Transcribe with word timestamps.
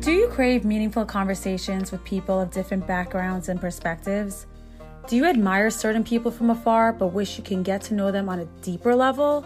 Do 0.00 0.12
you 0.12 0.28
crave 0.28 0.64
meaningful 0.64 1.04
conversations 1.04 1.92
with 1.92 2.02
people 2.04 2.40
of 2.40 2.50
different 2.50 2.86
backgrounds 2.86 3.50
and 3.50 3.60
perspectives? 3.60 4.46
Do 5.06 5.14
you 5.14 5.26
admire 5.26 5.68
certain 5.68 6.04
people 6.04 6.30
from 6.30 6.48
afar 6.48 6.94
but 6.94 7.08
wish 7.08 7.36
you 7.36 7.44
can 7.44 7.62
get 7.62 7.82
to 7.82 7.94
know 7.94 8.10
them 8.10 8.26
on 8.26 8.40
a 8.40 8.46
deeper 8.62 8.94
level? 8.94 9.44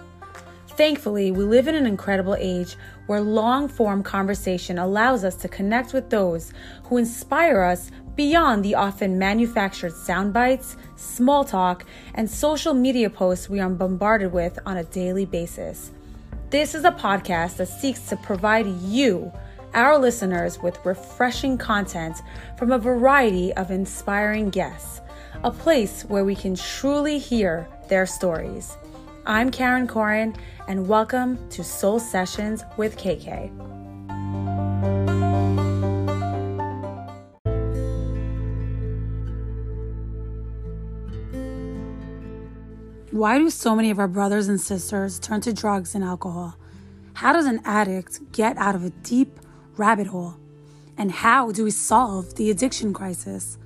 Thankfully, 0.68 1.32
we 1.32 1.42
live 1.42 1.66
in 1.66 1.74
an 1.74 1.86
incredible 1.86 2.36
age 2.38 2.76
where 3.06 3.20
long 3.20 3.66
form 3.66 4.04
conversation 4.04 4.78
allows 4.78 5.24
us 5.24 5.34
to 5.36 5.48
connect 5.48 5.92
with 5.92 6.08
those 6.08 6.52
who 6.84 6.98
inspire 6.98 7.62
us 7.62 7.90
beyond 8.14 8.64
the 8.64 8.76
often 8.76 9.18
manufactured 9.18 9.92
sound 9.92 10.32
bites, 10.32 10.76
small 10.94 11.44
talk, 11.44 11.84
and 12.14 12.30
social 12.30 12.74
media 12.74 13.10
posts 13.10 13.48
we 13.48 13.58
are 13.58 13.68
bombarded 13.68 14.32
with 14.32 14.56
on 14.64 14.76
a 14.76 14.84
daily 14.84 15.26
basis. 15.26 15.90
This 16.50 16.76
is 16.76 16.84
a 16.84 16.92
podcast 16.92 17.56
that 17.56 17.66
seeks 17.66 18.08
to 18.10 18.16
provide 18.16 18.68
you, 18.82 19.32
our 19.74 19.98
listeners, 19.98 20.62
with 20.62 20.78
refreshing 20.84 21.58
content 21.58 22.22
from 22.56 22.70
a 22.70 22.78
variety 22.78 23.52
of 23.54 23.72
inspiring 23.72 24.48
guests, 24.48 25.00
a 25.42 25.50
place 25.50 26.02
where 26.04 26.24
we 26.24 26.36
can 26.36 26.54
truly 26.54 27.18
hear 27.18 27.68
their 27.88 28.06
stories. 28.06 28.76
I'm 29.26 29.50
Karen 29.50 29.88
Corin, 29.88 30.36
and 30.68 30.86
welcome 30.86 31.48
to 31.50 31.64
Soul 31.64 31.98
Sessions 31.98 32.62
with 32.76 32.96
KK. 32.96 33.50
Why 43.10 43.38
do 43.38 43.50
so 43.50 43.74
many 43.74 43.90
of 43.90 43.98
our 43.98 44.08
brothers 44.08 44.48
and 44.48 44.60
sisters 44.60 45.18
turn 45.18 45.40
to 45.42 45.52
drugs 45.52 45.94
and 45.94 46.04
alcohol? 46.04 46.56
How 47.14 47.32
does 47.32 47.46
an 47.46 47.60
addict 47.64 48.32
get 48.32 48.56
out 48.58 48.74
of 48.74 48.84
a 48.84 48.90
deep 48.90 49.38
rabbit 49.76 50.08
hole? 50.08 50.36
And 50.96 51.10
how 51.10 51.50
do 51.50 51.64
we 51.64 51.70
solve 51.70 52.36
the 52.36 52.50
addiction 52.50 52.92
crisis? 52.92 53.58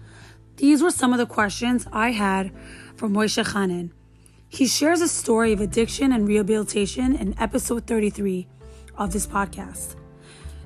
These 0.56 0.82
were 0.82 0.90
some 0.90 1.12
of 1.12 1.18
the 1.18 1.26
questions 1.26 1.87
I 1.92 2.10
had 2.10 2.50
for 2.96 3.09
Moishe 3.09 3.45
Chanin. 3.45 3.90
He 4.48 4.66
shares 4.66 5.00
a 5.00 5.09
story 5.09 5.52
of 5.52 5.60
addiction 5.60 6.10
and 6.10 6.26
rehabilitation 6.26 7.15
in 7.15 7.38
episode 7.38 7.87
33 7.87 8.46
of 8.96 9.12
this 9.12 9.26
podcast. 9.26 9.95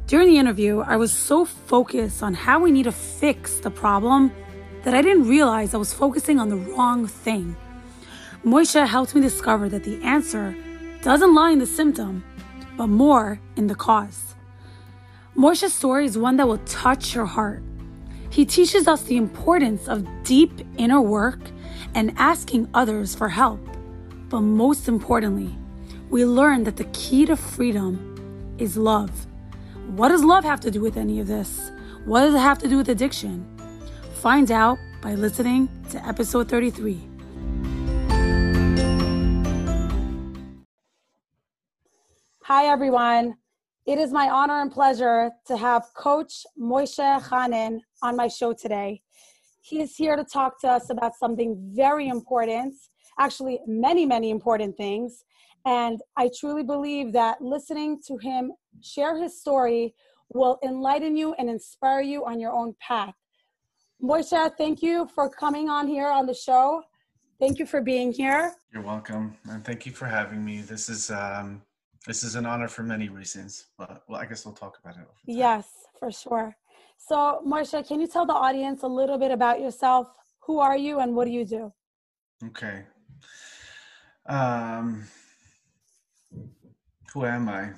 During 0.07 0.29
the 0.29 0.39
interview, 0.39 0.81
I 0.81 0.97
was 0.97 1.13
so 1.13 1.45
focused 1.45 2.23
on 2.23 2.35
how 2.35 2.61
we 2.61 2.71
need 2.71 2.85
to 2.85 2.93
fix 2.93 3.57
the 3.57 3.71
problem 3.71 4.33
that 4.85 4.95
I 4.95 5.03
didn't 5.03 5.29
realize 5.29 5.75
I 5.75 5.79
was 5.79 5.93
focusing 5.93 6.39
on 6.39 6.49
the 6.49 6.57
wrong 6.57 7.07
thing. 7.07 7.57
Moishe 8.45 8.87
helped 8.87 9.15
me 9.15 9.21
discover 9.21 9.69
that 9.69 9.85
the 9.85 10.03
answer 10.03 10.57
doesn't 11.03 11.35
lie 11.35 11.51
in 11.51 11.59
the 11.59 11.67
symptom, 11.67 12.25
but 12.77 12.87
more 12.87 13.41
in 13.57 13.67
the 13.67 13.75
cause. 13.75 14.32
Moishe's 15.35 15.73
story 15.73 16.05
is 16.05 16.19
one 16.19 16.37
that 16.37 16.47
will 16.47 16.59
touch 16.59 17.15
your 17.15 17.25
heart. 17.25 17.63
He 18.29 18.45
teaches 18.45 18.87
us 18.87 19.03
the 19.03 19.17
importance 19.17 19.89
of 19.89 20.07
deep 20.25 20.53
inner 20.77 21.01
work 21.01 21.41
and 21.95 22.13
asking 22.19 22.69
others 22.75 23.15
for 23.15 23.31
help. 23.31 23.61
But 24.29 24.43
most 24.43 24.89
importantly, 24.89 25.55
we 26.11 26.27
learn 26.27 26.65
that 26.65 26.77
the 26.77 26.85
key 26.93 27.25
to 27.27 27.37
freedom 27.37 28.55
is 28.59 28.77
love. 28.77 29.27
What 29.89 30.09
does 30.09 30.23
love 30.23 30.45
have 30.45 30.61
to 30.61 30.71
do 30.71 30.83
with 30.83 30.99
any 30.99 31.19
of 31.19 31.29
this? 31.29 31.71
What 32.05 32.21
does 32.21 32.35
it 32.35 32.39
have 32.39 32.59
to 32.59 32.69
do 32.69 32.77
with 32.77 32.91
addiction? 32.91 33.47
Find 34.17 34.51
out 34.51 34.79
by 35.01 35.15
listening 35.15 35.71
to 35.91 36.07
episode 36.07 36.49
33. 36.51 37.09
Hi, 42.43 42.67
everyone. 42.67 43.37
It 43.85 43.99
is 43.99 44.13
my 44.13 44.31
honor 44.31 44.61
and 44.61 44.71
pleasure 44.71 45.33
to 45.49 45.57
have 45.57 45.83
Coach 45.97 46.47
Moishe 46.57 47.21
Chanin 47.29 47.81
on 48.01 48.15
my 48.15 48.29
show 48.29 48.53
today. 48.53 49.03
He 49.61 49.81
is 49.81 49.97
here 49.97 50.15
to 50.15 50.23
talk 50.23 50.61
to 50.61 50.69
us 50.69 50.89
about 50.91 51.17
something 51.17 51.57
very 51.75 52.07
important, 52.07 52.75
actually, 53.19 53.59
many, 53.67 54.07
many 54.07 54.31
important 54.31 54.77
things. 54.77 55.25
And 55.67 56.01
I 56.17 56.31
truly 56.39 56.63
believe 56.63 57.13
that 57.15 57.43
listening 57.43 58.01
to 58.07 58.17
him 58.19 58.53
share 58.81 59.21
his 59.21 59.41
story 59.41 59.97
will 60.33 60.61
enlighten 60.65 61.17
you 61.17 61.35
and 61.35 61.51
inspire 61.51 62.03
you 62.03 62.25
on 62.25 62.39
your 62.39 62.53
own 62.53 62.77
path. 62.81 63.15
Moishe, 64.01 64.57
thank 64.57 64.81
you 64.81 65.09
for 65.13 65.29
coming 65.29 65.69
on 65.69 65.89
here 65.89 66.09
on 66.09 66.27
the 66.27 66.35
show. 66.35 66.83
Thank 67.41 67.59
you 67.59 67.67
for 67.67 67.81
being 67.81 68.13
here. 68.13 68.55
You're 68.73 68.85
welcome, 68.85 69.37
and 69.51 69.65
thank 69.65 69.87
you 69.87 69.93
for 69.93 70.07
having 70.07 70.45
me. 70.45 70.61
This 70.61 70.89
is 70.89 71.11
um, 71.11 71.63
this 72.07 72.25
is 72.25 72.35
an 72.35 72.47
honor 72.47 72.69
for 72.69 72.83
many 72.83 73.09
reasons, 73.09 73.67
but 73.79 74.03
well, 74.09 74.21
I 74.21 74.27
guess 74.27 74.45
we'll 74.45 74.55
talk 74.55 74.79
about 74.83 74.97
it. 74.97 75.07
Yes, 75.27 75.69
for 75.99 76.11
sure. 76.11 76.57
So, 76.99 77.43
Moishe, 77.47 77.87
can 77.87 78.01
you 78.01 78.07
tell 78.07 78.27
the 78.27 78.33
audience 78.33 78.83
a 78.83 78.89
little 78.89 79.19
bit 79.19 79.31
about 79.31 79.61
yourself? 79.61 80.09
Who 80.47 80.59
are 80.59 80.77
you 80.77 81.01
and 81.01 81.15
what 81.15 81.27
do 81.27 81.31
you 81.33 81.45
do? 81.45 81.73
Okay. 82.47 82.83
Um, 84.27 85.05
who 87.13 87.25
am 87.25 87.49
I? 87.49 87.71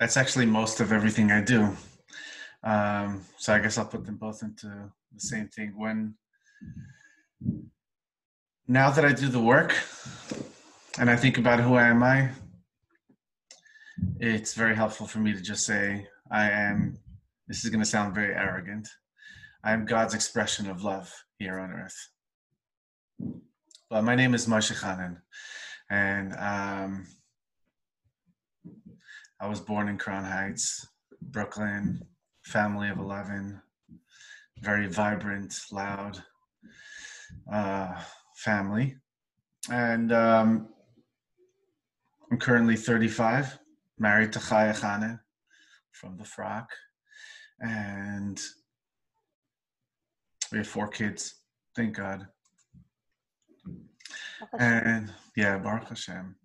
That's 0.00 0.16
actually 0.16 0.46
most 0.46 0.80
of 0.80 0.92
everything 0.92 1.30
I 1.30 1.40
do. 1.40 1.76
Um, 2.64 3.22
so 3.38 3.52
I 3.52 3.58
guess 3.58 3.78
I'll 3.78 3.84
put 3.84 4.04
them 4.04 4.16
both 4.16 4.42
into 4.42 4.66
the 4.66 5.20
same 5.20 5.48
thing. 5.48 5.74
When 5.76 6.14
now 8.66 8.90
that 8.90 9.04
I 9.04 9.12
do 9.12 9.28
the 9.28 9.40
work 9.40 9.74
and 10.98 11.10
I 11.10 11.16
think 11.16 11.38
about 11.38 11.60
who 11.60 11.76
am 11.76 12.02
I, 12.02 12.30
it's 14.18 14.54
very 14.54 14.74
helpful 14.74 15.06
for 15.06 15.18
me 15.18 15.32
to 15.32 15.40
just 15.40 15.64
say, 15.64 16.06
I 16.30 16.50
am, 16.50 16.98
this 17.48 17.64
is 17.64 17.70
going 17.70 17.82
to 17.82 17.88
sound 17.88 18.14
very 18.14 18.34
arrogant, 18.34 18.88
I 19.62 19.72
am 19.72 19.86
God's 19.86 20.14
expression 20.14 20.68
of 20.68 20.84
love 20.84 21.12
here 21.38 21.58
on 21.58 21.72
earth. 21.72 22.10
But 23.90 24.04
my 24.04 24.14
name 24.14 24.34
is 24.34 24.46
Moishe 24.46 24.74
Chanin, 24.74 25.18
and 25.90 26.32
um, 26.34 27.06
I 29.40 29.46
was 29.46 29.60
born 29.60 29.88
in 29.88 29.98
Crown 29.98 30.24
Heights, 30.24 30.86
Brooklyn, 31.22 32.02
family 32.42 32.88
of 32.88 32.98
11, 32.98 33.60
very 34.60 34.86
vibrant, 34.88 35.58
loud 35.70 36.22
uh, 37.52 37.94
family. 38.36 38.96
And 39.70 40.12
um, 40.12 40.68
I'm 42.30 42.38
currently 42.38 42.76
35 42.76 43.58
married 43.98 44.32
to 44.32 44.38
Chaya 44.38 44.78
Chanin 44.78 45.20
from 45.92 46.16
the 46.16 46.24
Frock, 46.24 46.68
and 47.60 48.40
we 50.50 50.58
have 50.58 50.68
four 50.68 50.88
kids. 50.88 51.34
Thank 51.76 51.96
God. 51.96 52.26
And 54.58 55.12
yeah, 55.36 55.58
Baruch 55.58 55.88
Hashem. 55.88 56.36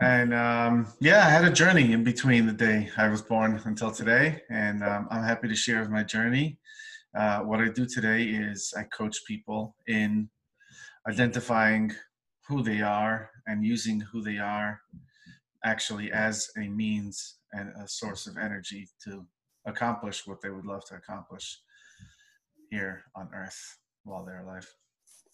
And 0.00 0.34
um, 0.34 0.92
yeah, 1.00 1.26
I 1.26 1.30
had 1.30 1.44
a 1.44 1.50
journey 1.50 1.92
in 1.92 2.04
between 2.04 2.46
the 2.46 2.52
day 2.52 2.90
I 2.96 3.08
was 3.08 3.22
born 3.22 3.60
until 3.64 3.90
today, 3.90 4.42
and 4.50 4.82
um, 4.84 5.08
I'm 5.10 5.22
happy 5.22 5.48
to 5.48 5.54
share 5.54 5.88
my 5.88 6.02
journey. 6.02 6.58
Uh, 7.16 7.40
what 7.40 7.60
I 7.60 7.68
do 7.68 7.86
today 7.86 8.24
is 8.24 8.74
I 8.76 8.82
coach 8.84 9.24
people 9.26 9.74
in 9.86 10.28
identifying 11.08 11.92
who 12.46 12.62
they 12.62 12.82
are 12.82 13.30
and 13.46 13.64
using 13.64 14.00
who 14.00 14.22
they 14.22 14.38
are 14.38 14.80
actually 15.64 16.12
as 16.12 16.50
a 16.56 16.68
means 16.68 17.36
and 17.52 17.72
a 17.82 17.88
source 17.88 18.26
of 18.26 18.36
energy 18.36 18.88
to 19.04 19.24
accomplish 19.66 20.26
what 20.26 20.40
they 20.40 20.50
would 20.50 20.64
love 20.64 20.84
to 20.86 20.94
accomplish 20.94 21.60
here 22.70 23.02
on 23.14 23.28
earth 23.34 23.78
while 24.04 24.24
they're 24.24 24.42
alive. 24.42 24.68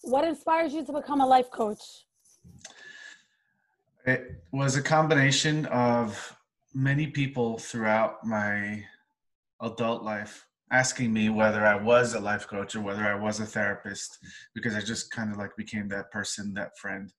What 0.02 0.24
inspires 0.24 0.72
you 0.72 0.84
to 0.84 0.92
become 0.92 1.20
a 1.20 1.26
life 1.26 1.50
coach? 1.50 1.82
It 4.04 4.42
was 4.52 4.76
a 4.76 4.82
combination 4.82 5.66
of 5.66 6.36
many 6.74 7.06
people 7.06 7.58
throughout 7.58 8.24
my 8.24 8.84
adult 9.60 10.02
life 10.02 10.46
asking 10.72 11.12
me 11.12 11.28
whether 11.28 11.64
I 11.64 11.76
was 11.76 12.14
a 12.14 12.20
life 12.20 12.48
coach 12.48 12.74
or 12.74 12.80
whether 12.80 13.04
I 13.04 13.14
was 13.14 13.40
a 13.40 13.46
therapist 13.46 14.18
because 14.54 14.74
I 14.74 14.80
just 14.80 15.10
kind 15.12 15.30
of 15.30 15.36
like 15.36 15.54
became 15.56 15.88
that 15.88 16.10
person, 16.10 16.54
that 16.54 16.76
friend. 16.78 17.12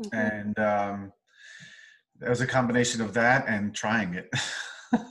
Mm-hmm. 0.00 0.16
And 0.16 0.58
um, 0.58 1.12
it 2.24 2.28
was 2.28 2.40
a 2.40 2.46
combination 2.46 3.00
of 3.00 3.14
that 3.14 3.46
and 3.48 3.74
trying 3.74 4.14
it. 4.14 4.30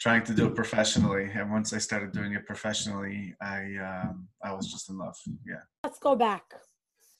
Trying 0.00 0.24
to 0.24 0.34
do 0.34 0.46
it 0.46 0.54
professionally. 0.54 1.30
And 1.34 1.50
once 1.50 1.72
i 1.72 1.78
started 1.78 2.12
doing 2.12 2.34
it 2.34 2.46
professionally 2.46 3.34
i 3.40 3.60
um, 3.90 4.28
i 4.42 4.52
was 4.52 4.70
just 4.70 4.90
in 4.90 4.98
love. 4.98 5.16
Yeah. 5.46 5.62
Let's 5.82 5.98
go 5.98 6.14
back. 6.14 6.44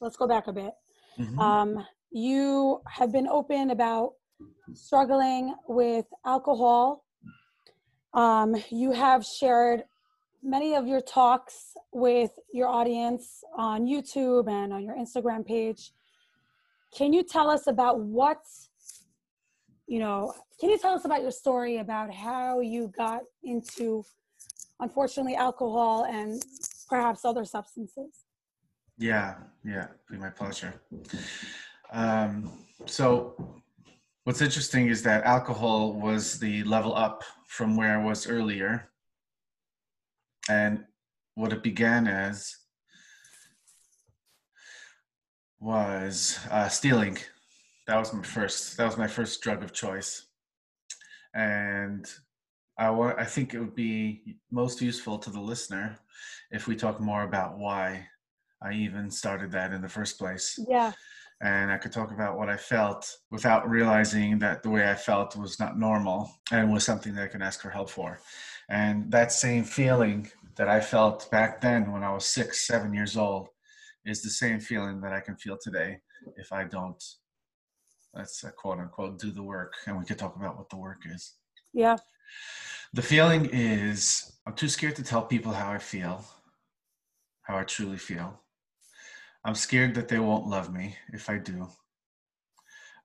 Let's 0.01 0.17
go 0.17 0.27
back 0.27 0.47
a 0.49 0.53
bit. 0.53 0.73
Mm-hmm. 1.19 1.39
um, 1.39 1.87
you 2.11 2.81
have 2.89 3.12
been 3.12 3.29
open 3.29 3.71
about 3.71 4.15
struggling 4.73 5.55
with 5.69 6.06
alcohol. 6.27 7.05
Um, 8.15 8.56
you 8.71 8.91
have 8.91 9.25
shared 9.25 9.85
many 10.43 10.75
of 10.75 10.87
your 10.89 11.01
talks 11.01 11.73
with 11.93 12.33
your 12.53 12.69
audience 12.69 13.43
on 13.56 13.87
youtube 13.87 14.49
and 14.51 14.73
on 14.73 14.85
your 14.85 14.95
instagram 14.95 15.47
page. 15.47 15.93
Can 16.97 17.12
you 17.12 17.23
tell 17.23 17.49
us 17.49 17.67
about 17.67 18.01
what 18.01 18.43
you 19.87 19.99
know, 19.99 20.33
can 20.61 20.71
you 20.71 20.79
tell 20.79 20.95
us 20.95 21.05
about 21.05 21.23
your 21.23 21.31
story 21.31 21.79
about 21.79 22.13
how 22.13 22.61
you 22.61 22.93
got 22.97 23.23
into, 23.43 24.05
unfortunately, 24.81 25.37
alcohol 25.37 26.05
and 26.05 26.43
perhaps 26.89 27.25
other 27.25 27.45
substances? 27.45 28.25
Yeah, 28.99 29.35
yeah, 29.65 29.89
be 30.11 30.17
my 30.17 30.31
pleasure. 30.31 30.81
Um, 31.93 32.53
so, 32.87 33.63
what's 34.25 34.41
interesting 34.41 34.89
is 34.89 35.03
that 35.03 35.25
alcohol 35.25 35.93
was 35.93 36.39
the 36.39 36.65
level 36.65 36.95
up 36.95 37.25
from 37.47 37.77
where 37.77 37.99
I 37.99 38.03
was 38.03 38.27
earlier. 38.27 38.91
And 40.49 40.85
what 41.35 41.53
it 41.53 41.63
began 41.63 42.07
as 42.07 42.57
was 45.59 46.39
uh, 46.51 46.69
stealing. 46.69 47.19
That 47.87 47.99
was 47.99 48.13
my 48.13 48.23
first. 48.23 48.77
That 48.77 48.87
was 48.87 48.97
my 48.97 49.07
first 49.07 49.43
drug 49.43 49.63
of 49.63 49.73
choice, 49.73 50.27
and 51.35 52.07
I 52.79 52.91
wa- 52.91 53.15
I 53.19 53.25
think 53.25 53.55
it 53.55 53.61
would 53.61 53.75
be 53.75 54.37
most 54.51 54.81
useful 54.81 55.19
to 55.19 55.31
the 55.31 55.41
listener 55.41 55.99
if 56.51 56.67
we 56.67 56.77
talk 56.77 57.01
more 57.01 57.23
about 57.23 57.59
why 57.59 58.09
I 58.63 58.73
even 58.73 59.11
started 59.11 59.53
that 59.53 59.73
in 59.73 59.83
the 59.83 59.89
first 59.89 60.19
place. 60.19 60.59
Yeah. 60.69 60.93
And 61.43 61.71
I 61.71 61.77
could 61.79 61.93
talk 61.93 62.11
about 62.11 62.39
what 62.39 62.49
I 62.49 62.57
felt 62.57 63.19
without 63.31 63.69
realizing 63.69 64.39
that 64.39 64.63
the 64.63 64.71
way 64.71 64.89
I 64.89 64.95
felt 64.95 65.37
was 65.37 65.61
not 65.61 65.79
normal 65.79 66.31
and 66.51 66.73
was 66.73 66.85
something 66.85 67.15
that 67.15 67.25
I 67.25 67.29
can 67.29 67.43
ask 67.43 67.61
for 67.61 67.71
help 67.71 67.91
for. 67.91 68.21
And 68.71 69.11
that 69.11 69.31
same 69.33 69.65
feeling 69.65 70.31
that 70.57 70.69
I 70.69 70.81
felt 70.81 71.31
back 71.31 71.61
then 71.61 71.93
when 71.93 72.03
I 72.03 72.13
was 72.13 72.25
six, 72.25 72.67
seven 72.67 72.95
years 72.95 73.17
old 73.17 73.49
is 74.07 74.23
the 74.23 74.31
same 74.31 74.61
feeling 74.61 75.01
that 75.03 75.13
I 75.13 75.21
can 75.21 75.37
feel 75.37 75.59
today 75.63 76.01
if 76.37 76.53
I 76.53 76.65
don't, 76.65 77.03
let's 78.15 78.45
uh, 78.45 78.51
quote 78.51 78.79
unquote, 78.79 79.19
do 79.19 79.31
the 79.31 79.43
work. 79.43 79.75
And 79.87 79.99
we 79.99 80.05
could 80.05 80.19
talk 80.19 80.37
about 80.37 80.57
what 80.57 80.71
the 80.71 80.77
work 80.77 81.03
is. 81.07 81.35
Yeah. 81.73 81.97
The 82.93 83.03
feeling 83.03 83.49
is 83.53 84.33
I'm 84.47 84.55
too 84.55 84.69
scared 84.69 84.97
to 84.97 85.03
tell 85.03 85.23
people 85.23 85.53
how 85.53 85.73
I 85.73 85.79
feel, 85.79 86.25
how 87.43 87.59
I 87.59 87.65
truly 87.65 87.99
feel. 87.99 88.41
I'm 89.45 89.55
scared 89.55 89.95
that 89.95 90.09
they 90.09 90.19
won't 90.19 90.47
love 90.47 90.73
me 90.73 90.97
if 91.13 91.29
I 91.29 91.39
do. 91.39 91.69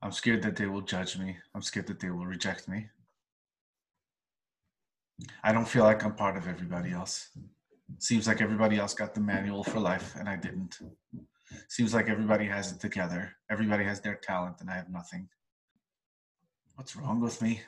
I'm 0.02 0.12
scared 0.12 0.42
that 0.42 0.56
they 0.56 0.66
will 0.66 0.80
judge 0.80 1.18
me. 1.18 1.36
I'm 1.54 1.62
scared 1.62 1.86
that 1.88 2.00
they 2.00 2.10
will 2.10 2.24
reject 2.24 2.68
me. 2.68 2.88
I 5.42 5.52
don't 5.52 5.68
feel 5.68 5.84
like 5.84 6.02
I'm 6.02 6.14
part 6.14 6.38
of 6.38 6.48
everybody 6.48 6.92
else. 6.92 7.28
Seems 7.98 8.26
like 8.26 8.40
everybody 8.40 8.78
else 8.78 8.94
got 8.94 9.14
the 9.14 9.20
manual 9.20 9.64
for 9.64 9.80
life 9.80 10.14
and 10.16 10.28
I 10.28 10.36
didn't. 10.36 10.78
Seems 11.68 11.94
like 11.94 12.08
everybody 12.08 12.46
has 12.46 12.72
it 12.72 12.80
together. 12.80 13.32
Everybody 13.50 13.84
has 13.84 14.00
their 14.00 14.16
talent 14.16 14.56
and 14.60 14.70
I 14.70 14.74
have 14.74 14.88
nothing. 14.88 15.28
What's 16.76 16.96
wrong 16.96 17.20
with 17.20 17.42
me? 17.42 17.60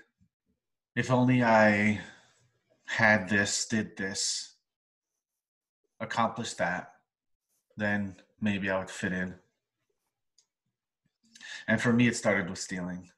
If 0.94 1.11
only 1.11 1.43
I 1.43 2.00
had 2.87 3.29
this, 3.29 3.67
did 3.67 3.96
this, 3.96 4.56
accomplished 6.00 6.58
that, 6.58 6.93
then 7.76 8.17
maybe 8.40 8.70
I 8.70 8.79
would 8.79 8.90
fit 8.90 9.12
in. 9.12 9.34
And 11.69 11.81
for 11.81 11.93
me, 11.93 12.08
it 12.08 12.17
started 12.17 12.50
with 12.50 12.58
stealing. 12.58 13.11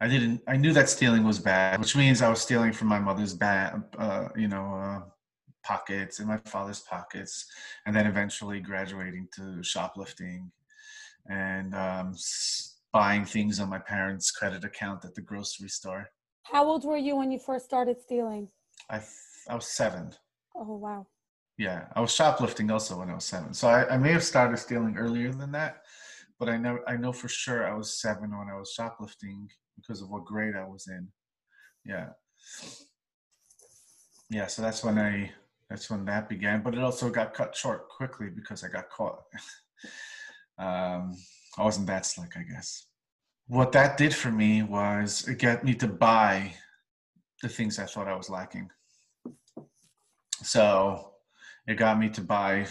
I 0.00 0.08
didn't. 0.08 0.42
I 0.46 0.56
knew 0.56 0.72
that 0.72 0.88
stealing 0.88 1.24
was 1.24 1.38
bad, 1.38 1.80
which 1.80 1.96
means 1.96 2.20
I 2.20 2.28
was 2.28 2.42
stealing 2.42 2.72
from 2.72 2.88
my 2.88 2.98
mother's 2.98 3.32
bad, 3.32 3.82
uh, 3.98 4.28
you 4.36 4.48
know, 4.48 4.74
uh, 4.74 5.02
pockets 5.66 6.18
and 6.18 6.28
my 6.28 6.38
father's 6.46 6.80
pockets, 6.80 7.46
and 7.84 7.94
then 7.94 8.06
eventually 8.06 8.60
graduating 8.60 9.28
to 9.36 9.62
shoplifting 9.62 10.50
and 11.28 11.74
um, 11.74 12.14
buying 12.92 13.24
things 13.24 13.58
on 13.58 13.68
my 13.68 13.78
parents' 13.78 14.30
credit 14.30 14.64
account 14.64 15.04
at 15.04 15.14
the 15.14 15.20
grocery 15.22 15.68
store. 15.68 16.08
How 16.44 16.64
old 16.64 16.84
were 16.84 16.96
you 16.96 17.16
when 17.16 17.32
you 17.32 17.38
first 17.38 17.64
started 17.64 18.00
stealing? 18.00 18.48
I 18.90 19.00
I 19.48 19.54
was 19.54 19.66
seven. 19.66 20.12
Oh 20.54 20.76
wow. 20.76 21.06
Yeah, 21.58 21.86
I 21.96 22.00
was 22.00 22.14
shoplifting 22.14 22.70
also 22.70 22.98
when 22.98 23.10
I 23.10 23.14
was 23.14 23.24
seven. 23.24 23.54
So 23.54 23.68
I, 23.68 23.94
I 23.94 23.96
may 23.96 24.12
have 24.12 24.22
started 24.22 24.58
stealing 24.58 24.96
earlier 24.96 25.32
than 25.32 25.52
that, 25.52 25.82
but 26.38 26.48
I 26.48 26.56
know 26.56 26.78
I 26.86 26.96
know 26.96 27.12
for 27.12 27.28
sure 27.28 27.66
I 27.66 27.74
was 27.74 28.00
seven 28.00 28.36
when 28.36 28.48
I 28.48 28.56
was 28.56 28.72
shoplifting 28.72 29.48
because 29.76 30.00
of 30.02 30.10
what 30.10 30.24
grade 30.24 30.54
I 30.54 30.66
was 30.66 30.86
in. 30.86 31.08
Yeah. 31.84 32.10
Yeah, 34.28 34.46
so 34.46 34.62
that's 34.62 34.82
when 34.82 34.98
I 34.98 35.30
that's 35.68 35.90
when 35.90 36.04
that 36.04 36.28
began. 36.28 36.62
But 36.62 36.74
it 36.74 36.82
also 36.82 37.10
got 37.10 37.34
cut 37.34 37.54
short 37.56 37.88
quickly 37.88 38.28
because 38.28 38.62
I 38.64 38.68
got 38.68 38.90
caught. 38.90 39.22
um, 40.58 41.16
I 41.58 41.64
wasn't 41.64 41.86
that 41.88 42.06
slick, 42.06 42.36
I 42.36 42.42
guess. 42.42 42.86
What 43.48 43.72
that 43.72 43.96
did 43.96 44.14
for 44.14 44.30
me 44.30 44.62
was 44.62 45.26
it 45.28 45.38
got 45.38 45.64
me 45.64 45.74
to 45.74 45.86
buy 45.86 46.54
the 47.42 47.48
things 47.48 47.78
I 47.78 47.84
thought 47.84 48.08
I 48.08 48.16
was 48.16 48.30
lacking. 48.30 48.70
So 50.42 51.12
it 51.66 51.74
got 51.74 51.98
me 51.98 52.08
to 52.10 52.20
buy 52.20 52.66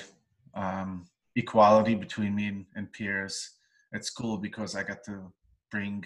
um, 0.54 1.06
equality 1.36 1.96
between 1.96 2.36
me 2.36 2.48
and, 2.48 2.66
and 2.76 2.92
peers 2.92 3.52
at 3.94 4.06
school 4.06 4.38
because 4.38 4.76
I 4.76 4.84
got 4.84 5.04
to 5.06 5.32
bring, 5.72 6.06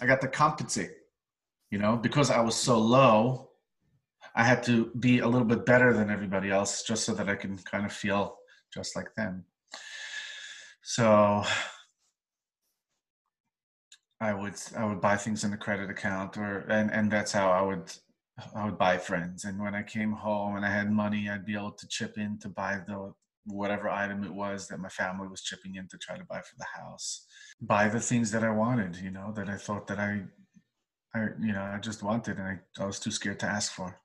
I 0.00 0.06
got 0.06 0.20
to 0.22 0.28
compensate, 0.28 0.92
you 1.70 1.78
know, 1.78 1.96
because 1.96 2.30
I 2.30 2.40
was 2.40 2.56
so 2.56 2.78
low, 2.78 3.49
I 4.36 4.44
had 4.44 4.62
to 4.64 4.90
be 4.98 5.18
a 5.20 5.28
little 5.28 5.46
bit 5.46 5.66
better 5.66 5.92
than 5.92 6.10
everybody 6.10 6.50
else 6.50 6.82
just 6.82 7.04
so 7.04 7.14
that 7.14 7.28
I 7.28 7.36
can 7.36 7.58
kind 7.58 7.84
of 7.84 7.92
feel 7.92 8.36
just 8.72 8.96
like 8.96 9.14
them. 9.16 9.44
So 10.82 11.42
I 14.20 14.34
would 14.34 14.54
I 14.76 14.84
would 14.84 15.00
buy 15.00 15.16
things 15.16 15.44
in 15.44 15.50
the 15.50 15.56
credit 15.56 15.90
account 15.90 16.36
or 16.36 16.60
and 16.68 16.90
and 16.92 17.10
that's 17.10 17.32
how 17.32 17.50
I 17.50 17.62
would 17.62 17.92
I 18.54 18.64
would 18.64 18.78
buy 18.78 18.98
friends. 18.98 19.44
And 19.44 19.58
when 19.60 19.74
I 19.74 19.82
came 19.82 20.12
home 20.12 20.56
and 20.56 20.64
I 20.64 20.70
had 20.70 20.90
money, 20.90 21.28
I'd 21.28 21.46
be 21.46 21.54
able 21.54 21.72
to 21.72 21.88
chip 21.88 22.18
in 22.18 22.38
to 22.38 22.48
buy 22.48 22.80
the 22.86 23.12
whatever 23.46 23.88
item 23.88 24.22
it 24.22 24.32
was 24.32 24.68
that 24.68 24.78
my 24.78 24.88
family 24.88 25.26
was 25.26 25.42
chipping 25.42 25.76
in 25.76 25.88
to 25.88 25.98
try 25.98 26.16
to 26.16 26.24
buy 26.24 26.40
for 26.40 26.56
the 26.58 26.66
house. 26.80 27.26
Buy 27.60 27.88
the 27.88 28.00
things 28.00 28.30
that 28.32 28.44
I 28.44 28.50
wanted, 28.50 28.96
you 28.96 29.10
know, 29.10 29.32
that 29.34 29.48
I 29.48 29.56
thought 29.56 29.86
that 29.88 29.98
I 29.98 30.22
I 31.14 31.28
you 31.40 31.52
know, 31.52 31.62
I 31.62 31.78
just 31.78 32.02
wanted 32.02 32.38
and 32.38 32.46
I, 32.46 32.82
I 32.82 32.86
was 32.86 33.00
too 33.00 33.10
scared 33.10 33.40
to 33.40 33.46
ask 33.46 33.72
for. 33.72 34.00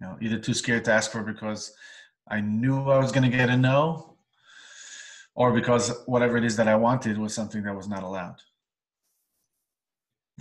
Know, 0.00 0.16
either 0.20 0.38
too 0.38 0.54
scared 0.54 0.84
to 0.86 0.92
ask 0.92 1.10
for 1.10 1.22
because 1.22 1.74
I 2.28 2.40
knew 2.40 2.88
I 2.90 2.98
was 2.98 3.12
gonna 3.12 3.28
get 3.28 3.50
a 3.50 3.56
no, 3.56 4.16
or 5.34 5.52
because 5.52 6.02
whatever 6.06 6.36
it 6.36 6.44
is 6.44 6.56
that 6.56 6.68
I 6.68 6.74
wanted 6.74 7.18
was 7.18 7.34
something 7.34 7.62
that 7.64 7.76
was 7.76 7.88
not 7.88 8.02
allowed. 8.02 8.36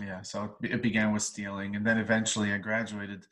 Yeah 0.01 0.21
so 0.21 0.56
it 0.61 0.81
began 0.81 1.11
with 1.11 1.23
stealing 1.23 1.75
and 1.75 1.85
then 1.85 1.97
eventually 1.97 2.53
i 2.53 2.57
graduated 2.57 3.25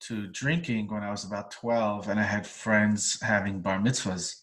to 0.00 0.26
drinking 0.28 0.88
when 0.88 1.02
i 1.02 1.10
was 1.10 1.24
about 1.24 1.50
12 1.50 2.08
and 2.08 2.20
i 2.20 2.22
had 2.22 2.46
friends 2.46 3.18
having 3.22 3.60
bar 3.60 3.78
mitzvahs 3.78 4.42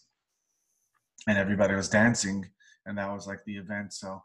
and 1.26 1.38
everybody 1.38 1.74
was 1.74 1.88
dancing 1.88 2.44
and 2.86 2.98
that 2.98 3.10
was 3.10 3.26
like 3.26 3.42
the 3.44 3.56
event 3.56 3.92
so 3.92 4.22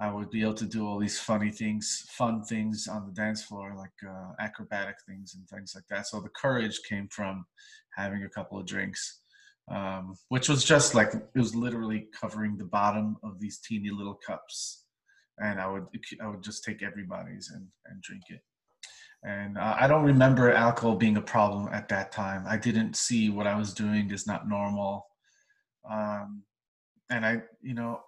i 0.00 0.10
would 0.10 0.30
be 0.30 0.42
able 0.42 0.54
to 0.54 0.66
do 0.66 0.86
all 0.86 0.98
these 0.98 1.18
funny 1.18 1.50
things 1.50 2.04
fun 2.08 2.42
things 2.42 2.88
on 2.88 3.06
the 3.06 3.12
dance 3.12 3.42
floor 3.44 3.74
like 3.76 3.92
uh, 4.08 4.32
acrobatic 4.40 4.96
things 5.08 5.34
and 5.34 5.48
things 5.48 5.72
like 5.74 5.84
that 5.88 6.06
so 6.06 6.20
the 6.20 6.28
courage 6.40 6.80
came 6.88 7.08
from 7.08 7.44
having 7.96 8.24
a 8.24 8.28
couple 8.28 8.58
of 8.58 8.66
drinks 8.66 9.20
um, 9.70 10.14
which 10.28 10.48
was 10.48 10.62
just 10.62 10.94
like 10.94 11.14
it 11.14 11.38
was 11.38 11.54
literally 11.54 12.08
covering 12.20 12.56
the 12.58 12.64
bottom 12.64 13.16
of 13.22 13.40
these 13.40 13.60
teeny 13.60 13.90
little 13.90 14.18
cups 14.26 14.84
and 15.38 15.60
I 15.60 15.68
would 15.68 15.86
I 16.20 16.28
would 16.28 16.42
just 16.42 16.64
take 16.64 16.82
everybody's 16.82 17.50
and 17.54 17.66
and 17.86 18.02
drink 18.02 18.22
it. 18.28 18.40
And 19.26 19.56
uh, 19.56 19.76
I 19.78 19.86
don't 19.86 20.04
remember 20.04 20.52
alcohol 20.52 20.96
being 20.96 21.16
a 21.16 21.22
problem 21.22 21.68
at 21.72 21.88
that 21.88 22.12
time. 22.12 22.44
I 22.46 22.58
didn't 22.58 22.94
see 22.94 23.30
what 23.30 23.46
I 23.46 23.56
was 23.56 23.72
doing 23.72 24.10
is 24.10 24.26
not 24.26 24.48
normal. 24.48 25.06
Um, 25.90 26.42
and 27.10 27.24
I, 27.24 27.42
you 27.62 27.72
know, 27.72 28.00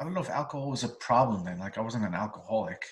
I 0.00 0.04
don't 0.04 0.14
know 0.14 0.22
if 0.22 0.30
alcohol 0.30 0.70
was 0.70 0.82
a 0.82 0.88
problem 0.88 1.44
then. 1.44 1.58
Like 1.58 1.76
I 1.76 1.82
wasn't 1.82 2.06
an 2.06 2.14
alcoholic. 2.14 2.86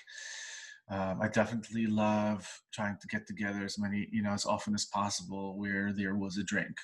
Um, 0.91 1.19
I 1.21 1.27
definitely 1.27 1.87
love 1.87 2.47
trying 2.71 2.97
to 3.01 3.07
get 3.07 3.25
together 3.27 3.63
as 3.63 3.79
many, 3.79 4.07
you 4.11 4.21
know, 4.21 4.31
as 4.31 4.45
often 4.45 4.75
as 4.75 4.85
possible 4.85 5.57
where 5.57 5.91
there 5.91 6.15
was 6.15 6.37
a 6.37 6.43
drink, 6.43 6.77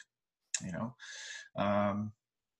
you 0.63 0.71
know. 0.71 0.95
Um, 1.55 2.11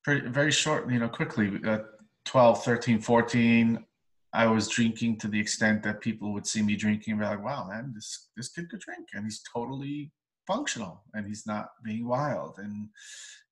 pretty, 0.04 0.28
very 0.28 0.52
short, 0.52 0.90
you 0.92 1.00
know, 1.00 1.10
quickly, 1.10 1.52
uh, 1.66 1.80
12, 2.26 2.64
13, 2.64 3.00
14, 3.00 3.86
I 4.34 4.48
was 4.48 4.68
drinking 4.68 5.18
to 5.20 5.28
the 5.28 5.40
extent 5.40 5.82
that 5.84 6.02
people 6.02 6.34
would 6.34 6.46
see 6.46 6.62
me 6.62 6.76
drinking 6.76 7.14
and 7.14 7.22
be 7.22 7.26
like, 7.26 7.44
wow, 7.44 7.68
man, 7.68 7.94
this, 7.96 8.30
this 8.36 8.50
kid 8.50 8.70
could 8.70 8.82
drink 8.82 9.08
and 9.14 9.24
he's 9.24 9.42
totally 9.54 10.12
functional 10.48 11.04
and 11.14 11.28
he's 11.28 11.46
not 11.46 11.70
being 11.84 12.08
wild 12.08 12.58
and 12.58 12.90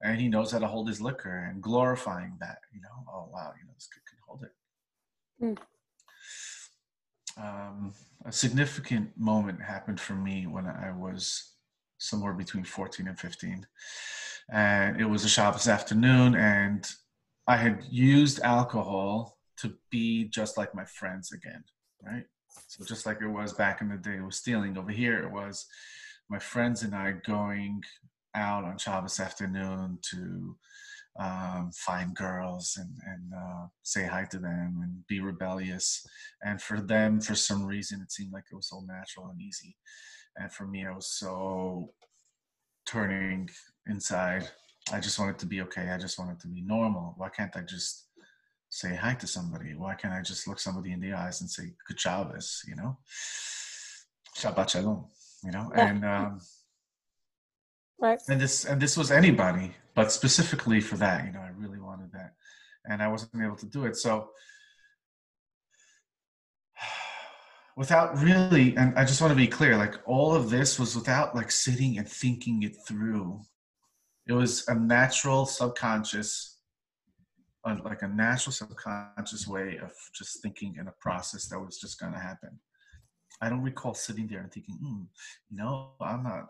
and 0.01 0.19
he 0.19 0.27
knows 0.27 0.51
how 0.51 0.59
to 0.59 0.67
hold 0.67 0.87
his 0.87 0.99
liquor 0.99 1.49
and 1.49 1.61
glorifying 1.61 2.35
that, 2.39 2.57
you 2.73 2.81
know, 2.81 3.11
oh 3.11 3.29
wow, 3.31 3.53
you 3.59 3.65
know, 3.65 3.73
this 3.73 3.87
kid 3.93 4.01
can 4.05 4.17
hold 4.27 4.43
it. 4.43 4.51
Mm. 5.41 5.57
Um, 7.41 7.93
a 8.25 8.31
significant 8.31 9.17
moment 9.17 9.61
happened 9.61 9.99
for 9.99 10.13
me 10.13 10.45
when 10.45 10.67
I 10.67 10.91
was 10.91 11.53
somewhere 11.97 12.33
between 12.33 12.65
14 12.65 13.07
and 13.07 13.19
15. 13.19 13.65
And 14.51 14.99
it 14.99 15.05
was 15.05 15.23
a 15.23 15.29
Shabbos 15.29 15.69
afternoon 15.69 16.35
and 16.35 16.85
I 17.47 17.55
had 17.57 17.83
used 17.89 18.41
alcohol 18.41 19.37
to 19.57 19.73
be 19.89 20.25
just 20.25 20.57
like 20.57 20.75
my 20.75 20.85
friends 20.85 21.31
again, 21.31 21.63
right? 22.05 22.25
So 22.67 22.83
just 22.85 23.05
like 23.05 23.21
it 23.21 23.27
was 23.27 23.53
back 23.53 23.81
in 23.81 23.89
the 23.89 23.97
day, 23.97 24.15
it 24.15 24.25
was 24.25 24.35
stealing. 24.35 24.77
Over 24.77 24.91
here, 24.91 25.23
it 25.23 25.31
was 25.31 25.65
my 26.29 26.39
friends 26.39 26.83
and 26.83 26.95
I 26.95 27.13
going 27.25 27.83
out 28.35 28.63
on 28.63 28.77
Shabbos 28.77 29.19
afternoon 29.19 29.99
to 30.11 30.57
um, 31.19 31.71
find 31.75 32.15
girls 32.15 32.77
and, 32.79 32.89
and 33.05 33.33
uh, 33.33 33.67
say 33.83 34.05
hi 34.05 34.25
to 34.31 34.39
them 34.39 34.79
and 34.81 35.05
be 35.07 35.19
rebellious. 35.19 36.05
And 36.41 36.61
for 36.61 36.81
them, 36.81 37.21
for 37.21 37.35
some 37.35 37.65
reason, 37.65 38.01
it 38.01 38.11
seemed 38.11 38.33
like 38.33 38.45
it 38.51 38.55
was 38.55 38.69
so 38.69 38.81
natural 38.87 39.27
and 39.27 39.39
easy. 39.41 39.77
And 40.37 40.51
for 40.51 40.65
me, 40.65 40.85
I 40.85 40.95
was 40.95 41.07
so 41.07 41.91
turning 42.87 43.49
inside. 43.87 44.49
I 44.91 44.99
just 44.99 45.19
wanted 45.19 45.37
to 45.39 45.45
be 45.45 45.61
okay. 45.61 45.89
I 45.89 45.97
just 45.97 46.17
wanted 46.17 46.39
to 46.41 46.47
be 46.47 46.61
normal. 46.61 47.13
Why 47.17 47.29
can't 47.29 47.55
I 47.55 47.61
just 47.61 48.07
say 48.69 48.95
hi 48.95 49.13
to 49.13 49.27
somebody? 49.27 49.75
Why 49.75 49.93
can't 49.93 50.13
I 50.13 50.21
just 50.21 50.47
look 50.47 50.59
somebody 50.59 50.91
in 50.91 50.99
the 50.99 51.13
eyes 51.13 51.41
and 51.41 51.49
say 51.49 51.73
good 51.87 51.99
Shabbos, 51.99 52.63
you 52.67 52.75
know? 52.75 52.97
Shabbat 54.35 54.69
Shalom, 54.71 55.05
you 55.43 55.51
know? 55.51 55.71
And 55.75 56.05
um, 56.05 56.41
right. 57.99 58.19
And 58.27 58.39
this 58.39 58.65
and 58.65 58.81
this 58.81 58.97
was 58.97 59.11
anybody, 59.11 59.71
but 59.95 60.11
specifically 60.11 60.81
for 60.81 60.97
that, 60.97 61.25
you 61.25 61.31
know, 61.31 61.41
I 61.41 61.49
really 61.55 61.79
wanted 61.79 62.11
that. 62.13 62.33
And 62.85 63.01
I 63.01 63.07
wasn't 63.07 63.41
able 63.41 63.55
to 63.57 63.65
do 63.65 63.85
it. 63.85 63.95
So 63.95 64.29
without 67.77 68.17
really 68.21 68.75
and 68.77 68.97
I 68.97 69.05
just 69.05 69.21
want 69.21 69.31
to 69.31 69.37
be 69.37 69.47
clear, 69.47 69.77
like 69.77 69.95
all 70.05 70.33
of 70.33 70.49
this 70.49 70.79
was 70.79 70.95
without 70.95 71.35
like 71.35 71.51
sitting 71.51 71.97
and 71.97 72.07
thinking 72.07 72.63
it 72.63 72.75
through. 72.87 73.41
It 74.25 74.33
was 74.33 74.65
a 74.69 74.75
natural 74.75 75.45
subconscious 75.45 76.53
like 77.65 78.01
a 78.01 78.07
natural 78.07 78.51
subconscious 78.51 79.47
way 79.47 79.79
of 79.81 79.91
just 80.13 80.41
thinking 80.41 80.75
in 80.77 80.87
a 80.87 80.93
process 80.99 81.47
that 81.47 81.59
was 81.59 81.77
just 81.77 81.99
going 81.99 82.11
to 82.11 82.19
happen. 82.19 82.59
I 83.43 83.49
don't 83.49 83.61
recall 83.61 83.93
sitting 83.93 84.27
there 84.27 84.39
and 84.39 84.49
thinking, 84.49 84.77
mm, 84.81 85.05
you 85.49 85.57
know, 85.57 85.89
I'm 85.99 86.23
not 86.23 86.47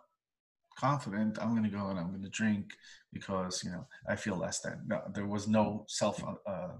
confident. 0.77 1.39
I'm 1.41 1.51
going 1.51 1.63
to 1.63 1.75
go 1.75 1.87
and 1.87 1.97
I'm 1.97 2.09
going 2.09 2.21
to 2.21 2.29
drink 2.29 2.73
because 3.11 3.63
you 3.63 3.71
know 3.71 3.87
I 4.07 4.15
feel 4.15 4.37
less 4.37 4.59
than. 4.59 4.81
No, 4.85 5.01
there 5.11 5.25
was 5.25 5.47
no 5.47 5.85
self 5.87 6.23
uh, 6.45 6.75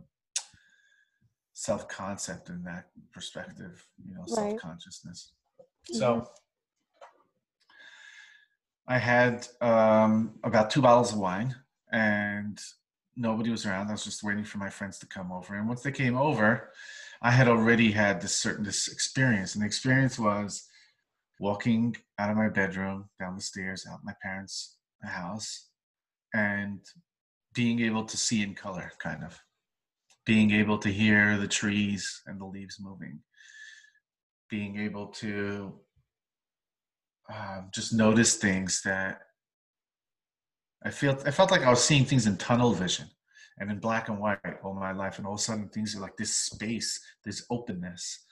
self 1.54 1.88
concept 1.88 2.50
in 2.50 2.64
that 2.64 2.90
perspective. 3.12 3.84
You 4.08 4.14
know, 4.14 4.22
right. 4.22 4.30
self 4.30 4.62
consciousness. 4.62 5.32
Mm-hmm. 5.92 6.00
So. 6.00 6.30
I 8.86 8.98
had 8.98 9.48
um, 9.62 10.34
about 10.44 10.70
two 10.70 10.82
bottles 10.82 11.14
of 11.14 11.20
wine, 11.20 11.56
and 11.94 12.60
nobody 13.16 13.50
was 13.50 13.66
around. 13.66 13.88
I 13.88 13.94
was 13.94 14.04
just 14.04 14.24
waiting 14.24 14.44
for 14.44 14.58
my 14.58 14.70
friends 14.70 15.00
to 15.00 15.06
come 15.06 15.32
over. 15.32 15.56
And 15.56 15.70
once 15.70 15.84
they 15.84 15.92
came 15.94 16.18
over, 16.18 16.70
I 17.24 17.32
had 17.32 17.48
already 17.48 17.92
had 17.92 18.22
this 18.22 18.36
certain 18.36 18.66
this 18.66 18.90
experience. 18.90 19.56
And 19.56 19.64
the 19.64 19.66
experience 19.66 20.20
was 20.20 20.68
walking 21.40 21.96
out 22.20 22.30
of 22.30 22.36
my 22.36 22.50
bedroom, 22.50 23.10
down 23.18 23.36
the 23.36 23.42
stairs, 23.42 23.88
out 23.90 24.02
my 24.04 24.14
parents' 24.22 24.78
house, 25.02 25.70
and 26.34 26.80
being 27.54 27.80
able 27.80 28.04
to 28.04 28.18
see 28.18 28.42
in 28.44 28.54
color, 28.54 28.92
kind 29.00 29.24
of. 29.24 29.40
Being 30.26 30.52
able 30.52 30.78
to 30.80 30.90
hear 30.90 31.38
the 31.38 31.48
trees 31.48 32.22
and 32.28 32.40
the 32.40 32.46
leaves 32.46 32.78
moving. 32.80 33.20
Being 34.50 34.78
able 34.80 35.08
to 35.08 35.74
um, 37.34 37.70
just 37.74 37.94
notice 37.94 38.36
things 38.36 38.82
that 38.84 39.22
I 40.86 40.92
felt 40.92 41.26
I 41.26 41.32
felt 41.32 41.52
like 41.52 41.62
I 41.62 41.70
was 41.70 41.84
seeing 41.84 42.04
things 42.04 42.28
in 42.28 42.36
tunnel 42.36 42.74
vision 42.74 43.08
and 43.60 43.72
in 43.72 43.80
black 43.80 44.10
and 44.10 44.20
white 44.20 44.40
all 44.64 44.74
my 44.74 44.92
life, 44.92 45.18
and 45.18 45.28
all 45.28 45.34
of 45.34 45.40
a 45.40 45.44
sudden 45.44 45.70
things 45.70 45.96
are 45.96 46.02
like 46.02 46.18
this 46.18 46.36
space, 46.36 47.00
this 47.24 47.46
openness. 47.50 48.26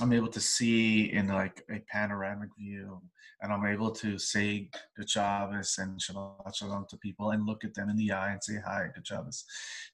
I'm 0.00 0.12
able 0.12 0.28
to 0.28 0.40
see 0.40 1.12
in 1.12 1.28
like 1.28 1.64
a 1.70 1.80
panoramic 1.90 2.50
view, 2.58 3.00
and 3.42 3.52
I'm 3.52 3.66
able 3.66 3.90
to 3.92 4.18
say 4.18 4.70
good 4.96 5.10
Shabbos 5.10 5.78
and 5.78 6.00
Shalom 6.00 6.86
to 6.88 6.96
people 6.98 7.30
and 7.30 7.46
look 7.46 7.64
at 7.64 7.74
them 7.74 7.90
in 7.90 7.96
the 7.96 8.12
eye 8.12 8.32
and 8.32 8.42
say 8.42 8.58
hi, 8.64 8.88
good 8.94 9.06
Shabbos. 9.06 9.44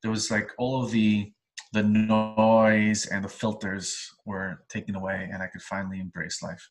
There 0.03 0.11
was 0.11 0.31
like 0.31 0.51
all 0.59 0.83
of 0.83 0.91
the 0.91 1.33
the 1.73 1.83
noise 1.83 3.07
and 3.07 3.25
the 3.25 3.29
filters 3.29 4.09
were 4.25 4.63
taken 4.69 4.95
away, 4.95 5.29
and 5.33 5.43
I 5.43 5.49
could 5.49 5.63
finally 5.63 6.01
embrace 6.01 6.43
life. 6.43 6.71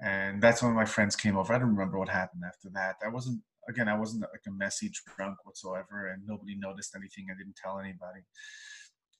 And 0.00 0.40
that's 0.40 0.62
when 0.62 0.72
my 0.72 0.84
friends 0.84 1.14
came 1.14 1.36
over. 1.36 1.52
I 1.52 1.58
don't 1.58 1.68
remember 1.68 1.98
what 1.98 2.08
happened 2.08 2.42
after 2.46 2.70
that. 2.74 2.96
I 3.04 3.08
wasn't 3.08 3.42
again, 3.68 3.88
I 3.88 3.98
wasn't 3.98 4.22
like 4.22 4.46
a 4.46 4.50
messy 4.50 4.90
drunk 5.16 5.38
whatsoever, 5.44 6.08
and 6.08 6.22
nobody 6.26 6.56
noticed 6.56 6.96
anything. 6.96 7.26
I 7.30 7.36
didn't 7.36 7.56
tell 7.56 7.78
anybody. 7.78 8.20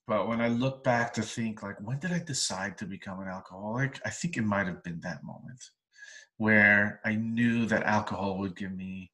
But 0.07 0.27
when 0.27 0.41
I 0.41 0.49
look 0.49 0.83
back 0.83 1.13
to 1.15 1.23
think, 1.23 1.63
like, 1.63 1.77
when 1.81 1.99
did 1.99 2.13
I 2.13 2.19
decide 2.19 2.79
to 2.79 2.87
become 2.87 3.21
an 3.21 3.29
alcoholic? 3.29 4.01
I 4.07 4.11
think 4.11 4.37
it 4.37 4.43
might 4.43 4.67
have 4.67 4.83
been 4.83 5.01
that 5.01 5.23
moment 5.23 5.63
where 6.39 7.01
I 7.05 7.17
knew 7.17 7.67
that 7.67 7.83
alcohol 7.83 8.39
would 8.39 8.57
give 8.57 8.73
me 8.73 9.11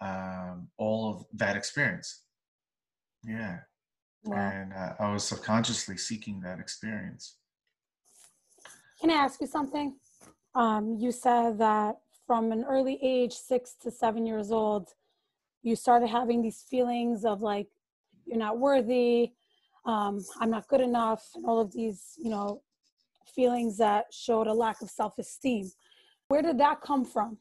um, 0.00 0.68
all 0.78 1.10
of 1.10 1.26
that 1.34 1.56
experience. 1.56 2.22
Yeah. 3.22 3.58
Wow. 4.24 4.36
And 4.36 4.72
uh, 4.72 4.94
I 4.98 5.12
was 5.12 5.24
subconsciously 5.24 5.98
seeking 5.98 6.40
that 6.40 6.58
experience. 6.58 7.36
Can 9.00 9.10
I 9.10 9.14
ask 9.14 9.40
you 9.40 9.46
something? 9.46 9.96
Um, 10.54 10.96
you 10.98 11.12
said 11.12 11.58
that 11.58 11.96
from 12.26 12.52
an 12.52 12.64
early 12.64 12.98
age, 13.02 13.32
six 13.32 13.74
to 13.82 13.90
seven 13.90 14.26
years 14.26 14.50
old, 14.50 14.90
you 15.62 15.76
started 15.76 16.08
having 16.08 16.42
these 16.42 16.62
feelings 16.68 17.24
of 17.24 17.40
like, 17.40 17.68
you're 18.26 18.38
not 18.38 18.58
worthy, 18.58 19.32
um, 19.84 20.24
I'm 20.40 20.50
not 20.50 20.68
good 20.68 20.80
enough, 20.80 21.22
and 21.34 21.44
all 21.44 21.60
of 21.60 21.72
these, 21.72 22.14
you 22.16 22.30
know, 22.30 22.62
feelings 23.34 23.76
that 23.78 24.06
showed 24.12 24.46
a 24.46 24.52
lack 24.52 24.80
of 24.80 24.90
self 24.90 25.18
esteem. 25.18 25.70
Where 26.28 26.42
did 26.42 26.58
that 26.58 26.80
come 26.80 27.04
from? 27.04 27.38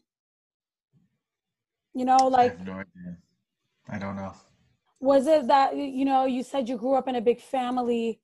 You 1.93 2.05
know, 2.05 2.27
like. 2.27 2.53
I 2.53 2.57
have 2.57 2.67
no 2.67 2.73
idea. 2.73 3.17
I 3.89 3.97
don't 3.97 4.15
know. 4.15 4.33
Was 4.99 5.27
it 5.27 5.47
that, 5.47 5.75
you 5.75 6.05
know, 6.05 6.25
you 6.25 6.43
said 6.43 6.69
you 6.69 6.77
grew 6.77 6.95
up 6.95 7.07
in 7.07 7.15
a 7.15 7.21
big 7.21 7.41
family 7.41 8.19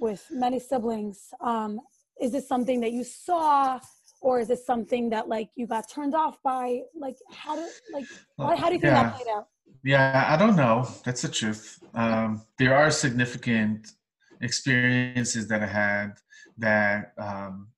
with 0.00 0.26
many 0.30 0.58
siblings? 0.58 1.32
Um, 1.40 1.80
is 2.20 2.32
this 2.32 2.48
something 2.48 2.80
that 2.80 2.92
you 2.92 3.04
saw 3.04 3.78
or 4.20 4.40
is 4.40 4.50
it 4.50 4.58
something 4.58 5.10
that 5.10 5.28
like 5.28 5.50
you 5.54 5.66
got 5.66 5.88
turned 5.88 6.14
off 6.14 6.42
by? 6.42 6.80
Like 6.94 7.16
how 7.30 7.56
do 7.56 7.66
like 7.92 8.06
well, 8.36 8.56
how 8.56 8.68
do 8.68 8.74
you 8.74 8.80
think 8.80 8.92
yeah. 8.92 9.02
that 9.04 9.14
played 9.16 9.28
out? 9.34 9.46
Yeah 9.84 10.26
i 10.28 10.36
don't 10.36 10.56
know. 10.56 10.88
That's 11.04 11.22
the 11.22 11.28
truth. 11.28 11.78
Um, 11.94 12.42
there 12.58 12.74
are 12.76 12.90
significant 12.90 13.88
experiences 14.40 15.48
that 15.48 15.62
i 15.62 15.66
had 15.66 16.12
that 16.56 17.12
um, 17.18 17.68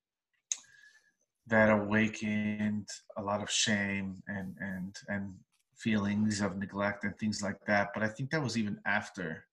that 1.47 1.71
awakened 1.71 2.89
a 3.17 3.23
lot 3.23 3.43
of 3.43 3.51
shame 3.51 4.23
and 4.29 4.55
and 4.61 4.97
and 5.09 5.35
feelings 5.77 6.41
of 6.41 6.57
neglect 6.59 7.05
and 7.05 7.17
things 7.19 7.43
like 7.43 7.59
that 7.67 7.89
but 7.95 8.03
i 8.03 8.09
think 8.09 8.31
that 8.31 8.43
was 8.43 8.59
even 8.59 8.79
after 8.85 9.45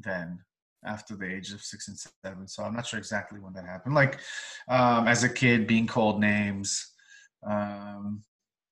then 0.00 0.40
after 0.84 1.14
the 1.16 1.26
age 1.26 1.52
of 1.52 1.62
six 1.62 1.88
and 1.88 1.98
seven. 2.24 2.48
So 2.48 2.62
I'm 2.62 2.74
not 2.74 2.86
sure 2.86 2.98
exactly 2.98 3.40
when 3.40 3.52
that 3.54 3.64
happened. 3.64 3.94
Like 3.94 4.20
um, 4.68 5.08
as 5.08 5.24
a 5.24 5.28
kid, 5.28 5.66
being 5.66 5.86
called 5.86 6.20
names. 6.20 6.92
Um, 7.46 8.22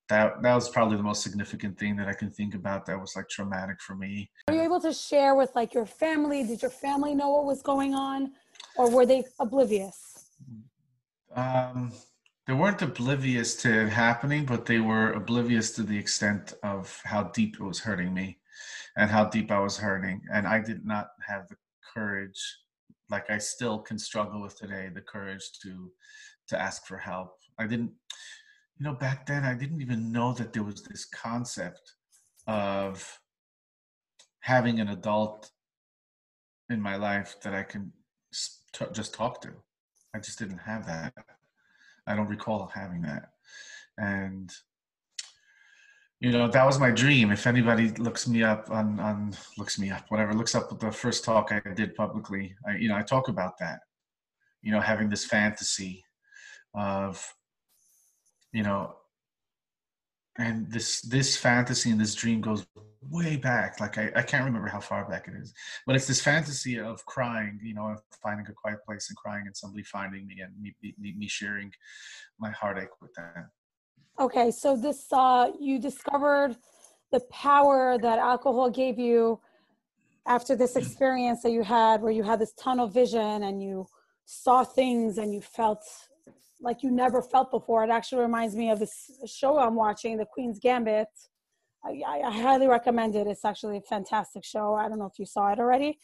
that 0.09 0.43
that 0.43 0.55
was 0.55 0.71
probably 0.71 0.97
the 0.97 1.03
most 1.03 1.23
significant 1.23 1.79
thing 1.79 1.95
that 1.97 2.09
I 2.09 2.15
can 2.15 2.31
think 2.31 2.55
about. 2.55 2.87
That 2.87 2.99
was 2.99 3.15
like 3.15 3.29
traumatic 3.29 3.81
for 3.81 3.95
me. 3.95 4.31
Were 4.49 4.55
you 4.55 4.63
able 4.63 4.81
to 4.81 4.93
share 4.93 5.35
with 5.35 5.55
like 5.55 5.75
your 5.75 5.87
family? 5.87 6.43
Did 6.45 6.63
your 6.63 6.71
family 6.71 7.15
know 7.15 7.29
what 7.31 7.45
was 7.45 7.63
going 7.63 7.95
on, 7.95 8.33
or 8.77 8.91
were 8.91 9.07
they 9.07 9.25
oblivious? 9.39 10.31
Um, 11.35 11.93
they 12.47 12.55
weren't 12.55 12.81
oblivious 12.81 13.55
to 13.57 13.83
it 13.83 13.91
happening, 13.91 14.47
but 14.47 14.65
they 14.65 14.81
were 14.81 15.13
oblivious 15.13 15.73
to 15.73 15.83
the 15.83 15.99
extent 15.99 16.55
of 16.63 17.01
how 17.05 17.25
deep 17.25 17.57
it 17.57 17.63
was 17.63 17.79
hurting 17.79 18.15
me 18.15 18.39
and 18.97 19.11
how 19.11 19.27
deep 19.27 19.51
I 19.51 19.61
was 19.61 19.77
hurting. 19.77 20.23
And 20.33 20.47
I 20.47 20.61
did 20.61 20.87
not 20.87 21.09
have 21.27 21.47
the 21.49 21.57
courage 21.95 22.41
like 23.11 23.31
i 23.31 23.39
still 23.39 23.79
can 23.79 23.99
struggle 23.99 24.41
with 24.43 24.57
today 24.59 24.91
the 24.95 25.01
courage 25.01 25.51
to 25.63 25.91
to 26.49 26.59
ask 26.59 26.87
for 26.87 26.97
help. 26.97 27.37
I 27.59 27.67
didn't 27.67 27.93
you 28.79 28.85
know 28.85 28.95
back 28.95 29.27
then 29.27 29.45
i 29.45 29.55
didn't 29.55 29.83
even 29.83 30.13
know 30.13 30.33
that 30.35 30.53
there 30.53 30.63
was 30.63 30.83
this 30.83 31.05
concept 31.05 31.95
of 32.47 33.21
having 34.41 34.81
an 34.81 34.89
adult 34.89 35.51
in 36.71 36.81
my 36.81 36.97
life 36.97 37.37
that 37.43 37.55
i 37.55 37.63
can 37.63 37.93
t- 38.73 38.87
just 38.93 39.15
talk 39.15 39.41
to. 39.43 39.51
I 40.15 40.19
just 40.19 40.39
didn't 40.39 40.59
have 40.59 40.87
that. 40.87 41.13
I 42.07 42.15
don't 42.15 42.29
recall 42.29 42.71
having 42.75 43.03
that. 43.03 43.31
And 43.99 44.51
you 46.21 46.33
know 46.33 46.49
that 46.49 46.67
was 46.67 46.79
my 46.79 46.91
dream. 46.91 47.31
If 47.31 47.47
anybody 47.47 47.91
looks 47.93 48.27
me 48.27 48.43
up 48.43 48.71
on 48.71 48.99
on 48.99 49.37
looks 49.57 49.79
me 49.79 49.91
up 49.91 50.05
whatever 50.09 50.35
looks 50.35 50.55
up 50.55 50.79
the 50.79 50.91
first 50.91 51.25
talk 51.25 51.53
i 51.53 51.61
did 51.75 51.95
publicly 51.95 52.55
i 52.67 52.77
you 52.77 52.89
know 52.89 52.97
i 52.97 53.03
talk 53.03 53.29
about 53.29 53.59
that. 53.59 53.81
You 54.63 54.73
know 54.73 54.81
having 54.81 55.09
this 55.09 55.25
fantasy 55.25 56.05
of 56.75 57.25
you 58.53 58.63
know 58.63 58.97
and 60.39 60.71
this 60.71 61.01
this 61.03 61.37
fantasy 61.37 61.91
and 61.91 62.01
this 62.01 62.15
dream 62.15 62.41
goes 62.41 62.67
way 63.11 63.37
back. 63.37 63.81
Like 63.81 63.97
I, 63.97 64.11
I 64.17 64.23
can't 64.23 64.45
remember 64.45 64.69
how 64.69 64.81
far 64.81 65.09
back 65.09 65.29
it 65.29 65.35
is 65.41 65.55
but 65.87 65.95
it's 65.95 66.09
this 66.09 66.21
fantasy 66.21 66.81
of 66.81 67.05
crying 67.07 67.61
you 67.63 67.75
know 67.75 67.97
finding 68.21 68.47
a 68.49 68.53
quiet 68.53 68.85
place 68.85 69.09
and 69.09 69.17
crying 69.17 69.45
and 69.47 69.57
somebody 69.57 69.85
finding 69.85 70.27
me 70.27 70.41
and 70.41 70.53
me, 70.61 70.75
me, 70.83 71.15
me 71.17 71.29
sharing 71.29 71.73
my 72.41 72.51
heartache 72.51 73.01
with 73.01 73.15
them 73.15 73.49
okay 74.21 74.51
so 74.51 74.77
this 74.77 75.07
uh 75.13 75.51
you 75.61 75.79
discovered 75.79 76.57
the 77.13 77.21
power 77.31 77.99
that 77.99 78.19
alcohol 78.19 78.69
gave 78.71 78.99
you 78.99 79.41
after 80.27 80.55
this 80.55 80.77
experience 80.77 81.43
that 81.43 81.53
you 81.53 81.63
had 81.63 82.03
where 82.03 82.13
you 82.13 82.23
had 82.23 82.39
this 82.39 82.53
tunnel 82.53 82.87
vision 82.87 83.45
and 83.45 83.63
you 83.63 83.87
saw 84.25 84.65
things 84.65 85.19
and 85.19 85.33
you 85.33 85.41
felt 85.41 85.85
like 86.61 86.83
you 86.83 86.91
never 86.91 87.23
felt 87.23 87.51
before 87.51 87.85
it 87.85 87.91
actually 87.91 88.21
reminds 88.21 88.55
me 88.57 88.71
of 88.71 88.79
this 88.79 89.11
show 89.27 89.59
i'm 89.59 89.75
watching 89.75 90.17
the 90.17 90.27
queen's 90.27 90.59
gambit 90.59 91.09
I, 91.85 92.03
I, 92.27 92.31
highly 92.31 92.67
recommend 92.67 93.15
it. 93.15 93.27
It's 93.27 93.45
actually 93.45 93.79
a 93.79 93.81
fantastic 93.83 94.45
show. 94.45 94.75
I 94.75 94.89
don't 94.89 94.99
know 94.99 95.07
if 95.07 95.19
you 95.19 95.27
saw 95.27 95.53
it 95.53 95.59
already, 95.59 95.99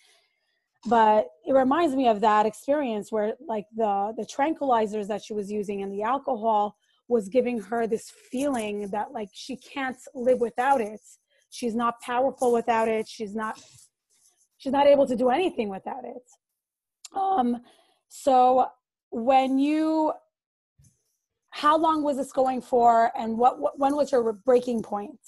but 0.87 1.27
it 1.47 1.53
reminds 1.53 1.97
me 1.97 2.09
of 2.09 2.21
that 2.21 2.47
experience 2.47 3.11
where 3.11 3.35
like 3.47 3.67
the 3.75 4.13
the 4.17 4.25
tranquilizers 4.25 5.09
that 5.09 5.23
she 5.23 5.35
was 5.35 5.51
using 5.51 5.83
and 5.83 5.93
the 5.93 6.03
alcohol 6.03 6.77
was 7.09 7.29
giving 7.29 7.61
her 7.61 7.87
this 7.87 8.11
feeling 8.31 8.89
that 8.89 9.13
like 9.13 9.29
she 9.33 9.57
can't 9.57 9.99
live 10.15 10.41
without 10.41 10.81
it. 10.81 11.01
She's 11.51 11.75
not 11.75 12.01
powerful 12.01 12.53
without 12.53 12.89
it. 12.89 13.07
She's 13.09 13.35
not 13.35 13.61
she's 14.57 14.73
not 14.73 14.87
able 14.87 15.07
to 15.07 15.17
do 15.17 15.31
anything 15.31 15.69
without 15.69 16.05
it. 16.05 17.17
Um, 17.17 17.59
so 18.09 18.67
when 19.11 19.59
you 19.59 20.13
how 21.51 21.79
long 21.79 22.03
was 22.03 22.17
this 22.17 22.33
going 22.33 22.61
for 22.61 23.13
and 23.17 23.39
what, 23.39 23.61
what 23.61 23.79
when 23.79 23.95
was 23.95 24.11
your 24.11 24.33
breaking 24.33 24.83
point 24.83 25.21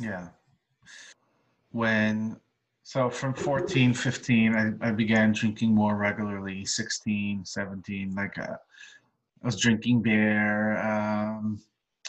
yeah. 0.00 0.28
When, 1.70 2.36
so 2.82 3.10
from 3.10 3.34
14, 3.34 3.92
15, 3.94 4.54
I, 4.54 4.88
I 4.88 4.90
began 4.90 5.32
drinking 5.32 5.74
more 5.74 5.96
regularly, 5.96 6.64
16, 6.64 7.44
17, 7.44 8.14
like 8.14 8.38
uh, 8.38 8.56
I 9.42 9.46
was 9.46 9.60
drinking 9.60 10.02
beer. 10.02 10.78
Um, 10.78 11.60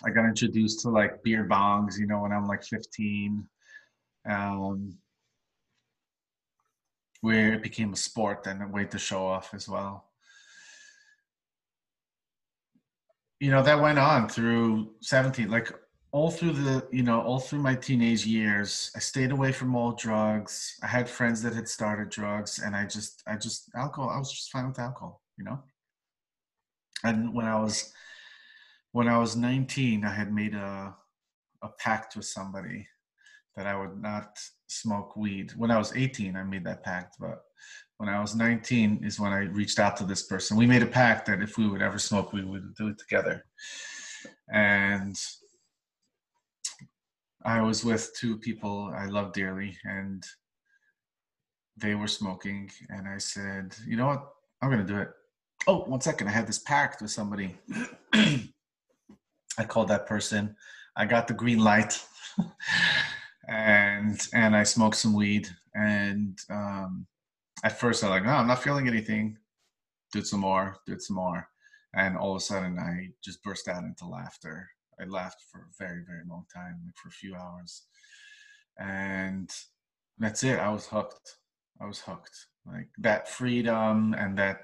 I 0.03 0.09
got 0.09 0.25
introduced 0.25 0.81
to 0.81 0.89
like 0.89 1.23
beer 1.23 1.45
bongs, 1.45 1.97
you 1.97 2.07
know, 2.07 2.21
when 2.21 2.31
I'm 2.31 2.47
like 2.47 2.63
15. 2.63 3.47
Um, 4.29 4.97
where 7.21 7.53
it 7.53 7.63
became 7.63 7.93
a 7.93 7.97
sport 7.97 8.47
and 8.47 8.63
a 8.63 8.67
way 8.67 8.85
to 8.85 8.97
show 8.97 9.25
off 9.25 9.53
as 9.53 9.67
well. 9.67 10.05
You 13.39 13.51
know, 13.51 13.63
that 13.63 13.81
went 13.81 13.99
on 13.99 14.29
through 14.29 14.91
17. 15.01 15.49
Like 15.49 15.71
all 16.11 16.31
through 16.31 16.53
the 16.53 16.87
you 16.91 17.03
know 17.03 17.21
all 17.21 17.39
through 17.39 17.59
my 17.59 17.75
teenage 17.75 18.25
years 18.25 18.91
i 18.95 18.99
stayed 18.99 19.31
away 19.31 19.51
from 19.51 19.75
all 19.75 19.91
drugs 19.91 20.75
i 20.81 20.87
had 20.87 21.07
friends 21.07 21.41
that 21.41 21.53
had 21.53 21.67
started 21.67 22.09
drugs 22.09 22.59
and 22.59 22.75
i 22.75 22.83
just 22.83 23.21
i 23.27 23.35
just 23.35 23.69
alcohol 23.75 24.09
i 24.09 24.17
was 24.17 24.31
just 24.31 24.51
fine 24.51 24.67
with 24.67 24.79
alcohol 24.79 25.21
you 25.37 25.43
know 25.43 25.59
and 27.03 27.33
when 27.33 27.45
i 27.45 27.59
was 27.59 27.93
when 28.91 29.07
i 29.07 29.17
was 29.17 29.35
19 29.35 30.03
i 30.03 30.13
had 30.13 30.33
made 30.33 30.53
a 30.53 30.95
a 31.61 31.69
pact 31.79 32.15
with 32.15 32.25
somebody 32.25 32.87
that 33.55 33.67
i 33.67 33.75
would 33.75 34.01
not 34.01 34.39
smoke 34.67 35.15
weed 35.15 35.51
when 35.55 35.71
i 35.71 35.77
was 35.77 35.95
18 35.95 36.35
i 36.35 36.43
made 36.43 36.63
that 36.63 36.83
pact 36.83 37.17
but 37.19 37.41
when 37.97 38.09
i 38.09 38.19
was 38.19 38.35
19 38.35 39.03
is 39.03 39.19
when 39.19 39.33
i 39.33 39.39
reached 39.39 39.79
out 39.79 39.97
to 39.97 40.05
this 40.05 40.23
person 40.23 40.57
we 40.57 40.65
made 40.65 40.83
a 40.83 40.87
pact 40.87 41.25
that 41.25 41.41
if 41.41 41.57
we 41.57 41.67
would 41.67 41.81
ever 41.81 41.99
smoke 41.99 42.33
we 42.33 42.43
would 42.43 42.73
do 42.75 42.87
it 42.87 42.97
together 42.97 43.45
and 44.51 45.17
I 47.45 47.61
was 47.61 47.85
with 47.85 48.11
two 48.15 48.37
people 48.37 48.91
I 48.93 49.05
love 49.05 49.33
dearly, 49.33 49.77
and 49.85 50.23
they 51.77 51.95
were 51.95 52.07
smoking, 52.07 52.69
and 52.89 53.07
I 53.07 53.17
said, 53.17 53.75
"You 53.85 53.95
know 53.95 54.07
what? 54.07 54.33
I'm 54.61 54.69
gonna 54.69 54.85
do 54.85 54.97
it." 54.97 55.09
Oh, 55.67 55.79
one 55.79 56.01
second. 56.01 56.27
I 56.27 56.31
had 56.31 56.47
this 56.47 56.59
pact 56.59 57.01
with 57.01 57.11
somebody. 57.11 57.55
I 58.13 59.63
called 59.67 59.89
that 59.89 60.07
person. 60.07 60.55
I 60.95 61.05
got 61.05 61.27
the 61.27 61.33
green 61.33 61.59
light, 61.59 62.01
and 63.47 64.19
and 64.33 64.55
I 64.55 64.63
smoked 64.63 64.95
some 64.95 65.13
weed. 65.13 65.47
And 65.75 66.39
um, 66.49 67.05
at 67.63 67.79
first, 67.79 68.03
I 68.03 68.09
like, 68.09 68.23
no, 68.23 68.31
I'm 68.31 68.47
not 68.47 68.63
feeling 68.63 68.87
anything. 68.87 69.37
Did 70.11 70.25
some 70.25 70.39
more. 70.39 70.77
Did 70.85 71.01
some 71.01 71.17
more, 71.17 71.47
and 71.93 72.17
all 72.17 72.31
of 72.31 72.37
a 72.37 72.39
sudden, 72.39 72.79
I 72.79 73.09
just 73.23 73.43
burst 73.43 73.67
out 73.67 73.83
into 73.83 74.05
laughter 74.05 74.69
I 74.99 75.05
laughed 75.05 75.43
for 75.51 75.59
a 75.59 75.73
very, 75.77 76.03
very 76.05 76.23
long 76.27 76.45
time, 76.53 76.81
like 76.85 76.95
for 76.95 77.07
a 77.07 77.11
few 77.11 77.35
hours. 77.35 77.83
And 78.77 79.49
that's 80.17 80.43
it. 80.43 80.59
I 80.59 80.69
was 80.69 80.85
hooked. 80.85 81.37
I 81.81 81.85
was 81.85 81.99
hooked. 81.99 82.47
Like 82.65 82.89
that 82.99 83.29
freedom 83.29 84.13
and 84.17 84.37
that 84.37 84.61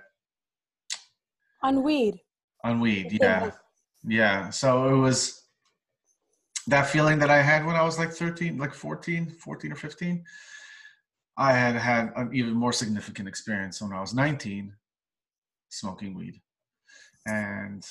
on 1.64 1.84
weed. 1.84 2.20
On 2.64 2.80
weed, 2.80 3.18
yeah. 3.22 3.52
Yeah. 4.08 4.50
So 4.50 4.90
it 4.90 4.98
was 4.98 5.44
that 6.68 6.88
feeling 6.88 7.20
that 7.20 7.30
I 7.30 7.42
had 7.42 7.66
when 7.66 7.76
I 7.76 7.84
was 7.84 8.00
like 8.00 8.12
13, 8.12 8.58
like 8.58 8.74
14, 8.74 9.30
14 9.30 9.72
or 9.72 9.76
15. 9.76 10.24
I 11.38 11.54
had 11.54 11.76
had 11.76 12.12
an 12.16 12.30
even 12.34 12.54
more 12.54 12.72
significant 12.72 13.28
experience 13.28 13.82
when 13.82 13.92
I 13.92 14.00
was 14.00 14.14
19 14.14 14.74
smoking 15.70 16.16
weed. 16.16 16.42
And 17.26 17.86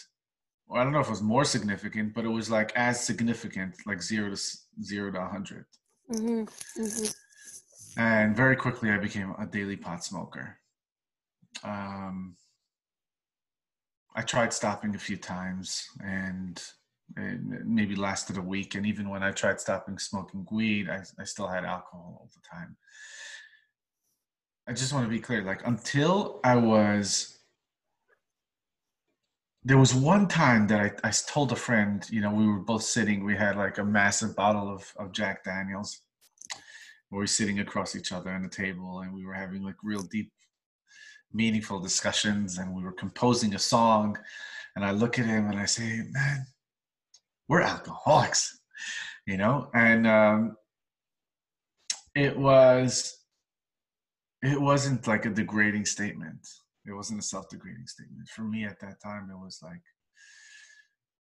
well, 0.67 0.81
I 0.81 0.85
don't 0.85 0.93
know 0.93 1.01
if 1.01 1.09
it 1.09 1.11
was 1.11 1.23
more 1.23 1.45
significant, 1.45 2.15
but 2.15 2.25
it 2.25 2.29
was 2.29 2.51
like 2.51 2.73
as 2.75 3.05
significant, 3.05 3.77
like 3.87 4.03
zero 4.03 4.31
to 4.31 4.41
zero 4.83 5.13
to 5.13 5.19
100. 5.19 5.67
Mm-hmm. 6.13 6.83
Mm-hmm. 6.83 8.01
And 8.01 8.37
very 8.37 8.57
quickly, 8.57 8.91
I 8.91 8.99
became 8.99 9.35
a 9.39 9.47
daily 9.47 9.77
pot 9.77 10.05
smoker. 10.05 10.59
Um, 11.63 12.37
I 14.15 14.23
tried 14.23 14.53
stopping 14.53 14.95
a 14.95 14.99
few 14.99 15.17
times 15.17 15.89
and 16.03 16.63
maybe 17.17 17.97
lasted 17.97 18.37
a 18.37 18.43
week. 18.43 18.75
And 18.75 18.87
even 18.87 19.09
when 19.09 19.23
I 19.23 19.31
tried 19.31 19.61
stopping 19.61 19.99
smoking 19.99 20.47
weed, 20.51 20.89
I, 20.89 21.03
I 21.19 21.25
still 21.25 21.49
had 21.49 21.65
alcohol 21.65 22.19
all 22.21 22.31
the 22.35 22.49
time. 22.49 22.77
I 24.67 24.73
just 24.73 24.93
want 24.93 25.05
to 25.05 25.11
be 25.11 25.21
clear 25.21 25.43
like, 25.43 25.67
until 25.67 26.41
I 26.43 26.57
was 26.57 27.35
there 29.67 29.79
was 29.79 29.95
one 29.95 30.29
time 30.29 30.67
that 30.67 30.81
I, 30.81 31.09
I 31.09 31.11
told 31.11 31.51
a 31.51 31.57
friend, 31.57 32.07
you 32.11 32.21
know, 32.21 32.31
we 32.31 32.47
were 32.47 32.59
both 32.59 32.83
sitting, 32.83 33.25
we 33.25 33.35
had 33.35 33.57
like 33.57 33.79
a 33.79 33.85
massive 33.85 34.37
bottle 34.37 34.69
of, 34.69 34.93
of 34.99 35.13
Jack 35.13 35.43
Daniels. 35.43 36.03
We 37.11 37.19
were 37.19 37.27
sitting 37.27 37.61
across 37.61 37.97
each 37.97 38.13
other 38.13 38.31
on 38.31 38.43
the 38.43 38.49
table 38.49 39.01
and 39.01 39.15
we 39.15 39.25
were 39.25 39.33
having 39.33 39.63
like 39.63 39.77
real 39.83 40.03
deep, 40.03 40.31
meaningful 41.35 41.81
discussions 41.81 42.59
and 42.59 42.75
we 42.75 42.83
were 42.83 42.93
composing 42.93 43.55
a 43.55 43.59
song. 43.59 44.17
And 44.77 44.85
I 44.85 44.93
look 44.93 45.19
at 45.19 45.27
him 45.27 45.51
and 45.51 45.59
I 45.59 45.67
say, 45.67 46.03
man, 46.11 46.47
we're 47.49 47.61
alcoholics, 47.63 48.59
you 49.27 49.37
know? 49.37 49.69
And 49.75 50.07
um, 50.07 50.57
it 52.15 52.37
was, 52.37 53.19
it 54.43 54.61
wasn't 54.61 55.07
like 55.07 55.27
a 55.27 55.31
degrading 55.31 55.87
statement 55.87 56.47
it 56.87 56.93
wasn't 56.93 57.19
a 57.19 57.23
self-degrading 57.23 57.87
statement 57.87 58.29
for 58.29 58.43
me 58.43 58.65
at 58.65 58.79
that 58.81 59.01
time 59.03 59.31
it 59.31 59.39
was 59.39 59.61
like 59.63 59.81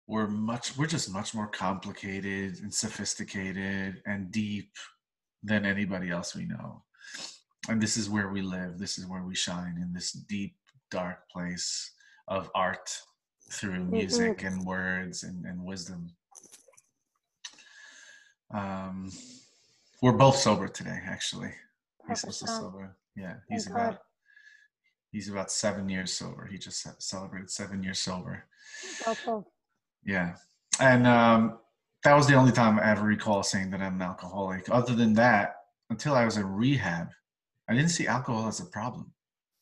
we're 0.06 0.26
much 0.26 0.76
we're 0.76 0.86
just 0.86 1.12
much 1.12 1.34
more 1.34 1.46
complicated 1.46 2.58
and 2.62 2.72
sophisticated 2.72 4.02
and 4.06 4.30
deep 4.30 4.72
than 5.42 5.64
anybody 5.64 6.10
else 6.10 6.34
we 6.34 6.44
know 6.44 6.82
and 7.68 7.80
this 7.80 7.96
is 7.96 8.10
where 8.10 8.28
we 8.28 8.42
live 8.42 8.78
this 8.78 8.98
is 8.98 9.06
where 9.06 9.22
we 9.22 9.34
shine 9.34 9.78
in 9.80 9.92
this 9.92 10.12
deep 10.12 10.54
dark 10.90 11.28
place 11.30 11.92
of 12.28 12.50
art 12.54 12.90
through 13.50 13.84
music 13.84 14.38
mm-hmm. 14.38 14.46
and 14.46 14.66
words 14.66 15.22
and, 15.24 15.44
and 15.44 15.62
wisdom 15.64 16.10
um 18.52 19.10
we're 20.02 20.12
both 20.12 20.36
sober 20.36 20.68
today 20.68 21.00
actually 21.06 21.50
he's 22.08 22.24
also 22.24 22.46
sober 22.46 22.96
yeah 23.16 23.34
he's 23.48 23.66
about 23.66 23.98
he's 25.12 25.28
about 25.28 25.52
seven 25.52 25.88
years 25.88 26.12
sober. 26.12 26.48
He 26.50 26.58
just 26.58 26.86
celebrated 27.00 27.50
seven 27.50 27.82
years 27.82 28.00
sober. 28.00 28.44
Awesome. 29.06 29.44
Yeah, 30.04 30.34
and 30.80 31.06
um, 31.06 31.58
that 32.02 32.14
was 32.14 32.26
the 32.26 32.34
only 32.34 32.50
time 32.50 32.78
I 32.78 32.90
ever 32.90 33.04
recall 33.04 33.42
saying 33.42 33.70
that 33.70 33.80
I'm 33.80 33.96
an 33.96 34.02
alcoholic. 34.02 34.68
Other 34.70 34.94
than 34.94 35.14
that, 35.14 35.56
until 35.90 36.14
I 36.14 36.24
was 36.24 36.38
in 36.38 36.46
rehab, 36.46 37.10
I 37.68 37.74
didn't 37.74 37.90
see 37.90 38.06
alcohol 38.06 38.48
as 38.48 38.60
a 38.60 38.66
problem. 38.66 39.12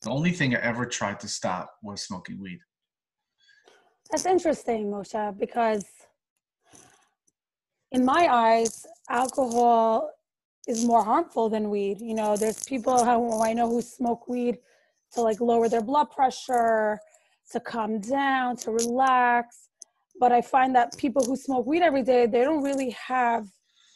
The 0.03 0.11
only 0.11 0.33
thing 0.33 0.55
I 0.55 0.61
ever 0.61 0.87
tried 0.87 1.21
to 1.21 1.29
stop 1.29 1.75
was 1.83 2.03
smoking 2.03 2.41
weed. 2.41 2.61
That's 4.11 4.27
interesting, 4.27 4.91
Moishe, 4.91 5.39
because 5.39 5.85
in 7.93 8.05
my 8.05 8.29
eyes, 8.29 8.87
alcohol 9.09 10.11
is 10.67 10.85
more 10.85 11.05
harmful 11.05 11.49
than 11.49 11.71
weed. 11.71 12.01
You 12.01 12.15
know, 12.15 12.37
there's 12.37 12.65
people 12.65 13.05
who 13.05 13.43
I 13.43 13.53
know 13.53 13.69
who 13.69 13.83
smoke 13.83 14.29
weed 14.29 14.59
to 15.13 15.21
like 15.21 15.41
lower 15.41 15.69
their 15.69 15.83
blood 15.83 16.11
pressure, 16.11 16.99
to 17.53 17.61
calm 17.61 18.01
down, 18.01 18.57
to 18.57 18.71
relax. 18.71 19.69
but 20.21 20.33
I 20.33 20.43
find 20.43 20.75
that 20.77 20.97
people 20.99 21.25
who 21.25 21.35
smoke 21.35 21.67
weed 21.67 21.83
every 21.83 22.03
day, 22.03 22.27
they 22.27 22.43
don't 22.43 22.63
really 22.63 22.91
have 22.91 23.47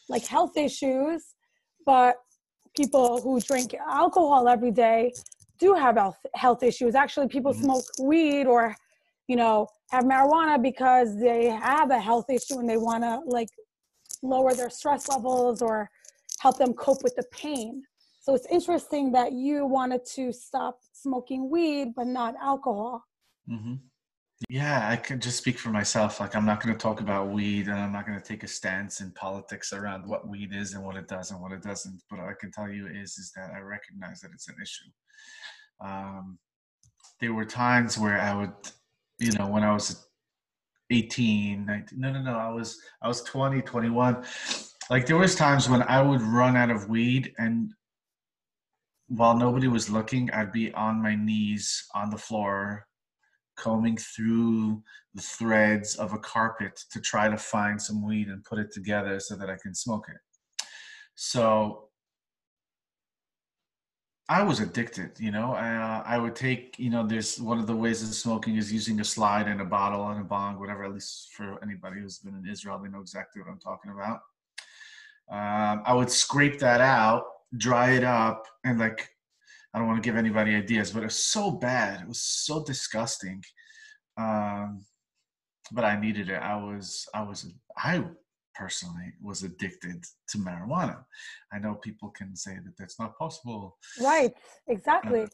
like 0.08 0.26
health 0.26 0.56
issues, 0.56 1.34
but 1.84 2.16
people 2.76 3.20
who 3.20 3.40
drink 3.40 3.74
alcohol 3.88 4.48
every 4.48 4.70
day 4.70 5.12
do 5.58 5.74
have 5.74 5.96
health 5.96 6.18
health 6.34 6.62
issues. 6.62 6.94
Actually, 6.94 7.28
people 7.28 7.52
mm-hmm. 7.52 7.64
smoke 7.64 7.84
weed 8.00 8.46
or 8.46 8.74
you 9.28 9.36
know 9.36 9.68
have 9.90 10.04
marijuana 10.04 10.60
because 10.60 11.18
they 11.20 11.46
have 11.46 11.90
a 11.90 11.98
health 11.98 12.28
issue 12.28 12.58
and 12.58 12.68
they 12.68 12.76
want 12.76 13.02
to 13.04 13.20
like 13.26 13.48
lower 14.22 14.52
their 14.54 14.70
stress 14.70 15.08
levels 15.08 15.62
or 15.62 15.90
help 16.40 16.58
them 16.58 16.72
cope 16.74 17.02
with 17.02 17.14
the 17.16 17.24
pain. 17.30 17.82
So 18.20 18.34
it's 18.34 18.46
interesting 18.50 19.12
that 19.12 19.32
you 19.32 19.66
wanted 19.66 20.04
to 20.14 20.32
stop 20.32 20.78
smoking 20.92 21.50
weed 21.50 21.92
but 21.94 22.06
not 22.06 22.34
alcohol. 22.42 23.04
Mm-hmm. 23.48 23.74
Yeah, 24.48 24.88
I 24.88 24.96
can 24.96 25.20
just 25.20 25.38
speak 25.38 25.58
for 25.58 25.70
myself. 25.70 26.20
Like, 26.20 26.34
I'm 26.34 26.44
not 26.44 26.62
going 26.62 26.74
to 26.74 26.78
talk 26.78 27.00
about 27.00 27.30
weed 27.30 27.68
and 27.68 27.78
I'm 27.78 27.92
not 27.92 28.06
going 28.06 28.18
to 28.18 28.24
take 28.24 28.42
a 28.42 28.48
stance 28.48 29.00
in 29.00 29.12
politics 29.12 29.72
around 29.72 30.06
what 30.06 30.28
weed 30.28 30.52
is 30.54 30.74
and 30.74 30.84
what 30.84 30.96
it 30.96 31.08
does 31.08 31.30
and 31.30 31.40
what 31.40 31.52
it 31.52 31.62
doesn't. 31.62 32.02
But 32.10 32.20
I 32.20 32.32
can 32.38 32.50
tell 32.50 32.68
you 32.68 32.88
is, 32.88 33.16
is 33.16 33.32
that 33.36 33.50
I 33.54 33.60
recognize 33.60 34.20
that 34.20 34.32
it's 34.34 34.48
an 34.48 34.56
issue. 34.60 34.90
Um, 35.80 36.38
there 37.20 37.32
were 37.32 37.44
times 37.44 37.96
where 37.96 38.20
I 38.20 38.34
would, 38.34 38.52
you 39.18 39.32
know, 39.32 39.46
when 39.46 39.62
I 39.62 39.72
was 39.72 40.06
18, 40.90 41.64
19, 41.64 42.00
no, 42.00 42.12
no, 42.12 42.22
no, 42.22 42.36
I 42.36 42.50
was, 42.50 42.78
I 43.02 43.08
was 43.08 43.22
20, 43.22 43.62
21. 43.62 44.24
Like 44.90 45.06
there 45.06 45.16
was 45.16 45.34
times 45.34 45.68
when 45.68 45.82
I 45.84 46.02
would 46.02 46.20
run 46.20 46.56
out 46.56 46.70
of 46.70 46.88
weed 46.88 47.32
and 47.38 47.72
while 49.08 49.36
nobody 49.36 49.68
was 49.68 49.88
looking, 49.88 50.30
I'd 50.32 50.52
be 50.52 50.72
on 50.74 51.00
my 51.00 51.14
knees 51.14 51.86
on 51.94 52.10
the 52.10 52.18
floor 52.18 52.86
combing 53.56 53.96
through 53.96 54.82
the 55.14 55.22
threads 55.22 55.96
of 55.96 56.12
a 56.12 56.18
carpet 56.18 56.80
to 56.90 57.00
try 57.00 57.28
to 57.28 57.36
find 57.36 57.80
some 57.80 58.04
weed 58.04 58.28
and 58.28 58.44
put 58.44 58.58
it 58.58 58.72
together 58.72 59.20
so 59.20 59.36
that 59.36 59.50
I 59.50 59.56
can 59.56 59.74
smoke 59.74 60.06
it. 60.08 60.66
So 61.14 61.88
I 64.28 64.42
was 64.42 64.60
addicted, 64.60 65.12
you 65.20 65.30
know. 65.30 65.52
Uh, 65.52 66.02
I 66.04 66.16
would 66.18 66.34
take, 66.34 66.78
you 66.78 66.88
know, 66.88 67.06
there's 67.06 67.38
one 67.40 67.58
of 67.58 67.66
the 67.66 67.76
ways 67.76 68.02
of 68.02 68.08
smoking 68.14 68.56
is 68.56 68.72
using 68.72 69.00
a 69.00 69.04
slide 69.04 69.48
and 69.48 69.60
a 69.60 69.66
bottle 69.66 70.08
and 70.08 70.20
a 70.20 70.24
bong, 70.24 70.58
whatever. 70.58 70.84
At 70.84 70.94
least 70.94 71.32
for 71.34 71.62
anybody 71.62 72.00
who's 72.00 72.18
been 72.18 72.34
in 72.34 72.50
Israel, 72.50 72.78
they 72.78 72.88
know 72.88 73.00
exactly 73.00 73.42
what 73.42 73.50
I'm 73.50 73.58
talking 73.58 73.92
about. 73.92 74.20
Um, 75.30 75.82
I 75.84 75.94
would 75.94 76.10
scrape 76.10 76.58
that 76.60 76.80
out, 76.80 77.24
dry 77.56 77.92
it 77.92 78.04
up, 78.04 78.46
and 78.64 78.78
like 78.78 79.10
I 79.74 79.78
don't 79.78 79.88
want 79.88 80.02
to 80.02 80.08
give 80.08 80.16
anybody 80.16 80.54
ideas, 80.54 80.92
but 80.92 81.02
it 81.02 81.06
was 81.06 81.24
so 81.24 81.50
bad. 81.50 82.02
It 82.02 82.08
was 82.08 82.22
so 82.22 82.62
disgusting. 82.62 83.42
Um, 84.16 84.84
but 85.72 85.84
I 85.84 85.98
needed 86.00 86.28
it. 86.28 86.40
I 86.40 86.54
was, 86.54 87.06
I 87.12 87.22
was, 87.22 87.52
I 87.76 88.04
personally 88.54 89.12
was 89.20 89.42
addicted 89.42 90.04
to 90.28 90.38
marijuana. 90.38 91.04
I 91.52 91.58
know 91.58 91.74
people 91.74 92.10
can 92.10 92.36
say 92.36 92.54
that 92.54 92.76
that's 92.78 93.00
not 93.00 93.18
possible. 93.18 93.76
Right. 94.00 94.32
Exactly. 94.68 95.22
Uh, 95.22 95.28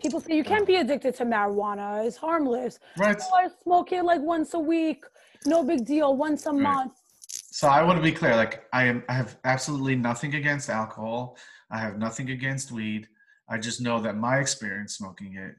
people 0.00 0.20
say 0.20 0.34
you 0.34 0.42
can't 0.42 0.66
be 0.66 0.76
addicted 0.76 1.14
to 1.16 1.24
marijuana. 1.24 2.04
It's 2.04 2.16
harmless. 2.16 2.80
Right. 2.98 3.16
Oh, 3.20 3.36
I 3.36 3.48
smoke 3.62 3.92
it 3.92 4.04
like 4.04 4.20
once 4.22 4.54
a 4.54 4.58
week. 4.58 5.04
No 5.44 5.62
big 5.62 5.84
deal. 5.84 6.16
Once 6.16 6.46
a 6.46 6.50
right. 6.50 6.62
month. 6.62 6.94
So 7.28 7.68
I 7.68 7.82
want 7.84 7.96
to 7.96 8.02
be 8.02 8.12
clear. 8.12 8.34
Like 8.34 8.64
I 8.72 8.84
am, 8.84 9.04
I 9.08 9.12
have 9.12 9.38
absolutely 9.44 9.94
nothing 9.94 10.34
against 10.34 10.68
alcohol. 10.68 11.36
I 11.70 11.78
have 11.78 11.96
nothing 11.96 12.30
against 12.30 12.72
weed. 12.72 13.06
I 13.48 13.58
just 13.58 13.80
know 13.80 14.00
that 14.00 14.16
my 14.16 14.38
experience 14.38 14.96
smoking 14.96 15.36
it 15.36 15.54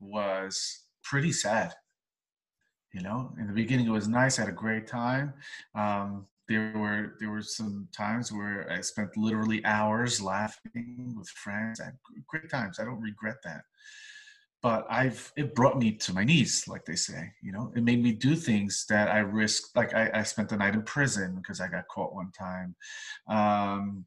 was 0.00 0.84
pretty 1.02 1.32
sad. 1.32 1.74
You 2.92 3.02
know, 3.02 3.32
in 3.38 3.46
the 3.46 3.52
beginning 3.52 3.86
it 3.86 3.90
was 3.90 4.08
nice. 4.08 4.38
I 4.38 4.42
had 4.42 4.48
a 4.48 4.54
great 4.54 4.86
time. 4.86 5.34
Um, 5.74 6.26
there 6.48 6.72
were 6.74 7.16
there 7.18 7.30
were 7.30 7.42
some 7.42 7.88
times 7.92 8.32
where 8.32 8.70
I 8.70 8.80
spent 8.80 9.16
literally 9.16 9.64
hours 9.64 10.20
laughing 10.22 11.14
with 11.16 11.28
friends. 11.28 11.80
I 11.80 11.86
had 11.86 11.98
great 12.26 12.50
times. 12.50 12.78
I 12.78 12.84
don't 12.84 13.00
regret 13.00 13.36
that. 13.44 13.62
But 14.62 14.86
I've 14.88 15.32
it 15.36 15.54
brought 15.54 15.78
me 15.78 15.92
to 15.92 16.14
my 16.14 16.24
knees, 16.24 16.64
like 16.68 16.84
they 16.84 16.96
say. 16.96 17.32
You 17.42 17.52
know, 17.52 17.72
it 17.76 17.82
made 17.82 18.02
me 18.02 18.12
do 18.12 18.34
things 18.36 18.86
that 18.88 19.08
I 19.08 19.18
risked. 19.18 19.76
Like 19.76 19.92
I, 19.94 20.10
I 20.14 20.22
spent 20.22 20.48
the 20.48 20.56
night 20.56 20.74
in 20.74 20.82
prison 20.82 21.36
because 21.36 21.60
I 21.60 21.68
got 21.68 21.88
caught 21.88 22.14
one 22.14 22.30
time. 22.32 22.74
Um, 23.28 24.06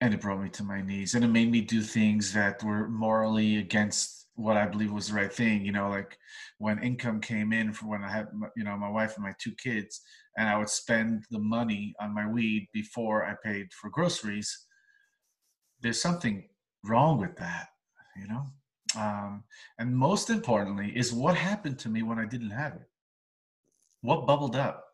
and 0.00 0.14
it 0.14 0.20
brought 0.20 0.40
me 0.40 0.48
to 0.48 0.62
my 0.62 0.80
knees 0.80 1.14
and 1.14 1.24
it 1.24 1.28
made 1.28 1.50
me 1.50 1.60
do 1.60 1.82
things 1.82 2.32
that 2.32 2.62
were 2.62 2.88
morally 2.88 3.58
against 3.58 4.26
what 4.34 4.56
i 4.56 4.64
believe 4.66 4.92
was 4.92 5.08
the 5.08 5.14
right 5.14 5.32
thing 5.32 5.64
you 5.64 5.72
know 5.72 5.88
like 5.88 6.16
when 6.58 6.82
income 6.82 7.20
came 7.20 7.52
in 7.52 7.72
for 7.72 7.86
when 7.86 8.04
i 8.04 8.08
had 8.08 8.28
you 8.56 8.64
know 8.64 8.76
my 8.76 8.88
wife 8.88 9.14
and 9.16 9.24
my 9.24 9.34
two 9.40 9.52
kids 9.62 10.00
and 10.36 10.48
i 10.48 10.56
would 10.56 10.68
spend 10.68 11.24
the 11.30 11.38
money 11.38 11.94
on 12.00 12.14
my 12.14 12.26
weed 12.26 12.68
before 12.72 13.24
i 13.24 13.34
paid 13.44 13.66
for 13.72 13.90
groceries 13.90 14.66
there's 15.80 16.00
something 16.00 16.48
wrong 16.84 17.18
with 17.18 17.36
that 17.36 17.68
you 18.18 18.26
know? 18.26 18.44
Um, 18.96 19.44
and 19.78 19.94
most 19.94 20.30
importantly 20.30 20.92
is 20.96 21.12
what 21.12 21.36
happened 21.36 21.78
to 21.80 21.88
me 21.88 22.02
when 22.02 22.18
i 22.18 22.24
didn't 22.24 22.50
have 22.50 22.74
it? 22.74 22.88
What 24.00 24.26
bubbled 24.26 24.56
up 24.56 24.87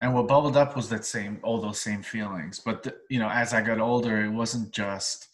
and 0.00 0.14
what 0.14 0.28
bubbled 0.28 0.56
up 0.56 0.76
was 0.76 0.88
that 0.88 1.04
same 1.04 1.40
all 1.42 1.60
those 1.60 1.80
same 1.80 2.02
feelings. 2.02 2.60
But 2.64 2.82
the, 2.82 2.94
you 3.10 3.18
know 3.18 3.28
as 3.28 3.52
i 3.52 3.60
got 3.60 3.80
older 3.80 4.24
it 4.24 4.30
wasn't 4.30 4.72
just 4.72 5.28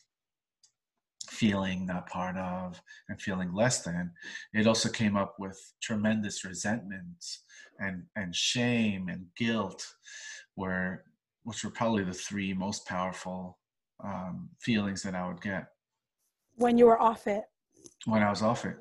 feeling 1.29 1.87
not 1.87 2.09
part 2.09 2.37
of 2.37 2.81
and 3.09 3.21
feeling 3.21 3.53
less 3.53 3.83
than. 3.83 4.13
It 4.53 4.67
also 4.67 4.89
came 4.89 5.17
up 5.17 5.37
with 5.39 5.59
tremendous 5.83 6.45
resentment 6.45 7.25
and 7.79 8.05
and 8.17 8.35
shame 8.35 9.09
and 9.09 9.27
guilt 9.37 9.85
where 10.55 11.05
which 11.43 11.65
were 11.65 11.71
probably 11.71 12.05
the 12.05 12.15
three 12.15 12.55
most 12.55 12.87
powerful 12.87 13.59
um, 14.03 14.49
feelings 14.61 15.03
that 15.03 15.15
i 15.15 15.27
would 15.27 15.41
get. 15.41 15.67
When 16.57 16.79
you 16.79 16.87
were 16.87 17.01
off 17.01 17.27
it. 17.27 17.45
When 18.07 18.23
i 18.23 18.31
was 18.31 18.43
off 18.43 18.65
it. 18.65 18.77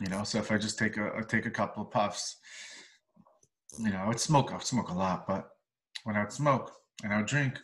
You 0.00 0.08
know 0.08 0.24
so 0.24 0.38
if 0.38 0.50
i 0.50 0.58
just 0.58 0.78
take 0.78 0.96
a 0.96 1.22
take 1.28 1.46
a 1.46 1.50
couple 1.50 1.82
of 1.82 1.90
puffs 1.90 2.38
you 3.78 3.90
know, 3.90 3.98
I 3.98 4.08
would 4.08 4.20
smoke. 4.20 4.50
I 4.50 4.54
would 4.54 4.64
smoke 4.64 4.88
a 4.90 4.94
lot, 4.94 5.26
but 5.26 5.50
when 6.04 6.16
I 6.16 6.20
would 6.20 6.32
smoke 6.32 6.72
and 7.02 7.12
I 7.12 7.18
would 7.18 7.26
drink, 7.26 7.58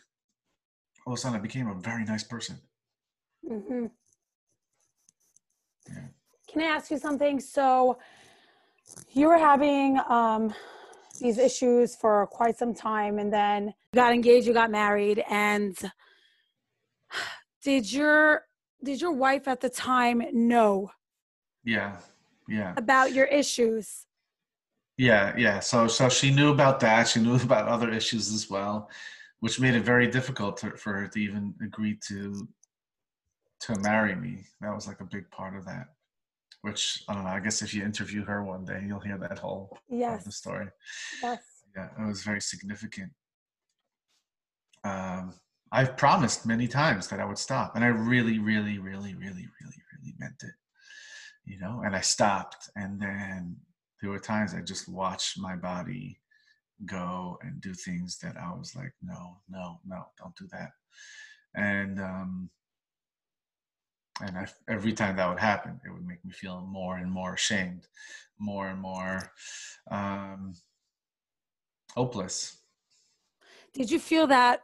all 1.05 1.13
of 1.13 1.19
a 1.19 1.21
sudden 1.21 1.37
I 1.37 1.41
became 1.41 1.67
a 1.67 1.75
very 1.75 2.03
nice 2.03 2.23
person. 2.23 2.57
Mm-hmm. 3.49 3.85
Yeah. 5.89 6.03
Can 6.47 6.61
I 6.61 6.65
ask 6.65 6.91
you 6.91 6.97
something? 6.97 7.39
So 7.39 7.97
you 9.11 9.27
were 9.27 9.37
having 9.37 9.99
um, 10.09 10.53
these 11.19 11.37
issues 11.37 11.95
for 11.95 12.27
quite 12.27 12.57
some 12.57 12.73
time, 12.73 13.19
and 13.19 13.31
then 13.31 13.67
you 13.67 13.95
got 13.95 14.13
engaged, 14.13 14.47
you 14.47 14.53
got 14.53 14.71
married, 14.71 15.23
and 15.29 15.77
did 17.63 17.91
your 17.91 18.45
did 18.83 18.99
your 18.99 19.11
wife 19.11 19.47
at 19.47 19.61
the 19.61 19.69
time 19.69 20.23
know? 20.33 20.91
Yeah, 21.63 21.97
yeah. 22.47 22.73
About 22.77 23.13
your 23.13 23.25
issues. 23.25 24.05
Yeah, 25.01 25.33
yeah. 25.35 25.59
So 25.61 25.87
so 25.87 26.09
she 26.09 26.29
knew 26.29 26.51
about 26.51 26.79
that. 26.81 27.07
She 27.07 27.19
knew 27.19 27.35
about 27.49 27.67
other 27.67 27.89
issues 27.91 28.31
as 28.31 28.51
well, 28.51 28.87
which 29.39 29.59
made 29.59 29.73
it 29.73 29.83
very 29.83 30.07
difficult 30.07 30.57
to, 30.57 30.77
for 30.77 30.93
her 30.93 31.07
to 31.07 31.19
even 31.19 31.55
agree 31.65 31.97
to 32.07 32.47
to 33.61 33.79
marry 33.79 34.15
me. 34.15 34.43
That 34.61 34.75
was 34.75 34.87
like 34.87 35.01
a 35.01 35.05
big 35.05 35.27
part 35.31 35.55
of 35.55 35.65
that. 35.65 35.87
Which 36.61 37.03
I 37.09 37.15
don't 37.15 37.23
know. 37.23 37.31
I 37.31 37.39
guess 37.39 37.63
if 37.63 37.73
you 37.73 37.83
interview 37.83 38.23
her 38.25 38.43
one 38.43 38.63
day, 38.63 38.83
you'll 38.85 38.99
hear 38.99 39.17
that 39.17 39.39
whole 39.39 39.75
yes. 39.89 40.07
part 40.07 40.19
of 40.19 40.25
the 40.25 40.31
story. 40.31 40.67
Yes. 41.23 41.41
Yeah, 41.75 41.87
it 41.99 42.07
was 42.07 42.21
very 42.21 42.41
significant. 42.41 43.11
Um, 44.83 45.33
I've 45.71 45.97
promised 45.97 46.45
many 46.45 46.67
times 46.67 47.07
that 47.07 47.19
I 47.19 47.25
would 47.25 47.39
stop, 47.39 47.75
and 47.75 47.83
I 47.83 47.87
really, 47.87 48.37
really, 48.37 48.77
really, 48.77 49.15
really, 49.15 49.47
really, 49.47 49.79
really 49.93 50.13
meant 50.19 50.43
it. 50.43 50.53
You 51.45 51.59
know, 51.59 51.81
and 51.83 51.95
I 51.95 52.01
stopped, 52.01 52.69
and 52.75 53.01
then 53.01 53.57
there 54.01 54.09
were 54.09 54.19
times 54.19 54.53
I 54.53 54.61
just 54.61 54.89
watched 54.89 55.39
my 55.39 55.55
body 55.55 56.19
go 56.85 57.37
and 57.41 57.61
do 57.61 57.73
things 57.73 58.17
that 58.19 58.35
I 58.37 58.51
was 58.53 58.75
like, 58.75 58.93
no, 59.03 59.37
no, 59.49 59.79
no, 59.85 60.05
don't 60.17 60.35
do 60.35 60.47
that. 60.51 60.71
And 61.55 61.99
um, 61.99 62.49
and 64.21 64.37
I, 64.37 64.47
every 64.69 64.93
time 64.93 65.15
that 65.15 65.29
would 65.29 65.39
happen, 65.39 65.79
it 65.85 65.91
would 65.91 66.05
make 66.05 66.23
me 66.25 66.31
feel 66.31 66.61
more 66.61 66.97
and 66.97 67.11
more 67.11 67.33
ashamed, 67.33 67.87
more 68.39 68.67
and 68.67 68.79
more 68.79 69.31
um, 69.89 70.53
hopeless. 71.93 72.57
Did 73.73 73.89
you 73.89 73.99
feel 73.99 74.27
that? 74.27 74.61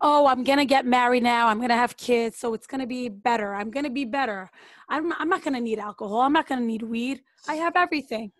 Oh, 0.00 0.26
I'm 0.26 0.42
gonna 0.42 0.64
get 0.64 0.84
married 0.84 1.22
now. 1.22 1.46
I'm 1.46 1.60
gonna 1.60 1.76
have 1.76 1.96
kids, 1.96 2.36
so 2.38 2.54
it's 2.54 2.66
gonna 2.66 2.86
be 2.86 3.08
better. 3.08 3.54
I'm 3.54 3.70
gonna 3.70 3.90
be 3.90 4.04
better. 4.04 4.50
I'm 4.88 5.12
I'm 5.12 5.28
not 5.28 5.44
gonna 5.44 5.60
need 5.60 5.78
alcohol. 5.78 6.20
I'm 6.22 6.32
not 6.32 6.48
gonna 6.48 6.66
need 6.66 6.82
weed. 6.82 7.22
I 7.48 7.54
have 7.54 7.76
everything 7.76 8.32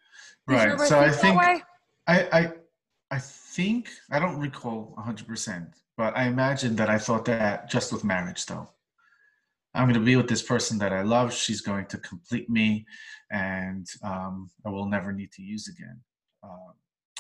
right. 0.47 0.81
So 0.81 0.99
I 0.99 1.11
think 1.11 1.41
I, 1.41 1.63
I 2.09 2.53
I 3.11 3.19
think 3.19 3.91
I 4.11 4.19
don't 4.19 4.39
recall 4.39 4.95
100%, 4.99 5.67
but 5.99 6.17
I 6.17 6.25
imagine 6.25 6.75
that 6.77 6.89
I 6.89 6.99
thought 6.99 7.27
that 7.27 7.71
just 7.71 7.93
with 7.93 8.05
marriage 8.05 8.47
though. 8.47 8.69
I'm 9.75 9.85
going 9.85 10.01
to 10.01 10.05
be 10.05 10.17
with 10.17 10.29
this 10.29 10.43
person 10.43 10.79
that 10.79 10.93
I 10.93 11.03
love. 11.03 11.33
She's 11.33 11.61
going 11.61 11.87
to 11.87 11.99
complete 11.99 12.51
me, 12.51 12.87
and 13.31 13.87
um, 14.03 14.51
I 14.67 14.71
will 14.71 14.87
never 14.87 15.13
need 15.13 15.33
to 15.33 15.43
use 15.43 15.69
again. 15.69 16.01
Uh, 16.43 16.73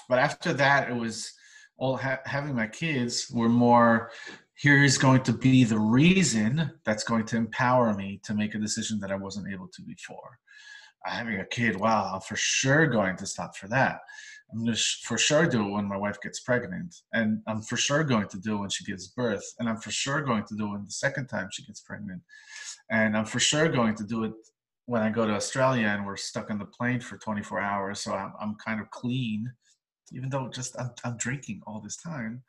but 0.08 0.18
after 0.18 0.52
that, 0.54 0.90
it 0.90 0.94
was 0.94 1.32
all 1.78 1.96
ha- 1.96 2.20
having 2.24 2.54
my 2.54 2.66
kids 2.66 3.30
were 3.32 3.48
more. 3.48 4.10
Here 4.54 4.82
is 4.84 4.98
going 4.98 5.22
to 5.22 5.32
be 5.32 5.64
the 5.64 5.78
reason 5.78 6.70
that's 6.84 7.04
going 7.04 7.24
to 7.26 7.36
empower 7.36 7.94
me 7.94 8.20
to 8.24 8.34
make 8.34 8.54
a 8.54 8.58
decision 8.58 8.98
that 9.00 9.10
I 9.10 9.16
wasn't 9.16 9.52
able 9.52 9.68
to 9.68 9.82
before. 9.82 10.38
Having 11.04 11.40
a 11.40 11.46
kid, 11.46 11.76
wow, 11.76 12.12
I'm 12.14 12.20
for 12.20 12.36
sure 12.36 12.86
going 12.86 13.16
to 13.16 13.26
stop 13.26 13.56
for 13.56 13.68
that. 13.68 14.00
I'm 14.52 14.64
going 14.64 14.74
to 14.74 14.82
for 15.04 15.16
sure 15.16 15.46
do 15.46 15.66
it 15.66 15.70
when 15.70 15.88
my 15.88 15.96
wife 15.96 16.20
gets 16.20 16.40
pregnant. 16.40 16.94
And 17.12 17.40
I'm 17.46 17.62
for 17.62 17.76
sure 17.76 18.04
going 18.04 18.28
to 18.28 18.38
do 18.38 18.56
it 18.56 18.60
when 18.60 18.70
she 18.70 18.84
gives 18.84 19.08
birth. 19.08 19.44
And 19.58 19.68
I'm 19.68 19.78
for 19.78 19.90
sure 19.90 20.20
going 20.20 20.44
to 20.44 20.54
do 20.54 20.66
it 20.66 20.70
when 20.70 20.84
the 20.84 20.90
second 20.90 21.26
time 21.26 21.48
she 21.50 21.64
gets 21.64 21.80
pregnant. 21.80 22.20
And 22.90 23.16
I'm 23.16 23.24
for 23.24 23.40
sure 23.40 23.68
going 23.68 23.94
to 23.96 24.04
do 24.04 24.24
it 24.24 24.32
when 24.86 25.02
I 25.02 25.10
go 25.10 25.26
to 25.26 25.32
Australia 25.32 25.86
and 25.86 26.04
we're 26.04 26.16
stuck 26.16 26.50
on 26.50 26.58
the 26.58 26.66
plane 26.66 27.00
for 27.00 27.16
24 27.16 27.60
hours. 27.60 28.00
So 28.00 28.12
I'm, 28.12 28.32
I'm 28.40 28.54
kind 28.56 28.80
of 28.80 28.90
clean, 28.90 29.50
even 30.12 30.28
though 30.28 30.48
just 30.48 30.78
I'm, 30.78 30.90
I'm 31.04 31.16
drinking 31.16 31.62
all 31.66 31.80
this 31.80 31.96
time. 31.96 32.42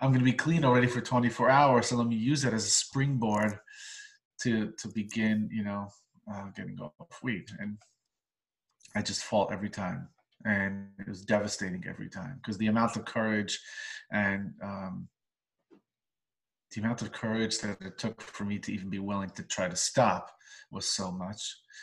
I'm 0.00 0.10
going 0.10 0.20
to 0.20 0.30
be 0.30 0.32
clean 0.32 0.64
already 0.64 0.88
for 0.88 1.00
24 1.00 1.48
hours. 1.48 1.86
So 1.86 1.96
let 1.96 2.06
me 2.06 2.16
use 2.16 2.44
it 2.44 2.52
as 2.52 2.66
a 2.66 2.70
springboard 2.70 3.58
to, 4.42 4.72
to 4.78 4.88
begin, 4.88 5.48
you 5.50 5.64
know, 5.64 5.88
uh, 6.32 6.46
getting 6.56 6.78
off 6.80 7.22
weed. 7.22 7.46
And 7.58 7.78
I 8.96 9.02
just 9.02 9.24
fall 9.24 9.48
every 9.52 9.70
time 9.70 10.08
and 10.44 10.88
it 10.98 11.08
was 11.08 11.22
devastating 11.22 11.84
every 11.88 12.08
time 12.08 12.38
because 12.42 12.58
the 12.58 12.66
amount 12.66 12.96
of 12.96 13.04
courage 13.04 13.58
and 14.12 14.52
um, 14.62 15.08
the 16.72 16.80
amount 16.80 17.02
of 17.02 17.12
courage 17.12 17.58
that 17.60 17.80
it 17.80 17.98
took 17.98 18.20
for 18.20 18.44
me 18.44 18.58
to 18.58 18.72
even 18.72 18.90
be 18.90 18.98
willing 18.98 19.30
to 19.30 19.42
try 19.44 19.68
to 19.68 19.76
stop 19.76 20.30
was 20.70 20.88
so 20.88 21.10
much. 21.10 21.40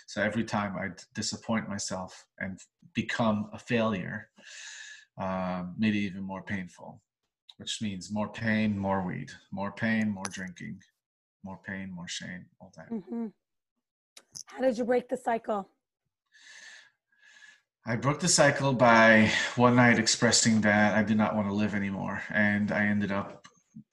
So 0.08 0.22
every 0.22 0.44
time 0.44 0.76
I'd 0.78 1.02
disappoint 1.16 1.70
myself 1.70 2.26
and 2.40 2.60
become 2.94 3.50
a 3.54 3.60
failure, 3.60 4.30
um, 5.18 5.76
made 5.78 5.96
it 5.96 6.00
even 6.00 6.24
more 6.24 6.44
painful, 6.44 7.02
which 7.58 7.82
means 7.82 8.12
more 8.12 8.30
pain, 8.30 8.78
more 8.78 9.06
weed, 9.06 9.32
more 9.52 9.72
pain, 9.72 10.10
more 10.10 10.26
drinking, 10.30 10.80
more 11.44 11.60
pain, 11.66 11.92
more 11.94 12.08
shame, 12.08 12.46
all 12.60 12.72
that. 12.76 12.92
Mm-hmm. 12.92 13.28
How 14.52 14.62
did 14.62 14.78
you 14.78 14.84
break 14.84 15.08
the 15.08 15.16
cycle? 15.16 15.70
I 17.86 17.96
broke 17.96 18.20
the 18.20 18.28
cycle 18.28 18.74
by 18.74 19.32
one 19.56 19.78
night 19.78 19.98
expressing 19.98 20.62
that 20.62 20.94
I 20.94 21.04
did 21.04 21.18
not 21.18 21.36
want 21.36 21.48
to 21.48 21.54
live 21.54 21.74
anymore. 21.74 22.22
And 22.30 22.72
I 22.72 22.86
ended 22.86 23.12
up 23.12 23.48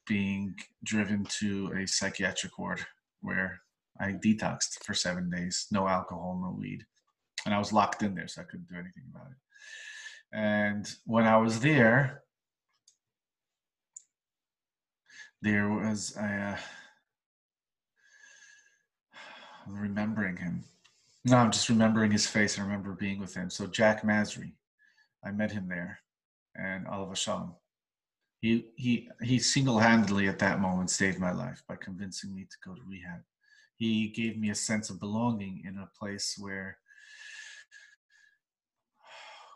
being 0.06 0.56
driven 0.84 1.24
to 1.38 1.72
a 1.76 1.86
psychiatric 1.86 2.58
ward 2.58 2.84
where 3.20 3.60
I 4.00 4.12
detoxed 4.12 4.82
for 4.84 4.94
seven 4.94 5.30
days 5.30 5.68
no 5.70 5.86
alcohol, 5.86 6.40
no 6.42 6.56
weed. 6.58 6.84
And 7.46 7.54
I 7.54 7.58
was 7.58 7.72
locked 7.72 8.02
in 8.02 8.16
there, 8.16 8.28
so 8.28 8.42
I 8.42 8.44
couldn't 8.44 8.68
do 8.68 8.74
anything 8.74 9.04
about 9.10 9.30
it. 9.30 9.36
And 10.32 10.90
when 11.06 11.24
I 11.24 11.36
was 11.36 11.60
there, 11.60 12.24
there 15.40 15.68
was 15.68 16.16
a, 16.16 16.58
Remembering 19.68 20.36
him 20.36 20.64
no, 21.24 21.36
I'm 21.36 21.50
just 21.50 21.68
remembering 21.68 22.10
his 22.10 22.26
face. 22.26 22.58
I 22.58 22.62
remember 22.62 22.92
being 22.92 23.18
with 23.18 23.34
him. 23.34 23.50
So 23.50 23.66
Jack 23.66 24.02
Masri, 24.02 24.52
I 25.24 25.30
met 25.30 25.52
him 25.52 25.68
there, 25.68 26.00
and 26.56 26.86
alav 26.86 27.10
hashalom. 27.10 27.54
He 28.40 28.66
he 28.76 29.08
he 29.22 29.38
single-handedly 29.38 30.28
at 30.28 30.38
that 30.38 30.60
moment 30.60 30.90
saved 30.90 31.18
my 31.18 31.32
life 31.32 31.62
by 31.68 31.76
convincing 31.76 32.34
me 32.34 32.44
to 32.44 32.56
go 32.64 32.74
to 32.74 32.82
rehab. 32.86 33.20
He 33.76 34.08
gave 34.08 34.38
me 34.38 34.50
a 34.50 34.54
sense 34.54 34.90
of 34.90 35.00
belonging 35.00 35.62
in 35.66 35.76
a 35.78 35.90
place 35.98 36.36
where 36.38 36.78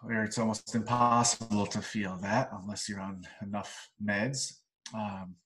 where 0.02 0.24
it's 0.24 0.38
almost 0.38 0.74
impossible 0.74 1.64
to 1.66 1.80
feel 1.80 2.16
that 2.22 2.50
unless 2.60 2.88
you're 2.88 3.00
on 3.00 3.22
enough 3.40 3.88
meds. 4.04 4.58
Um, 4.92 5.36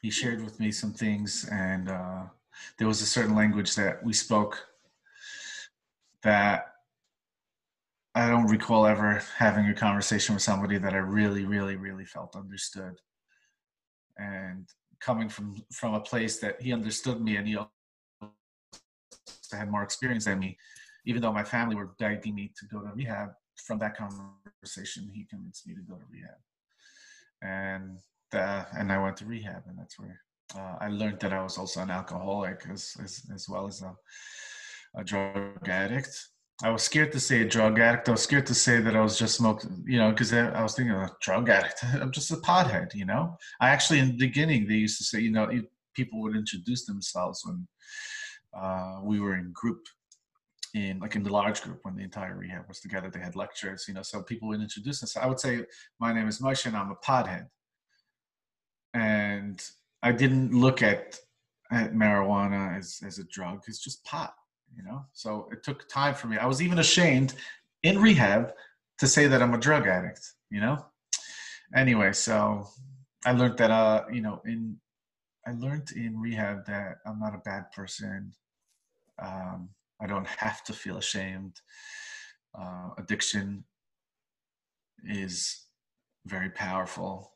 he 0.00 0.10
shared 0.10 0.42
with 0.42 0.58
me 0.58 0.72
some 0.72 0.94
things 0.94 1.46
and. 1.52 1.90
Uh, 1.90 2.22
there 2.78 2.88
was 2.88 3.02
a 3.02 3.06
certain 3.06 3.34
language 3.34 3.74
that 3.76 4.04
we 4.04 4.12
spoke 4.12 4.66
that 6.22 6.66
I 8.14 8.28
don't 8.28 8.46
recall 8.46 8.86
ever 8.86 9.22
having 9.36 9.66
a 9.66 9.74
conversation 9.74 10.34
with 10.34 10.42
somebody 10.42 10.78
that 10.78 10.92
I 10.92 10.98
really, 10.98 11.46
really, 11.46 11.76
really 11.76 12.04
felt 12.04 12.36
understood. 12.36 12.94
And 14.18 14.68
coming 15.00 15.28
from 15.28 15.64
from 15.72 15.94
a 15.94 16.00
place 16.00 16.38
that 16.40 16.60
he 16.60 16.72
understood 16.72 17.20
me 17.20 17.36
and 17.36 17.48
he 17.48 17.56
had 19.50 19.70
more 19.70 19.82
experience 19.82 20.26
than 20.26 20.38
me, 20.38 20.58
even 21.06 21.22
though 21.22 21.32
my 21.32 21.44
family 21.44 21.74
were 21.74 21.94
begging 21.98 22.34
me 22.34 22.52
to 22.58 22.66
go 22.66 22.80
to 22.80 22.92
rehab, 22.94 23.30
from 23.56 23.78
that 23.78 23.96
conversation, 23.96 25.10
he 25.12 25.24
convinced 25.24 25.66
me 25.66 25.74
to 25.74 25.80
go 25.80 25.94
to 25.94 26.04
rehab. 26.10 26.38
And 27.42 27.98
uh, 28.32 28.64
and 28.76 28.92
I 28.92 28.98
went 29.02 29.16
to 29.18 29.26
rehab, 29.26 29.64
and 29.68 29.78
that's 29.78 29.98
where 29.98 30.20
uh, 30.56 30.76
I 30.80 30.88
learned 30.88 31.20
that 31.20 31.32
I 31.32 31.42
was 31.42 31.58
also 31.58 31.80
an 31.80 31.90
alcoholic 31.90 32.66
as 32.70 32.96
as, 33.02 33.22
as 33.34 33.48
well 33.48 33.66
as 33.66 33.82
a, 33.82 33.94
a, 34.96 35.04
drug 35.04 35.68
addict. 35.68 36.28
I 36.62 36.70
was 36.70 36.82
scared 36.82 37.12
to 37.12 37.20
say 37.20 37.42
a 37.42 37.48
drug 37.48 37.78
addict. 37.80 38.08
I 38.08 38.12
was 38.12 38.22
scared 38.22 38.46
to 38.46 38.54
say 38.54 38.80
that 38.80 38.94
I 38.94 39.00
was 39.00 39.18
just 39.18 39.36
smoking, 39.36 39.82
you 39.86 39.98
know, 39.98 40.10
because 40.10 40.32
I, 40.32 40.62
was 40.62 40.74
thinking, 40.74 40.94
a 40.94 41.10
drug 41.20 41.48
addict. 41.48 41.82
I'm 42.00 42.12
just 42.12 42.30
a 42.30 42.36
pothead, 42.36 42.94
you 42.94 43.04
know. 43.04 43.36
I 43.60 43.70
actually, 43.70 43.98
in 43.98 44.08
the 44.08 44.18
beginning, 44.18 44.68
they 44.68 44.74
used 44.74 44.98
to 44.98 45.04
say, 45.04 45.20
you 45.20 45.32
know, 45.32 45.50
people 45.94 46.20
would 46.20 46.36
introduce 46.36 46.84
themselves 46.84 47.42
when 47.44 47.66
uh, 48.54 49.00
we 49.02 49.18
were 49.18 49.36
in 49.36 49.50
group 49.52 49.80
in 50.74 50.98
like 51.00 51.16
in 51.16 51.22
the 51.22 51.32
large 51.32 51.60
group 51.62 51.80
when 51.82 51.94
the 51.94 52.02
entire 52.02 52.36
rehab 52.36 52.66
was 52.66 52.80
together 52.80 53.10
they 53.10 53.20
had 53.20 53.36
lectures 53.36 53.84
you 53.88 53.92
know 53.92 54.02
so 54.02 54.22
people 54.22 54.48
would 54.48 54.60
introduce 54.60 55.00
themselves 55.00 55.24
i 55.24 55.28
would 55.28 55.40
say 55.40 55.64
my 56.00 56.12
name 56.14 56.26
is 56.26 56.40
moshe 56.40 56.64
and 56.64 56.74
i'm 56.74 56.90
a 56.90 56.96
pothead 57.06 57.46
and 58.94 59.62
I 60.02 60.12
didn't 60.12 60.52
look 60.52 60.82
at 60.82 61.18
at 61.70 61.94
marijuana 61.94 62.76
as 62.76 63.00
as 63.06 63.18
a 63.18 63.24
drug. 63.24 63.62
It's 63.66 63.82
just 63.82 64.04
pot, 64.04 64.34
you 64.76 64.82
know. 64.82 65.04
So 65.12 65.48
it 65.52 65.62
took 65.62 65.88
time 65.88 66.14
for 66.14 66.26
me. 66.26 66.38
I 66.38 66.46
was 66.46 66.60
even 66.60 66.78
ashamed 66.78 67.34
in 67.82 68.00
rehab 68.00 68.52
to 68.98 69.06
say 69.06 69.26
that 69.26 69.42
I'm 69.42 69.54
a 69.54 69.58
drug 69.58 69.86
addict, 69.86 70.20
you 70.50 70.60
know. 70.60 70.84
Anyway, 71.74 72.12
so 72.12 72.66
I 73.24 73.32
learned 73.32 73.58
that 73.58 73.70
uh, 73.70 74.04
you 74.12 74.22
know, 74.22 74.40
in 74.44 74.76
I 75.46 75.52
learned 75.52 75.90
in 75.96 76.20
rehab 76.20 76.66
that 76.66 76.98
I'm 77.06 77.18
not 77.18 77.34
a 77.34 77.38
bad 77.38 77.72
person. 77.72 78.32
Um, 79.20 79.70
I 80.00 80.06
don't 80.06 80.26
have 80.26 80.64
to 80.64 80.72
feel 80.72 80.98
ashamed. 80.98 81.60
Uh, 82.58 82.90
addiction 82.98 83.64
is 85.04 85.66
very 86.26 86.50
powerful 86.50 87.32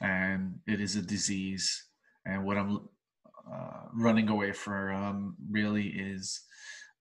and 0.00 0.58
it 0.66 0.80
is 0.80 0.96
a 0.96 1.02
disease 1.02 1.89
and 2.30 2.44
what 2.44 2.56
I'm 2.56 2.88
uh, 3.52 3.82
running 3.92 4.28
away 4.28 4.52
from 4.52 5.36
really 5.50 5.88
is 5.88 6.42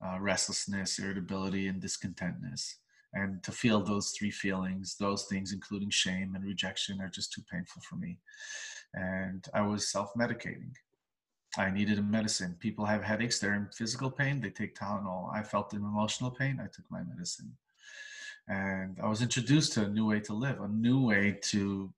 uh, 0.03 0.17
restlessness, 0.19 0.97
irritability, 0.97 1.67
and 1.67 1.81
discontentness. 1.81 2.73
And 3.13 3.43
to 3.43 3.51
feel 3.51 3.81
those 3.81 4.11
three 4.11 4.31
feelings, 4.31 4.95
those 4.99 5.25
things, 5.25 5.53
including 5.53 5.91
shame 5.91 6.33
and 6.35 6.43
rejection, 6.43 6.99
are 7.01 7.09
just 7.09 7.31
too 7.31 7.43
painful 7.51 7.81
for 7.87 7.95
me. 7.95 8.17
And 8.95 9.45
I 9.53 9.61
was 9.61 9.91
self 9.91 10.13
medicating. 10.15 10.73
I 11.57 11.69
needed 11.69 11.99
a 11.99 12.03
medicine. 12.03 12.55
People 12.59 12.85
have 12.85 13.03
headaches, 13.03 13.39
they're 13.39 13.55
in 13.55 13.67
physical 13.75 14.11
pain, 14.11 14.39
they 14.39 14.51
take 14.51 14.75
Tylenol. 14.75 15.33
I 15.33 15.41
felt 15.43 15.73
in 15.73 15.79
emotional 15.79 16.31
pain, 16.31 16.59
I 16.61 16.67
took 16.67 16.85
my 16.89 17.01
medicine. 17.03 17.51
And 18.47 18.97
I 19.01 19.07
was 19.07 19.21
introduced 19.21 19.73
to 19.73 19.85
a 19.85 19.87
new 19.87 20.07
way 20.07 20.19
to 20.21 20.33
live, 20.33 20.61
a 20.61 20.67
new 20.67 21.03
way 21.03 21.37
to 21.49 21.91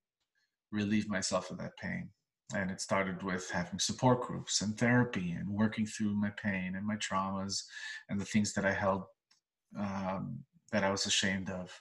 relieve 0.72 1.10
myself 1.10 1.52
of 1.52 1.58
that 1.58 1.78
pain 1.78 2.10
and 2.56 2.72
it 2.72 2.82
started 2.82 3.24
with 3.24 3.50
having 3.50 3.80
support 3.80 4.22
groups 4.22 4.62
and 4.62 4.78
therapy 4.78 5.32
and 5.32 5.48
working 5.50 5.86
through 5.86 6.14
my 6.16 6.30
pain 6.32 6.76
and 6.76 6.86
my 6.86 6.96
traumas 6.96 7.64
and 8.10 8.20
the 8.20 8.26
things 8.26 8.54
that 8.54 8.66
I 8.66 8.72
held 8.72 9.04
um, 9.78 10.40
that 10.72 10.84
I 10.84 10.92
was 10.92 11.06
ashamed 11.06 11.50
of. 11.50 11.72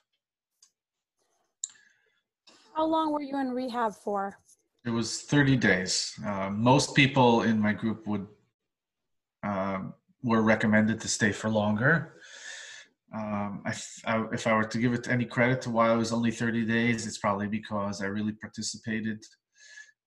How 2.74 2.86
long 2.86 3.12
were 3.12 3.22
you 3.22 3.38
in 3.38 3.50
rehab 3.50 3.94
for? 3.94 4.38
It 4.86 4.90
was 4.90 5.22
30 5.22 5.56
days. 5.56 6.14
Uh, 6.24 6.50
most 6.50 6.94
people 6.94 7.42
in 7.42 7.60
my 7.60 7.72
group 7.72 8.06
would 8.06 8.26
um, 9.42 9.94
were 10.22 10.42
recommended 10.42 11.00
to 11.00 11.08
stay 11.08 11.32
for 11.32 11.48
longer. 11.48 12.14
Um, 13.12 13.62
I, 13.66 13.74
I, 14.06 14.24
if 14.32 14.46
I 14.46 14.54
were 14.54 14.64
to 14.64 14.78
give 14.78 14.92
it 14.92 15.08
any 15.08 15.24
credit 15.24 15.60
to 15.62 15.70
why 15.70 15.92
it 15.92 15.96
was 15.96 16.12
only 16.12 16.30
30 16.30 16.64
days, 16.64 17.06
it's 17.06 17.18
probably 17.18 17.48
because 17.48 18.02
I 18.02 18.06
really 18.06 18.32
participated 18.32 19.24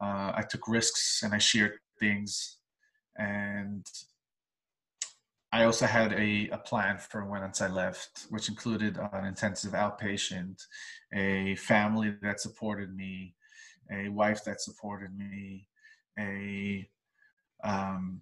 uh, 0.04 0.34
I 0.36 0.44
took 0.50 0.68
risks 0.68 1.22
and 1.24 1.34
I 1.34 1.38
shared 1.38 1.74
things. 2.00 2.58
And 3.18 3.86
I 5.54 5.64
also 5.64 5.86
had 5.86 6.14
a, 6.14 6.50
a 6.50 6.58
plan 6.58 6.98
for 6.98 7.24
when 7.26 7.42
once 7.42 7.62
I 7.62 7.68
left, 7.68 8.26
which 8.30 8.50
included 8.50 8.98
an 9.14 9.26
intensive 9.26 9.74
outpatient, 9.74 10.62
a 11.14 11.56
family 11.56 12.16
that 12.22 12.42
supported 12.42 12.96
me, 12.96 13.36
a 13.92 14.10
wife 14.10 14.44
that 14.46 14.62
supported 14.62 15.16
me, 15.16 15.68
a 16.20 16.90
um, 17.64 18.22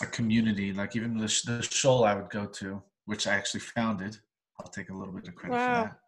a 0.00 0.06
community, 0.06 0.72
like 0.72 0.96
even 0.96 1.18
the, 1.18 1.26
the 1.46 1.62
shul 1.62 2.04
I 2.04 2.14
would 2.14 2.30
go 2.30 2.46
to, 2.46 2.82
which 3.04 3.26
I 3.26 3.34
actually 3.34 3.60
founded. 3.60 4.16
I'll 4.58 4.70
take 4.70 4.88
a 4.88 4.94
little 4.94 5.12
bit 5.12 5.28
of 5.28 5.34
credit 5.34 5.56
wow. 5.56 5.82
for 5.82 5.88
that. 5.88 5.98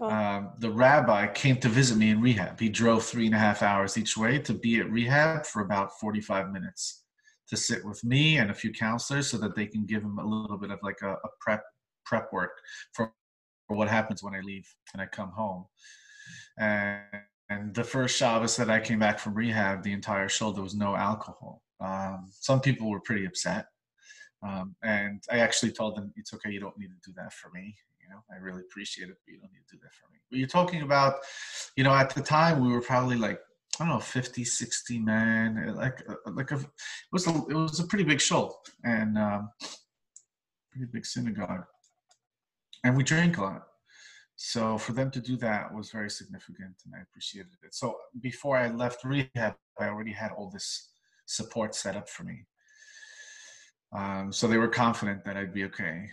Um, 0.00 0.52
the 0.58 0.70
rabbi 0.70 1.26
came 1.28 1.56
to 1.58 1.68
visit 1.68 1.96
me 1.96 2.10
in 2.10 2.20
rehab. 2.20 2.58
He 2.58 2.68
drove 2.68 3.04
three 3.04 3.26
and 3.26 3.34
a 3.34 3.38
half 3.38 3.62
hours 3.62 3.96
each 3.96 4.16
way 4.16 4.38
to 4.38 4.54
be 4.54 4.80
at 4.80 4.90
rehab 4.90 5.46
for 5.46 5.62
about 5.62 5.98
45 6.00 6.50
minutes 6.50 7.04
to 7.48 7.56
sit 7.56 7.84
with 7.84 8.02
me 8.04 8.38
and 8.38 8.50
a 8.50 8.54
few 8.54 8.72
counselors 8.72 9.28
so 9.28 9.36
that 9.38 9.56
they 9.56 9.66
can 9.66 9.84
give 9.84 10.02
him 10.02 10.18
a 10.18 10.24
little 10.24 10.56
bit 10.56 10.70
of 10.70 10.78
like 10.82 10.98
a, 11.02 11.12
a 11.12 11.28
prep 11.40 11.62
prep 12.04 12.32
work 12.32 12.52
for, 12.92 13.12
for 13.66 13.76
what 13.76 13.88
happens 13.88 14.22
when 14.22 14.34
I 14.34 14.40
leave 14.40 14.66
and 14.92 15.02
I 15.02 15.06
come 15.06 15.30
home. 15.30 15.66
And, 16.58 17.02
and 17.48 17.74
the 17.74 17.84
first 17.84 18.16
Shabbos 18.16 18.56
that 18.56 18.70
I 18.70 18.80
came 18.80 18.98
back 18.98 19.18
from 19.18 19.34
rehab, 19.34 19.82
the 19.82 19.92
entire 19.92 20.28
shul 20.28 20.52
there 20.52 20.62
was 20.62 20.74
no 20.74 20.96
alcohol. 20.96 21.62
Um, 21.80 22.30
some 22.32 22.60
people 22.60 22.90
were 22.90 23.00
pretty 23.00 23.26
upset. 23.26 23.66
Um, 24.42 24.74
and 24.82 25.22
I 25.30 25.38
actually 25.38 25.72
told 25.72 25.96
them, 25.96 26.12
it's 26.16 26.32
okay, 26.34 26.50
you 26.50 26.60
don't 26.60 26.78
need 26.78 26.88
to 26.88 27.10
do 27.10 27.14
that 27.16 27.32
for 27.32 27.50
me 27.50 27.76
know, 28.10 28.22
I 28.30 28.38
really 28.38 28.60
appreciate 28.60 29.08
it, 29.08 29.16
but 29.24 29.32
you 29.32 29.38
don't 29.38 29.52
need 29.52 29.66
to 29.68 29.76
do 29.76 29.80
that 29.82 29.92
for 29.94 30.10
me. 30.12 30.18
But 30.30 30.38
you're 30.38 30.48
talking 30.48 30.82
about, 30.82 31.16
you 31.76 31.84
know, 31.84 31.94
at 31.94 32.14
the 32.14 32.22
time 32.22 32.60
we 32.60 32.72
were 32.72 32.80
probably 32.80 33.16
like, 33.16 33.40
I 33.78 33.84
don't 33.84 33.94
know, 33.94 34.00
50, 34.00 34.44
60 34.44 34.98
men, 34.98 35.74
like, 35.76 36.02
uh, 36.08 36.30
like 36.32 36.50
a, 36.50 36.56
it 36.56 36.66
was 37.12 37.26
a, 37.26 37.30
it 37.48 37.54
was 37.54 37.80
a 37.80 37.86
pretty 37.86 38.04
big 38.04 38.20
shul 38.20 38.60
and 38.84 39.16
um, 39.16 39.48
pretty 40.70 40.90
big 40.92 41.06
synagogue. 41.06 41.64
And 42.84 42.96
we 42.96 43.04
drank 43.04 43.38
a 43.38 43.42
lot. 43.42 43.62
So 44.36 44.78
for 44.78 44.92
them 44.92 45.10
to 45.10 45.20
do 45.20 45.36
that 45.38 45.72
was 45.74 45.90
very 45.90 46.10
significant 46.10 46.74
and 46.84 46.94
I 46.96 47.02
appreciated 47.02 47.52
it. 47.62 47.74
So 47.74 47.96
before 48.20 48.56
I 48.56 48.68
left 48.68 49.04
rehab, 49.04 49.54
I 49.78 49.88
already 49.88 50.12
had 50.12 50.32
all 50.32 50.50
this 50.50 50.90
support 51.26 51.74
set 51.74 51.96
up 51.96 52.08
for 52.08 52.24
me. 52.24 52.46
Um, 53.92 54.32
so 54.32 54.46
they 54.48 54.56
were 54.56 54.68
confident 54.68 55.24
that 55.24 55.36
I'd 55.36 55.52
be 55.52 55.64
okay 55.64 56.08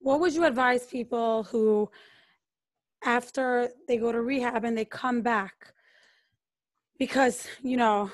what 0.00 0.20
would 0.20 0.34
you 0.34 0.44
advise 0.44 0.86
people 0.86 1.44
who 1.44 1.88
after 3.04 3.70
they 3.88 3.96
go 3.96 4.12
to 4.12 4.20
rehab 4.20 4.64
and 4.64 4.76
they 4.76 4.84
come 4.84 5.22
back 5.22 5.72
because 6.98 7.46
you 7.62 7.76
know 7.76 8.10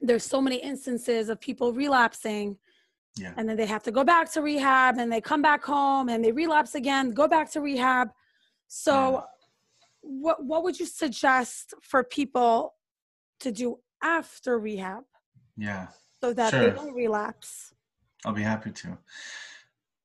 there's 0.00 0.24
so 0.24 0.40
many 0.40 0.56
instances 0.56 1.28
of 1.28 1.40
people 1.40 1.72
relapsing 1.72 2.56
yeah. 3.16 3.32
and 3.36 3.48
then 3.48 3.56
they 3.56 3.66
have 3.66 3.82
to 3.82 3.92
go 3.92 4.02
back 4.02 4.30
to 4.32 4.42
rehab 4.42 4.98
and 4.98 5.12
they 5.12 5.20
come 5.20 5.42
back 5.42 5.64
home 5.64 6.08
and 6.08 6.24
they 6.24 6.32
relapse 6.32 6.74
again 6.74 7.10
go 7.10 7.28
back 7.28 7.50
to 7.50 7.60
rehab 7.60 8.08
so 8.66 9.12
yeah. 9.12 9.20
what 10.02 10.44
what 10.44 10.64
would 10.64 10.78
you 10.78 10.86
suggest 10.86 11.74
for 11.80 12.02
people 12.02 12.74
to 13.38 13.52
do 13.52 13.78
after 14.02 14.58
rehab 14.58 15.04
yeah 15.56 15.86
so 16.20 16.32
that 16.32 16.50
sure. 16.50 16.70
they 16.70 16.76
don't 16.76 16.94
relapse 16.94 17.74
i'll 18.24 18.32
be 18.32 18.42
happy 18.42 18.72
to 18.72 18.98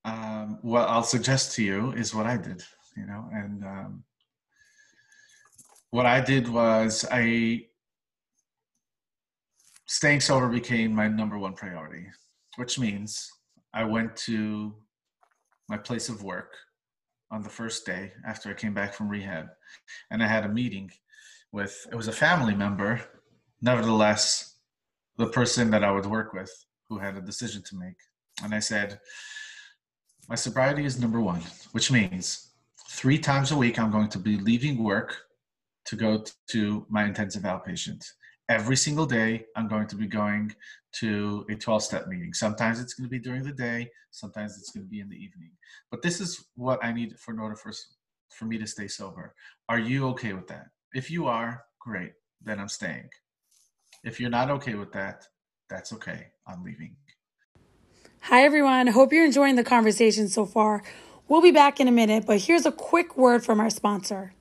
um, 0.05 0.59
what 0.61 0.87
I'll 0.89 1.03
suggest 1.03 1.55
to 1.55 1.63
you 1.63 1.91
is 1.91 2.15
what 2.15 2.25
I 2.25 2.37
did, 2.37 2.63
you 2.95 3.05
know, 3.05 3.29
and 3.31 3.63
um, 3.63 4.03
what 5.91 6.05
I 6.05 6.21
did 6.21 6.47
was 6.47 7.05
I 7.11 7.65
staying 9.87 10.21
sober 10.21 10.47
became 10.47 10.93
my 10.93 11.07
number 11.07 11.37
one 11.37 11.53
priority, 11.53 12.05
which 12.57 12.79
means 12.79 13.29
I 13.73 13.83
went 13.83 14.15
to 14.17 14.75
my 15.67 15.77
place 15.77 16.09
of 16.09 16.23
work 16.23 16.53
on 17.31 17.43
the 17.43 17.49
first 17.49 17.85
day 17.85 18.13
after 18.25 18.49
I 18.49 18.53
came 18.53 18.73
back 18.73 18.93
from 18.93 19.09
rehab, 19.09 19.47
and 20.11 20.23
I 20.23 20.27
had 20.27 20.45
a 20.45 20.49
meeting 20.49 20.91
with 21.51 21.85
it 21.91 21.95
was 21.95 22.07
a 22.07 22.13
family 22.13 22.55
member, 22.55 23.01
nevertheless, 23.61 24.55
the 25.17 25.27
person 25.27 25.69
that 25.71 25.83
I 25.83 25.91
would 25.91 26.05
work 26.05 26.33
with 26.33 26.51
who 26.87 26.97
had 26.97 27.17
a 27.17 27.21
decision 27.21 27.61
to 27.63 27.75
make, 27.75 27.97
and 28.43 28.53
I 28.53 28.59
said 28.59 28.99
my 30.29 30.35
sobriety 30.35 30.85
is 30.85 30.99
number 30.99 31.19
one, 31.19 31.41
which 31.71 31.91
means 31.91 32.49
three 32.87 33.17
times 33.17 33.51
a 33.51 33.57
week 33.57 33.79
I'm 33.79 33.89
going 33.89 34.09
to 34.09 34.19
be 34.19 34.37
leaving 34.37 34.83
work 34.83 35.17
to 35.85 35.95
go 35.95 36.23
to 36.51 36.85
my 36.87 37.05
intensive 37.05 37.43
outpatient. 37.43 38.05
Every 38.47 38.75
single 38.75 39.07
day, 39.07 39.45
I'm 39.55 39.67
going 39.67 39.87
to 39.87 39.95
be 39.95 40.05
going 40.05 40.53
to 40.99 41.45
a 41.49 41.55
12 41.55 41.83
step 41.83 42.07
meeting. 42.07 42.33
Sometimes 42.33 42.79
it's 42.79 42.93
going 42.93 43.05
to 43.05 43.11
be 43.11 43.19
during 43.19 43.43
the 43.43 43.51
day, 43.51 43.89
sometimes 44.11 44.57
it's 44.57 44.71
going 44.71 44.85
to 44.85 44.89
be 44.89 44.99
in 44.99 45.09
the 45.09 45.15
evening. 45.15 45.49
But 45.89 46.03
this 46.03 46.21
is 46.21 46.45
what 46.55 46.83
I 46.83 46.91
need 46.91 47.17
for 47.19 47.33
in 47.33 47.39
order 47.39 47.55
for, 47.55 47.71
for 48.29 48.45
me 48.45 48.59
to 48.59 48.67
stay 48.67 48.87
sober. 48.87 49.33
Are 49.67 49.79
you 49.79 50.07
okay 50.09 50.33
with 50.33 50.47
that? 50.47 50.67
If 50.93 51.09
you 51.09 51.25
are, 51.25 51.63
great, 51.79 52.13
then 52.43 52.59
I'm 52.59 52.69
staying. 52.69 53.09
If 54.03 54.19
you're 54.19 54.29
not 54.29 54.51
okay 54.51 54.75
with 54.75 54.91
that, 54.91 55.25
that's 55.71 55.91
okay. 55.93 56.27
I'm 56.47 56.63
leaving. 56.63 56.95
Hi, 58.21 58.43
everyone. 58.43 58.85
Hope 58.85 59.11
you're 59.11 59.25
enjoying 59.25 59.55
the 59.55 59.63
conversation 59.63 60.27
so 60.27 60.45
far. 60.45 60.83
We'll 61.27 61.41
be 61.41 61.49
back 61.49 61.79
in 61.79 61.87
a 61.87 61.91
minute, 61.91 62.25
but 62.27 62.39
here's 62.39 62.67
a 62.67 62.71
quick 62.71 63.17
word 63.17 63.43
from 63.43 63.59
our 63.59 63.71
sponsor. 63.71 64.33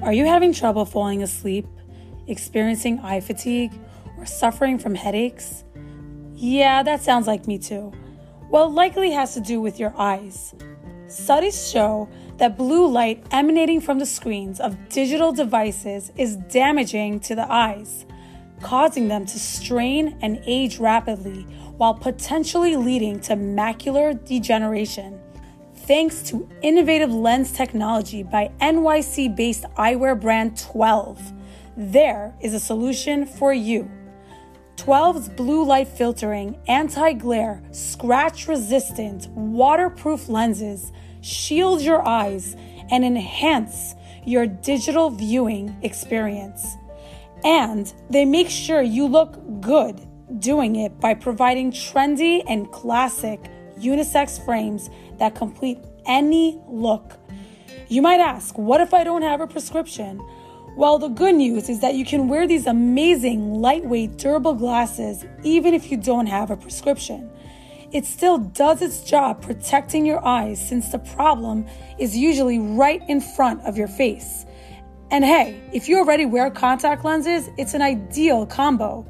Are 0.00 0.12
you 0.14 0.24
having 0.24 0.54
trouble 0.54 0.86
falling 0.86 1.22
asleep, 1.22 1.66
experiencing 2.26 3.00
eye 3.00 3.20
fatigue, 3.20 3.72
or 4.16 4.24
suffering 4.24 4.78
from 4.78 4.94
headaches? 4.94 5.62
Yeah, 6.34 6.82
that 6.84 7.02
sounds 7.02 7.26
like 7.26 7.46
me 7.46 7.58
too. 7.58 7.92
Well, 8.48 8.70
likely 8.70 9.10
has 9.10 9.34
to 9.34 9.40
do 9.40 9.60
with 9.60 9.78
your 9.78 9.92
eyes. 9.98 10.54
Studies 11.06 11.70
show 11.70 12.08
that 12.38 12.56
blue 12.56 12.86
light 12.86 13.26
emanating 13.30 13.82
from 13.82 13.98
the 13.98 14.06
screens 14.06 14.58
of 14.58 14.88
digital 14.88 15.32
devices 15.32 16.12
is 16.16 16.36
damaging 16.36 17.20
to 17.20 17.34
the 17.34 17.52
eyes 17.52 18.06
causing 18.62 19.08
them 19.08 19.26
to 19.26 19.38
strain 19.38 20.16
and 20.22 20.42
age 20.46 20.78
rapidly 20.78 21.42
while 21.76 21.94
potentially 21.94 22.76
leading 22.76 23.20
to 23.20 23.34
macular 23.34 24.12
degeneration. 24.24 25.20
Thanks 25.74 26.22
to 26.30 26.48
innovative 26.62 27.12
lens 27.12 27.52
technology 27.52 28.22
by 28.22 28.52
NYC 28.60 29.34
based 29.34 29.64
eyewear 29.76 30.18
brand 30.18 30.56
12, 30.56 31.32
there 31.76 32.34
is 32.40 32.54
a 32.54 32.60
solution 32.60 33.26
for 33.26 33.52
you. 33.52 33.90
12's 34.76 35.28
blue 35.28 35.64
light 35.64 35.88
filtering, 35.88 36.58
anti 36.68 37.12
glare, 37.12 37.62
scratch 37.72 38.48
resistant, 38.48 39.28
waterproof 39.30 40.28
lenses 40.28 40.92
shield 41.20 41.80
your 41.82 42.06
eyes 42.06 42.56
and 42.90 43.04
enhance 43.04 43.94
your 44.24 44.46
digital 44.46 45.10
viewing 45.10 45.76
experience. 45.82 46.76
And 47.44 47.92
they 48.10 48.24
make 48.24 48.48
sure 48.48 48.82
you 48.82 49.06
look 49.06 49.38
good 49.60 50.00
doing 50.38 50.76
it 50.76 50.98
by 51.00 51.14
providing 51.14 51.72
trendy 51.72 52.42
and 52.46 52.70
classic 52.72 53.40
unisex 53.78 54.44
frames 54.44 54.90
that 55.18 55.34
complete 55.34 55.78
any 56.06 56.60
look. 56.68 57.18
You 57.88 58.02
might 58.02 58.20
ask, 58.20 58.56
what 58.56 58.80
if 58.80 58.94
I 58.94 59.04
don't 59.04 59.22
have 59.22 59.40
a 59.40 59.46
prescription? 59.46 60.20
Well, 60.76 60.98
the 60.98 61.08
good 61.08 61.34
news 61.34 61.68
is 61.68 61.80
that 61.80 61.94
you 61.94 62.04
can 62.04 62.28
wear 62.28 62.46
these 62.46 62.66
amazing, 62.66 63.54
lightweight, 63.54 64.16
durable 64.16 64.54
glasses 64.54 65.24
even 65.42 65.74
if 65.74 65.90
you 65.90 65.98
don't 65.98 66.26
have 66.26 66.50
a 66.50 66.56
prescription. 66.56 67.30
It 67.92 68.06
still 68.06 68.38
does 68.38 68.80
its 68.80 69.02
job 69.02 69.42
protecting 69.42 70.06
your 70.06 70.24
eyes 70.26 70.66
since 70.66 70.88
the 70.88 70.98
problem 70.98 71.66
is 71.98 72.16
usually 72.16 72.58
right 72.58 73.02
in 73.06 73.20
front 73.20 73.60
of 73.66 73.76
your 73.76 73.88
face. 73.88 74.46
And 75.12 75.26
hey, 75.26 75.60
if 75.74 75.90
you 75.90 75.98
already 75.98 76.24
wear 76.24 76.50
contact 76.50 77.04
lenses, 77.04 77.50
it's 77.58 77.74
an 77.74 77.82
ideal 77.82 78.46
combo. 78.46 79.06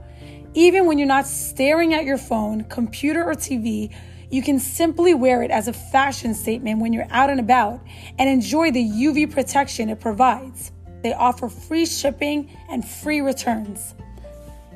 Even 0.53 0.85
when 0.87 0.99
you're 0.99 1.07
not 1.07 1.29
staring 1.29 1.95
at 1.95 2.05
your 2.05 2.19
phone, 2.19 2.65
computer, 2.65 3.23
or 3.23 3.35
TV, 3.35 3.95
you 4.29 4.43
can 4.43 4.59
simply 4.59 5.15
wear 5.15 5.45
it 5.45 5.53
as 5.53 5.69
a 5.69 5.73
fashion 5.73 6.35
statement 6.35 6.81
when 6.81 6.93
you're 6.93 7.07
out 7.11 7.31
and 7.31 7.39
about 7.39 7.81
and 8.19 8.29
enjoy 8.29 8.73
the 8.73 8.83
UV 8.83 9.31
protection 9.31 9.89
it 9.91 10.01
provides. 10.01 10.73
They 11.05 11.13
offer 11.13 11.49
free 11.49 11.87
shipping 11.87 12.51
and 12.69 12.85
free 12.85 13.21
returns. 13.21 13.95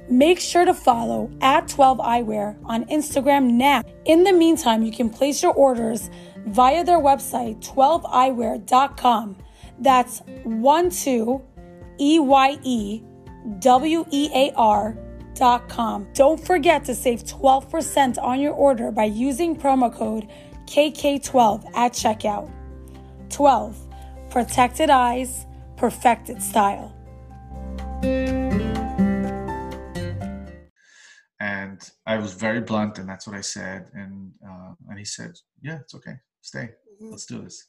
Make 0.08 0.38
sure 0.38 0.64
to 0.64 0.74
follow 0.74 1.28
at 1.40 1.66
12 1.66 1.98
Eyewear 1.98 2.56
on 2.66 2.84
Instagram 2.84 3.54
now. 3.54 3.82
In 4.04 4.22
the 4.22 4.32
meantime, 4.32 4.84
you 4.84 4.92
can 4.92 5.10
place 5.10 5.42
your 5.42 5.54
orders 5.54 6.08
via 6.46 6.84
their 6.84 7.00
website, 7.00 7.66
12eyewear.com. 7.66 9.38
That's 9.78 10.20
1 10.44 10.90
2 10.90 11.42
E 11.98 12.18
Y 12.18 12.58
E 12.62 13.02
W 13.58 14.04
E 14.10 14.30
A 14.34 14.52
R 14.56 14.96
dot 15.34 15.68
com. 15.68 16.08
Don't 16.14 16.44
forget 16.44 16.84
to 16.86 16.94
save 16.94 17.22
12% 17.24 18.18
on 18.22 18.40
your 18.40 18.52
order 18.52 18.90
by 18.90 19.04
using 19.04 19.54
promo 19.56 19.92
code 19.92 20.28
KK12 20.66 21.64
at 21.74 21.92
checkout. 21.92 22.50
12. 23.30 23.76
Protected 24.30 24.90
eyes, 24.90 25.46
perfected 25.76 26.42
style. 26.42 26.92
And 31.38 31.80
I 32.06 32.16
was 32.16 32.32
very 32.32 32.60
blunt, 32.60 32.98
and 32.98 33.08
that's 33.08 33.26
what 33.26 33.36
I 33.36 33.42
said. 33.42 33.86
And 33.92 34.32
uh, 34.46 34.72
and 34.88 34.98
he 34.98 35.04
said, 35.04 35.32
"Yeah, 35.62 35.78
it's 35.82 35.94
okay. 35.94 36.14
Stay. 36.40 36.70
Mm-hmm. 37.00 37.10
Let's 37.10 37.26
do 37.26 37.42
this." 37.42 37.68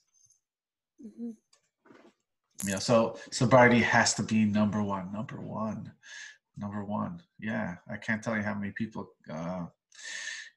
Mm-hmm 1.06 1.32
you 2.66 2.72
know 2.72 2.80
so 2.80 3.18
sobriety 3.32 3.80
has 3.80 4.14
to 4.14 4.24
be 4.24 4.46
number 4.46 4.82
one 4.82 5.12
number 5.12 5.40
one 5.42 5.92
number 6.58 6.84
one. 6.84 7.22
Yeah 7.40 7.76
i 7.90 7.98
can't 7.98 8.24
tell 8.24 8.36
you 8.36 8.42
how 8.42 8.56
many 8.56 8.72
people 8.72 9.12
uh, 9.30 9.66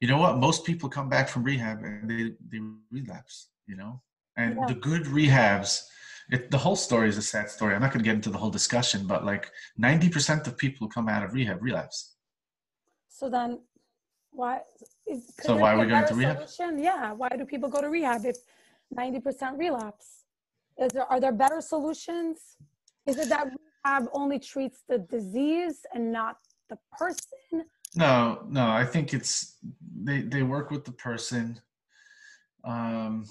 you 0.01 0.09
know 0.09 0.18
what? 0.18 0.38
Most 0.38 0.64
people 0.64 0.88
come 0.88 1.09
back 1.09 1.28
from 1.28 1.44
rehab 1.44 1.84
and 1.84 2.11
they, 2.11 2.32
they 2.51 2.61
relapse 2.90 3.48
you 3.66 3.76
know? 3.76 4.01
And 4.36 4.57
yeah. 4.57 4.66
the 4.66 4.74
good 4.74 5.05
rehabs 5.05 5.82
it, 6.30 6.51
the 6.51 6.59
whole 6.59 6.76
story 6.76 7.09
is 7.09 7.18
a 7.18 7.22
sad 7.22 7.51
story. 7.51 7.74
I'm 7.74 7.80
not 7.80 7.92
going 7.92 8.05
to 8.05 8.09
get 8.09 8.14
into 8.14 8.30
the 8.30 8.38
whole 8.38 8.51
discussion 8.51 9.07
but 9.07 9.24
like 9.24 9.51
90% 9.80 10.46
of 10.46 10.57
people 10.57 10.86
who 10.86 10.90
come 10.90 11.09
out 11.09 11.22
of 11.22 11.34
rehab 11.34 11.62
relapse. 11.62 12.14
So 13.09 13.28
then 13.28 13.61
why 14.30 14.61
is, 15.07 15.32
so 15.40 15.57
why 15.57 15.74
are 15.74 15.78
we 15.78 15.86
going 15.86 16.07
to 16.07 16.14
rehab? 16.14 16.48
yeah 16.78 17.12
why 17.12 17.28
do 17.28 17.44
people 17.44 17.68
go 17.68 17.80
to 17.80 17.88
rehab 17.88 18.24
if 18.24 18.36
90% 18.96 19.59
relapse 19.59 20.20
is 20.81 20.93
there 20.93 21.05
are 21.12 21.20
there 21.20 21.33
better 21.33 21.61
solutions? 21.61 22.57
Is 23.07 23.18
it 23.18 23.28
that 23.28 23.49
rehab 23.85 24.09
only 24.12 24.39
treats 24.39 24.83
the 24.89 24.99
disease 24.99 25.85
and 25.95 26.11
not 26.11 26.37
the 26.68 26.78
person? 26.99 27.64
No 27.95 28.45
no 28.49 28.68
i 28.68 28.85
think 28.85 29.12
it's 29.12 29.59
they 30.03 30.22
they 30.22 30.43
work 30.43 30.70
with 30.70 30.85
the 30.85 30.93
person. 30.93 31.61
Um 32.64 33.24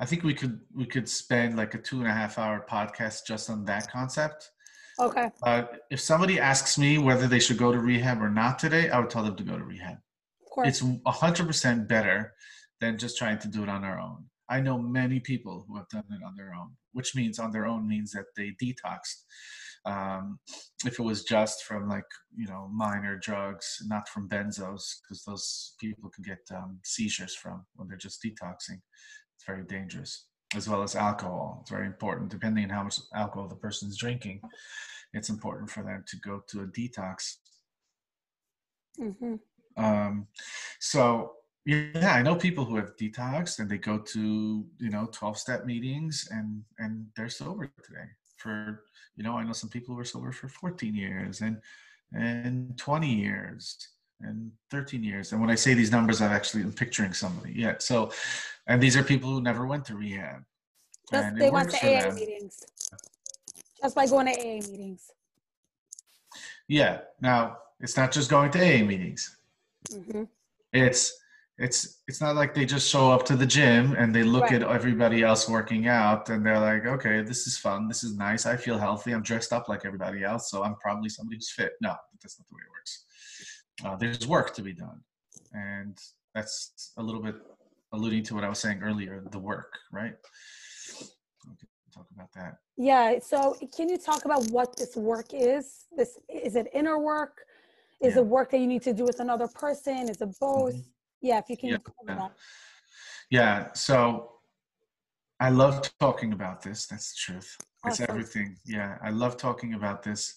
i 0.00 0.04
think 0.04 0.24
we 0.24 0.34
could 0.34 0.60
we 0.74 0.86
could 0.86 1.08
spend 1.08 1.56
like 1.56 1.74
a 1.74 1.78
two 1.78 2.00
and 2.00 2.08
a 2.08 2.12
half 2.12 2.38
hour 2.38 2.66
podcast 2.68 3.26
just 3.26 3.48
on 3.48 3.64
that 3.66 3.90
concept. 3.90 4.50
Okay. 5.00 5.30
Uh, 5.42 5.62
if 5.90 6.00
somebody 6.00 6.38
asks 6.38 6.76
me 6.76 6.98
whether 6.98 7.26
they 7.26 7.40
should 7.40 7.56
go 7.56 7.72
to 7.72 7.78
rehab 7.78 8.20
or 8.20 8.28
not 8.28 8.58
today 8.58 8.90
i 8.90 8.98
would 8.98 9.10
tell 9.10 9.24
them 9.24 9.36
to 9.36 9.44
go 9.44 9.56
to 9.56 9.64
rehab. 9.64 9.98
Of 10.42 10.50
course. 10.50 10.68
it's 10.68 10.82
100% 10.82 11.88
better 11.88 12.34
than 12.78 12.98
just 12.98 13.16
trying 13.16 13.38
to 13.38 13.48
do 13.48 13.62
it 13.62 13.70
on 13.70 13.80
their 13.80 13.98
own 13.98 14.26
I 14.52 14.60
know 14.60 14.76
many 14.76 15.18
people 15.18 15.64
who 15.66 15.76
have 15.78 15.88
done 15.88 16.04
it 16.10 16.22
on 16.22 16.34
their 16.36 16.52
own, 16.52 16.72
which 16.92 17.14
means 17.16 17.38
on 17.38 17.52
their 17.52 17.64
own 17.64 17.88
means 17.88 18.12
that 18.12 18.26
they 18.36 18.54
detoxed. 18.62 19.24
Um, 19.86 20.38
if 20.84 20.98
it 20.98 21.02
was 21.02 21.24
just 21.24 21.64
from 21.64 21.88
like 21.88 22.04
you 22.36 22.46
know 22.46 22.68
minor 22.70 23.18
drugs, 23.18 23.78
not 23.86 24.10
from 24.10 24.28
benzos, 24.28 24.82
because 25.00 25.24
those 25.26 25.74
people 25.80 26.10
can 26.10 26.22
get 26.22 26.40
um, 26.54 26.78
seizures 26.84 27.34
from 27.34 27.64
when 27.76 27.88
they're 27.88 27.96
just 27.96 28.22
detoxing. 28.22 28.80
It's 29.34 29.46
very 29.46 29.64
dangerous, 29.64 30.26
as 30.54 30.68
well 30.68 30.82
as 30.82 30.96
alcohol. 30.96 31.60
It's 31.62 31.70
very 31.70 31.86
important, 31.86 32.30
depending 32.30 32.64
on 32.64 32.70
how 32.70 32.82
much 32.84 32.98
alcohol 33.16 33.48
the 33.48 33.56
person's 33.56 33.96
drinking. 33.96 34.42
It's 35.14 35.30
important 35.30 35.70
for 35.70 35.82
them 35.82 36.04
to 36.08 36.16
go 36.18 36.42
to 36.50 36.60
a 36.60 36.66
detox. 36.66 37.36
Mm-hmm. 39.00 39.36
Um, 39.82 40.26
so 40.78 41.32
yeah 41.64 42.14
i 42.14 42.22
know 42.22 42.34
people 42.34 42.64
who 42.64 42.76
have 42.76 42.96
detoxed 42.96 43.58
and 43.58 43.70
they 43.70 43.78
go 43.78 43.98
to 43.98 44.64
you 44.78 44.90
know 44.90 45.08
12 45.12 45.38
step 45.38 45.64
meetings 45.64 46.28
and 46.30 46.62
and 46.78 47.06
they're 47.16 47.28
sober 47.28 47.70
today 47.82 48.08
for 48.36 48.84
you 49.16 49.22
know 49.22 49.36
i 49.36 49.44
know 49.44 49.52
some 49.52 49.70
people 49.70 49.94
who 49.94 50.00
are 50.00 50.04
sober 50.04 50.32
for 50.32 50.48
14 50.48 50.94
years 50.94 51.40
and 51.40 51.58
and 52.12 52.76
20 52.78 53.08
years 53.08 53.88
and 54.20 54.50
13 54.70 55.04
years 55.04 55.32
and 55.32 55.40
when 55.40 55.50
i 55.50 55.54
say 55.54 55.74
these 55.74 55.92
numbers 55.92 56.20
i'm 56.20 56.32
actually 56.32 56.62
I'm 56.62 56.72
picturing 56.72 57.12
somebody 57.12 57.52
yeah 57.54 57.74
so 57.78 58.12
and 58.66 58.82
these 58.82 58.96
are 58.96 59.02
people 59.02 59.30
who 59.30 59.40
never 59.40 59.66
went 59.66 59.84
to 59.86 59.94
rehab 59.94 60.42
just 61.10 61.36
they 61.36 61.50
went 61.50 61.70
to 61.70 61.76
aa 61.76 62.02
them. 62.02 62.14
meetings 62.14 62.64
just 63.80 63.94
by 63.94 64.06
going 64.06 64.26
to 64.26 64.32
aa 64.32 64.68
meetings 64.68 65.10
yeah 66.66 67.00
now 67.20 67.58
it's 67.80 67.96
not 67.96 68.10
just 68.10 68.30
going 68.30 68.50
to 68.50 68.58
aa 68.58 68.84
meetings 68.84 69.36
mm-hmm. 69.92 70.24
it's 70.72 71.21
it's 71.62 72.02
it's 72.08 72.20
not 72.20 72.34
like 72.34 72.54
they 72.54 72.64
just 72.64 72.90
show 72.90 73.12
up 73.12 73.24
to 73.24 73.36
the 73.36 73.46
gym 73.46 73.94
and 73.96 74.12
they 74.12 74.24
look 74.24 74.50
right. 74.50 74.54
at 74.54 74.62
everybody 74.64 75.22
else 75.22 75.48
working 75.48 75.86
out 75.86 76.28
and 76.28 76.44
they're 76.44 76.58
like 76.58 76.86
okay 76.86 77.22
this 77.22 77.46
is 77.46 77.56
fun. 77.56 77.86
This 77.86 78.02
is 78.02 78.16
nice. 78.16 78.46
I 78.46 78.56
feel 78.56 78.78
healthy. 78.78 79.12
I'm 79.12 79.22
dressed 79.22 79.52
up 79.52 79.68
like 79.68 79.84
everybody 79.84 80.24
else 80.24 80.50
so 80.50 80.64
i'm 80.64 80.74
probably 80.76 81.08
somebody 81.08 81.36
who's 81.36 81.52
fit. 81.52 81.72
No 81.80 81.94
that's 82.20 82.38
not 82.38 82.48
the 82.48 82.56
way 82.56 82.62
it 82.66 82.72
works. 82.76 83.04
Uh, 83.84 83.96
there's 83.96 84.26
work 84.26 84.54
to 84.54 84.62
be 84.62 84.72
done. 84.72 85.00
And 85.52 85.96
that's 86.34 86.92
a 86.96 87.02
little 87.02 87.22
bit 87.22 87.36
alluding 87.92 88.24
to 88.24 88.34
what 88.34 88.42
i 88.42 88.48
was 88.48 88.58
saying 88.58 88.80
earlier 88.82 89.22
the 89.30 89.38
work 89.38 89.72
right? 89.92 90.14
Talk 91.94 92.06
about 92.12 92.30
that. 92.34 92.56
Yeah 92.76 93.20
so 93.20 93.56
can 93.76 93.88
you 93.88 93.98
talk 93.98 94.24
about 94.24 94.50
what 94.50 94.76
this 94.76 94.96
work 94.96 95.28
is? 95.32 95.84
This 95.96 96.18
is 96.28 96.56
it 96.56 96.66
inner 96.74 96.98
work? 96.98 97.44
Is 98.02 98.16
yeah. 98.16 98.22
it 98.22 98.26
work 98.26 98.50
that 98.50 98.58
you 98.58 98.66
need 98.66 98.82
to 98.82 98.92
do 98.92 99.04
with 99.04 99.20
another 99.20 99.46
person? 99.46 100.08
Is 100.08 100.20
it 100.20 100.30
both? 100.40 100.74
Mm-hmm 100.74 100.88
yeah, 101.22 101.38
if 101.38 101.48
you 101.48 101.56
can 101.56 101.68
yeah. 101.70 102.28
Yeah, 103.30 103.72
so 103.72 104.32
I 105.40 105.48
love 105.48 105.90
talking 105.98 106.32
about 106.34 106.60
this. 106.62 106.86
That's 106.86 107.12
the 107.12 107.32
truth. 107.32 107.56
It's 107.86 108.00
awesome. 108.00 108.06
everything. 108.10 108.56
Yeah, 108.66 108.98
I 109.02 109.10
love 109.10 109.36
talking 109.36 109.74
about 109.74 110.02
this. 110.02 110.34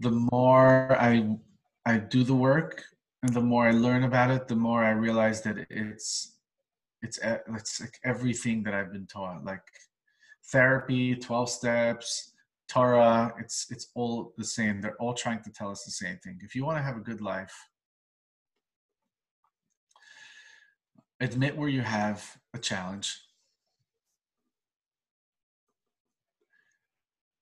The 0.00 0.10
more 0.32 0.96
I 0.98 1.36
I 1.84 1.98
do 1.98 2.24
the 2.24 2.34
work 2.34 2.82
and 3.22 3.32
the 3.34 3.40
more 3.40 3.68
I 3.68 3.72
learn 3.72 4.04
about 4.04 4.30
it, 4.30 4.48
the 4.48 4.56
more 4.56 4.84
I 4.84 4.90
realize 4.90 5.42
that 5.42 5.66
it's 5.70 6.38
it's 7.02 7.18
it's 7.22 7.80
like 7.80 7.98
everything 8.04 8.62
that 8.64 8.74
I've 8.74 8.92
been 8.92 9.06
taught, 9.06 9.44
like 9.44 9.62
therapy, 10.50 11.14
12 11.14 11.50
steps, 11.50 12.32
Torah, 12.68 13.34
it's 13.38 13.66
it's 13.70 13.88
all 13.94 14.32
the 14.36 14.44
same. 14.44 14.80
They're 14.80 15.00
all 15.00 15.14
trying 15.14 15.42
to 15.42 15.50
tell 15.50 15.70
us 15.70 15.84
the 15.84 15.90
same 15.90 16.18
thing. 16.18 16.40
If 16.42 16.54
you 16.54 16.64
want 16.64 16.78
to 16.78 16.82
have 16.82 16.96
a 16.96 17.00
good 17.00 17.20
life, 17.20 17.54
admit 21.20 21.56
where 21.56 21.68
you 21.68 21.82
have 21.82 22.38
a 22.54 22.58
challenge. 22.58 23.20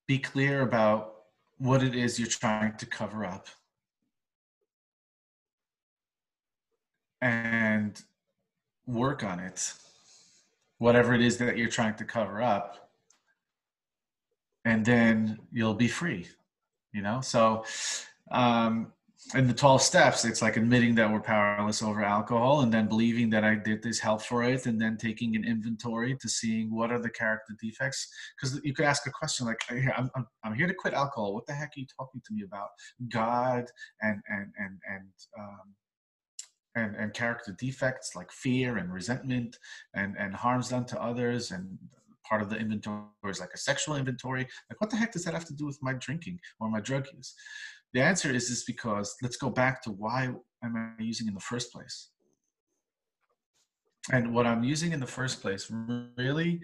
Be 0.06 0.18
clear 0.18 0.60
about 0.60 1.14
what 1.58 1.82
it 1.82 1.94
is 1.94 2.18
you're 2.18 2.28
trying 2.28 2.76
to 2.76 2.86
cover 2.86 3.24
up. 3.24 3.48
And 7.22 8.00
work 8.86 9.24
on 9.24 9.40
it, 9.40 9.72
whatever 10.78 11.14
it 11.14 11.22
is 11.22 11.38
that 11.38 11.56
you're 11.56 11.70
trying 11.70 11.94
to 11.94 12.04
cover 12.04 12.42
up. 12.42 12.90
And 14.66 14.84
then 14.84 15.38
you'll 15.50 15.74
be 15.74 15.88
free, 15.88 16.28
you 16.92 17.00
know? 17.00 17.20
So, 17.22 17.64
um, 18.30 18.92
in 19.34 19.46
the 19.46 19.54
12 19.54 19.80
steps 19.80 20.24
it's 20.24 20.42
like 20.42 20.56
admitting 20.56 20.94
that 20.94 21.10
we're 21.10 21.20
powerless 21.20 21.82
over 21.82 22.04
alcohol 22.04 22.60
and 22.60 22.72
then 22.72 22.86
believing 22.86 23.30
that 23.30 23.42
i 23.42 23.54
did 23.54 23.82
this 23.82 23.98
help 23.98 24.20
for 24.20 24.44
it 24.44 24.66
and 24.66 24.80
then 24.80 24.96
taking 24.96 25.34
an 25.34 25.44
inventory 25.44 26.14
to 26.20 26.28
seeing 26.28 26.74
what 26.74 26.90
are 26.90 26.98
the 26.98 27.10
character 27.10 27.54
defects. 27.60 28.08
Because 28.36 28.60
you 28.64 28.74
could 28.74 28.84
ask 28.84 29.06
a 29.06 29.10
question 29.10 29.46
like 29.46 29.60
hey, 29.68 29.84
I'm, 29.96 30.10
I'm, 30.16 30.26
I'm 30.44 30.54
here 30.54 30.66
to 30.66 30.74
quit 30.74 30.94
alcohol. 30.94 31.34
What 31.34 31.46
the 31.46 31.52
heck 31.52 31.68
are 31.76 31.80
you 31.80 31.86
talking 31.96 32.20
to 32.26 32.34
me 32.34 32.42
about? 32.44 32.68
God 33.08 33.66
and 34.02 34.20
and 34.28 34.52
and 34.58 34.78
and 34.88 35.08
um, 35.38 35.74
and, 36.76 36.96
and 36.96 37.14
character 37.14 37.54
defects 37.58 38.16
like 38.16 38.32
fear 38.32 38.78
and 38.78 38.92
resentment 38.92 39.56
and, 39.94 40.16
and 40.18 40.34
harms 40.34 40.70
done 40.70 40.84
to 40.86 41.00
others 41.00 41.52
and 41.52 41.78
part 42.28 42.42
of 42.42 42.50
the 42.50 42.56
inventory 42.56 43.04
is 43.28 43.38
like 43.38 43.54
a 43.54 43.58
sexual 43.58 43.94
inventory. 43.94 44.48
Like 44.68 44.80
what 44.80 44.90
the 44.90 44.96
heck 44.96 45.12
does 45.12 45.24
that 45.24 45.34
have 45.34 45.44
to 45.44 45.54
do 45.54 45.66
with 45.66 45.78
my 45.82 45.92
drinking 45.92 46.40
or 46.58 46.68
my 46.68 46.80
drug 46.80 47.06
use 47.14 47.32
the 47.94 48.02
answer 48.02 48.30
is 48.34 48.50
is 48.50 48.64
because 48.64 49.14
let's 49.22 49.36
go 49.36 49.48
back 49.48 49.80
to 49.82 49.90
why 49.90 50.28
am 50.64 50.94
I 50.98 51.02
using 51.02 51.28
in 51.28 51.34
the 51.34 51.40
first 51.40 51.72
place? 51.72 52.10
And 54.12 54.34
what 54.34 54.46
I'm 54.46 54.64
using 54.64 54.92
in 54.92 55.00
the 55.00 55.06
first 55.06 55.40
place, 55.40 55.70
really, 56.18 56.60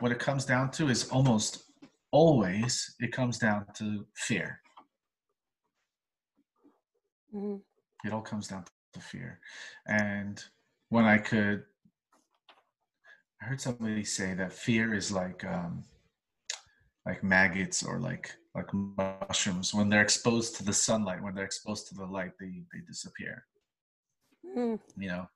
what 0.00 0.10
it 0.10 0.18
comes 0.18 0.44
down 0.44 0.70
to 0.72 0.88
is 0.88 1.08
almost 1.10 1.64
always 2.10 2.96
it 2.98 3.12
comes 3.12 3.38
down 3.38 3.66
to 3.74 4.06
fear. 4.16 4.60
Mm-hmm. 7.32 7.56
It 8.08 8.12
all 8.12 8.22
comes 8.22 8.48
down 8.48 8.64
to 8.94 9.00
fear. 9.00 9.38
And 9.86 10.42
when 10.88 11.04
I 11.04 11.18
could, 11.18 11.62
I 13.40 13.44
heard 13.44 13.60
somebody 13.60 14.02
say 14.02 14.34
that 14.34 14.52
fear 14.52 14.94
is 14.94 15.12
like 15.12 15.44
um, 15.44 15.84
like 17.06 17.22
maggots 17.22 17.82
or 17.82 18.00
like 18.00 18.34
like 18.54 18.72
mushrooms. 18.72 19.72
When 19.72 19.88
they're 19.88 20.02
exposed 20.02 20.56
to 20.56 20.64
the 20.64 20.72
sunlight 20.72 21.22
when 21.22 21.34
they're 21.34 21.44
exposed 21.44 21.88
to 21.88 21.94
the 21.94 22.06
light 22.06 22.32
they 22.40 22.62
they 22.72 22.80
disappear 22.86 23.44
mm. 24.56 24.78
you 24.96 25.08
know? 25.08 25.28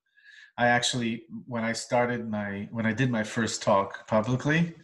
I 0.56 0.66
actually 0.68 1.24
when 1.46 1.64
i 1.64 1.72
started 1.72 2.30
my 2.30 2.68
when 2.70 2.86
i 2.86 2.92
did 2.92 3.10
my 3.10 3.24
first 3.24 3.62
talk 3.62 4.06
publicly 4.06 4.74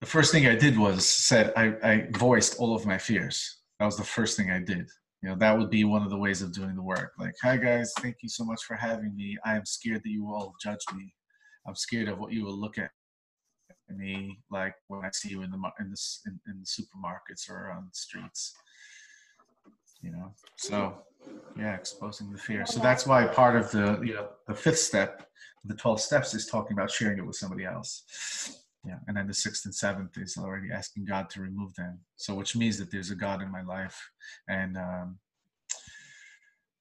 the 0.00 0.06
first 0.06 0.32
thing 0.32 0.46
i 0.46 0.54
did 0.54 0.78
was 0.78 1.06
said 1.06 1.52
i 1.56 1.74
i 1.82 2.08
voiced 2.12 2.58
all 2.58 2.74
of 2.74 2.86
my 2.86 2.98
fears. 2.98 3.58
That 3.78 3.86
was 3.86 3.96
the 3.96 4.04
first 4.04 4.36
thing 4.36 4.50
i 4.50 4.58
did. 4.58 4.88
You 5.22 5.30
know 5.30 5.36
that 5.36 5.56
would 5.58 5.70
be 5.70 5.84
one 5.84 6.02
of 6.02 6.10
the 6.10 6.18
ways 6.18 6.40
of 6.42 6.52
doing 6.52 6.74
the 6.74 6.82
work. 6.82 7.12
Like 7.18 7.34
hi 7.42 7.56
guys. 7.56 7.92
Thank 7.98 8.16
you 8.22 8.28
so 8.28 8.44
much 8.44 8.62
for 8.64 8.76
having 8.76 9.14
me. 9.14 9.36
I 9.44 9.56
am 9.56 9.66
scared 9.66 10.02
that 10.04 10.10
you 10.10 10.24
will 10.24 10.34
all 10.34 10.54
judge 10.62 10.84
me. 10.94 11.12
I'm 11.66 11.74
scared 11.74 12.08
of 12.08 12.18
what 12.18 12.32
you 12.32 12.44
will 12.44 12.58
look 12.58 12.78
at 12.78 12.90
me 13.94 14.38
like 14.50 14.74
when 14.88 15.04
I 15.04 15.10
see 15.12 15.30
you 15.30 15.42
in 15.42 15.50
the 15.50 15.58
in 15.80 15.90
the 15.90 16.00
in, 16.26 16.40
in 16.46 16.60
the 16.60 16.66
supermarkets 16.66 17.50
or 17.50 17.70
on 17.70 17.86
the 17.88 17.94
streets. 17.94 18.54
You 20.02 20.12
know, 20.12 20.32
so 20.56 20.98
yeah, 21.58 21.74
exposing 21.74 22.30
the 22.30 22.38
fear. 22.38 22.66
So 22.66 22.80
that's 22.80 23.06
why 23.06 23.26
part 23.26 23.56
of 23.56 23.70
the 23.70 24.00
you 24.04 24.14
know 24.14 24.28
the 24.46 24.54
fifth 24.54 24.78
step, 24.78 25.26
the 25.64 25.74
twelve 25.74 26.00
steps, 26.00 26.34
is 26.34 26.46
talking 26.46 26.76
about 26.76 26.90
sharing 26.90 27.18
it 27.18 27.26
with 27.26 27.36
somebody 27.36 27.64
else. 27.64 28.62
Yeah, 28.84 28.98
and 29.08 29.16
then 29.16 29.26
the 29.26 29.34
sixth 29.34 29.64
and 29.64 29.74
seventh 29.74 30.16
is 30.16 30.36
already 30.36 30.70
asking 30.70 31.06
God 31.06 31.28
to 31.30 31.40
remove 31.40 31.74
them. 31.74 31.98
So, 32.16 32.34
which 32.34 32.54
means 32.54 32.78
that 32.78 32.90
there's 32.90 33.10
a 33.10 33.16
God 33.16 33.42
in 33.42 33.50
my 33.50 33.62
life, 33.62 33.98
and 34.48 34.76
um, 34.76 35.18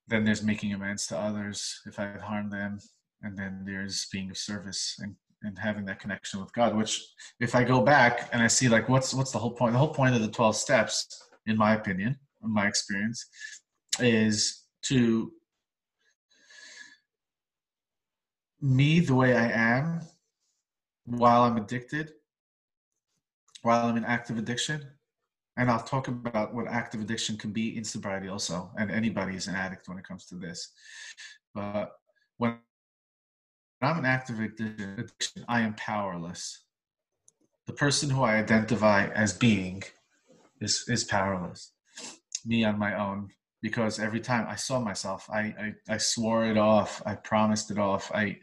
then 0.07 0.23
there's 0.23 0.43
making 0.43 0.73
amends 0.73 1.07
to 1.07 1.17
others 1.17 1.81
if 1.87 1.99
I've 1.99 2.21
harmed 2.21 2.51
them, 2.51 2.79
and 3.23 3.37
then 3.37 3.63
there's 3.65 4.07
being 4.11 4.29
of 4.29 4.37
service 4.37 4.97
and 4.99 5.15
and 5.45 5.57
having 5.57 5.85
that 5.85 5.99
connection 5.99 6.39
with 6.39 6.51
God. 6.53 6.75
Which, 6.75 7.01
if 7.39 7.55
I 7.55 7.63
go 7.63 7.81
back 7.81 8.29
and 8.33 8.41
I 8.41 8.47
see 8.47 8.67
like 8.67 8.89
what's 8.89 9.13
what's 9.13 9.31
the 9.31 9.39
whole 9.39 9.51
point? 9.51 9.73
The 9.73 9.79
whole 9.79 9.93
point 9.93 10.15
of 10.15 10.21
the 10.21 10.27
twelve 10.27 10.55
steps, 10.55 11.29
in 11.45 11.57
my 11.57 11.75
opinion, 11.75 12.17
in 12.43 12.53
my 12.53 12.67
experience, 12.67 13.25
is 13.99 14.63
to 14.83 15.31
me 18.61 18.99
the 18.99 19.15
way 19.15 19.35
I 19.35 19.49
am 19.49 20.01
while 21.05 21.43
I'm 21.43 21.57
addicted, 21.57 22.13
while 23.61 23.87
I'm 23.87 23.97
in 23.97 24.05
active 24.05 24.37
addiction. 24.37 24.85
And 25.57 25.71
I'll 25.71 25.83
talk 25.83 26.09
about 26.09 26.53
what 26.53 26.67
active 26.67 26.99
addiction 26.99 27.37
can 27.37 27.51
be 27.51 27.77
in 27.77 27.85
sobriety 27.85 28.27
also. 28.27 28.71
And 28.77 28.91
anybody 28.91 29.37
is 29.37 29.47
an 29.47 29.55
addict 29.55 29.87
when 29.87 29.97
it 29.97 30.03
comes 30.03 30.25
to 30.25 30.35
this. 30.35 30.73
But 31.53 31.93
when 32.35 32.57
I'm 33.81 33.99
an 33.99 34.05
active 34.05 34.39
addiction, 34.39 35.45
I 35.47 35.61
am 35.61 35.73
powerless. 35.75 36.63
The 37.67 37.73
person 37.73 38.09
who 38.09 38.23
I 38.23 38.35
identify 38.35 39.07
as 39.07 39.33
being 39.33 39.83
is, 40.61 40.85
is 40.87 41.03
powerless. 41.03 41.71
Me 42.45 42.63
on 42.63 42.79
my 42.79 42.99
own. 42.99 43.29
Because 43.61 43.99
every 43.99 44.19
time 44.19 44.45
I 44.47 44.55
saw 44.55 44.79
myself, 44.79 45.27
I, 45.29 45.39
I, 45.39 45.73
I 45.89 45.97
swore 45.97 46.45
it 46.45 46.57
off. 46.57 47.01
I 47.05 47.15
promised 47.15 47.71
it 47.71 47.79
off. 47.79 48.11
I 48.13 48.37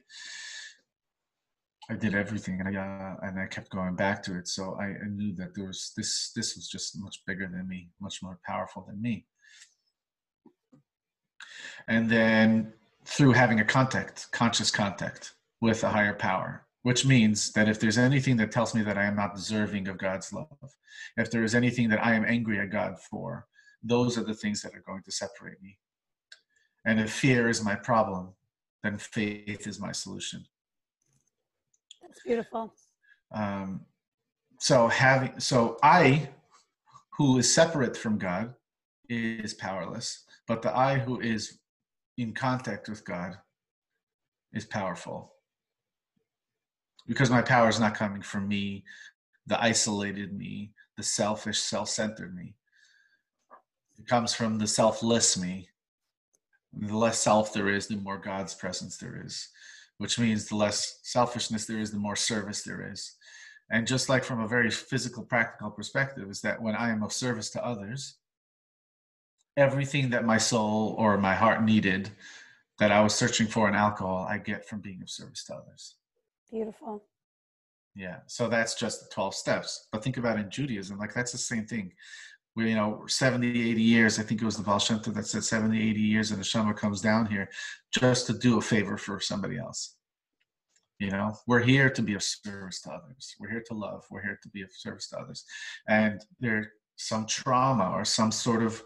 I 1.90 1.94
did 1.94 2.14
everything, 2.14 2.60
and 2.60 2.76
I 2.76 2.80
uh, 2.80 3.16
and 3.26 3.38
I 3.38 3.46
kept 3.46 3.70
going 3.70 3.96
back 3.96 4.22
to 4.24 4.38
it. 4.38 4.48
So 4.48 4.76
I, 4.80 4.86
I 4.86 5.08
knew 5.10 5.34
that 5.34 5.54
there 5.54 5.66
was 5.66 5.92
this. 5.96 6.32
This 6.34 6.56
was 6.56 6.68
just 6.68 6.98
much 7.00 7.22
bigger 7.26 7.46
than 7.46 7.68
me, 7.68 7.90
much 8.00 8.22
more 8.22 8.38
powerful 8.46 8.84
than 8.86 9.00
me. 9.02 9.26
And 11.88 12.08
then 12.08 12.72
through 13.04 13.32
having 13.32 13.60
a 13.60 13.64
contact, 13.64 14.30
conscious 14.32 14.70
contact 14.70 15.34
with 15.60 15.82
a 15.84 15.88
higher 15.88 16.14
power, 16.14 16.66
which 16.82 17.04
means 17.04 17.52
that 17.52 17.68
if 17.68 17.78
there's 17.80 17.98
anything 17.98 18.36
that 18.36 18.52
tells 18.52 18.74
me 18.74 18.82
that 18.82 18.98
I 18.98 19.04
am 19.04 19.16
not 19.16 19.34
deserving 19.34 19.88
of 19.88 19.98
God's 19.98 20.32
love, 20.32 20.48
if 21.16 21.30
there 21.30 21.44
is 21.44 21.54
anything 21.54 21.88
that 21.90 22.04
I 22.04 22.14
am 22.14 22.24
angry 22.24 22.58
at 22.60 22.70
God 22.70 22.98
for, 22.98 23.46
those 23.82 24.16
are 24.16 24.24
the 24.24 24.34
things 24.34 24.62
that 24.62 24.74
are 24.74 24.84
going 24.86 25.02
to 25.02 25.12
separate 25.12 25.60
me. 25.62 25.78
And 26.84 27.00
if 27.00 27.12
fear 27.12 27.48
is 27.48 27.64
my 27.64 27.74
problem, 27.74 28.34
then 28.82 28.98
faith 28.98 29.66
is 29.66 29.80
my 29.80 29.92
solution. 29.92 30.44
That's 32.00 32.20
beautiful. 32.22 32.74
Um, 33.32 33.86
so 34.58 34.88
having 34.88 35.38
so 35.40 35.78
I, 35.82 36.28
who 37.16 37.38
is 37.38 37.52
separate 37.52 37.96
from 37.96 38.18
God, 38.18 38.54
is 39.08 39.54
powerless, 39.54 40.24
but 40.46 40.62
the 40.62 40.76
I 40.76 40.98
who 40.98 41.20
is 41.20 41.58
in 42.18 42.32
contact 42.32 42.88
with 42.88 43.04
God 43.04 43.36
is 44.52 44.64
powerful. 44.64 45.32
Because 47.06 47.30
my 47.30 47.42
power 47.42 47.68
is 47.68 47.80
not 47.80 47.96
coming 47.96 48.22
from 48.22 48.46
me, 48.46 48.84
the 49.46 49.60
isolated 49.62 50.36
me, 50.36 50.72
the 50.96 51.02
selfish, 51.02 51.58
self-centered 51.58 52.34
me. 52.34 52.54
It 53.98 54.06
comes 54.06 54.34
from 54.34 54.58
the 54.58 54.66
selfless 54.66 55.38
me. 55.38 55.68
The 56.72 56.96
less 56.96 57.18
self 57.18 57.52
there 57.52 57.68
is, 57.68 57.86
the 57.86 57.96
more 57.96 58.18
God's 58.18 58.54
presence 58.54 58.96
there 58.96 59.22
is 59.24 59.48
which 60.02 60.18
means 60.18 60.48
the 60.48 60.56
less 60.56 60.98
selfishness 61.04 61.66
there 61.66 61.78
is, 61.78 61.92
the 61.92 61.96
more 61.96 62.16
service 62.16 62.62
there 62.62 62.90
is. 62.90 63.12
And 63.70 63.86
just 63.86 64.08
like 64.08 64.24
from 64.24 64.40
a 64.40 64.48
very 64.48 64.68
physical, 64.68 65.22
practical 65.22 65.70
perspective, 65.70 66.28
is 66.28 66.40
that 66.40 66.60
when 66.60 66.74
I 66.74 66.90
am 66.90 67.04
of 67.04 67.12
service 67.12 67.50
to 67.50 67.64
others, 67.64 68.16
everything 69.56 70.10
that 70.10 70.24
my 70.24 70.38
soul 70.38 70.94
or 70.98 71.18
my 71.18 71.34
heart 71.34 71.62
needed 71.62 72.10
that 72.78 72.90
I 72.90 73.00
was 73.00 73.14
searching 73.14 73.46
for 73.46 73.68
in 73.68 73.74
alcohol, 73.74 74.26
I 74.28 74.38
get 74.38 74.66
from 74.66 74.80
being 74.80 75.02
of 75.02 75.10
service 75.10 75.44
to 75.44 75.54
others. 75.54 75.96
Beautiful. 76.50 77.04
Yeah. 77.94 78.18
So 78.26 78.48
that's 78.48 78.74
just 78.74 79.02
the 79.02 79.14
12 79.14 79.34
steps. 79.34 79.88
But 79.92 80.02
think 80.02 80.16
about 80.16 80.38
in 80.38 80.50
Judaism, 80.50 80.98
like 80.98 81.14
that's 81.14 81.32
the 81.32 81.38
same 81.38 81.66
thing. 81.66 81.92
We, 82.54 82.70
you 82.70 82.74
know, 82.74 83.04
70, 83.06 83.48
80 83.70 83.82
years, 83.82 84.18
I 84.18 84.22
think 84.22 84.42
it 84.42 84.44
was 84.44 84.56
the 84.56 84.62
Baal 84.62 84.78
Shem 84.78 84.98
Tov 84.98 85.14
that 85.14 85.26
said 85.26 85.44
70, 85.44 85.90
80 85.90 86.00
years 86.00 86.30
and 86.30 86.42
neshama 86.42 86.76
comes 86.76 87.00
down 87.00 87.26
here 87.26 87.48
just 87.90 88.26
to 88.26 88.34
do 88.34 88.58
a 88.58 88.62
favor 88.62 88.96
for 88.96 89.20
somebody 89.20 89.58
else. 89.58 89.96
You 90.98 91.10
know, 91.10 91.34
we're 91.46 91.62
here 91.62 91.90
to 91.90 92.02
be 92.02 92.14
of 92.14 92.22
service 92.22 92.80
to 92.82 92.90
others. 92.90 93.34
We're 93.40 93.50
here 93.50 93.64
to 93.68 93.74
love. 93.74 94.04
We're 94.10 94.22
here 94.22 94.38
to 94.42 94.48
be 94.50 94.62
of 94.62 94.70
service 94.72 95.08
to 95.08 95.18
others. 95.18 95.44
And 95.88 96.24
there's 96.40 96.66
some 96.96 97.26
trauma 97.26 97.90
or 97.90 98.04
some 98.04 98.30
sort 98.30 98.62
of 98.62 98.82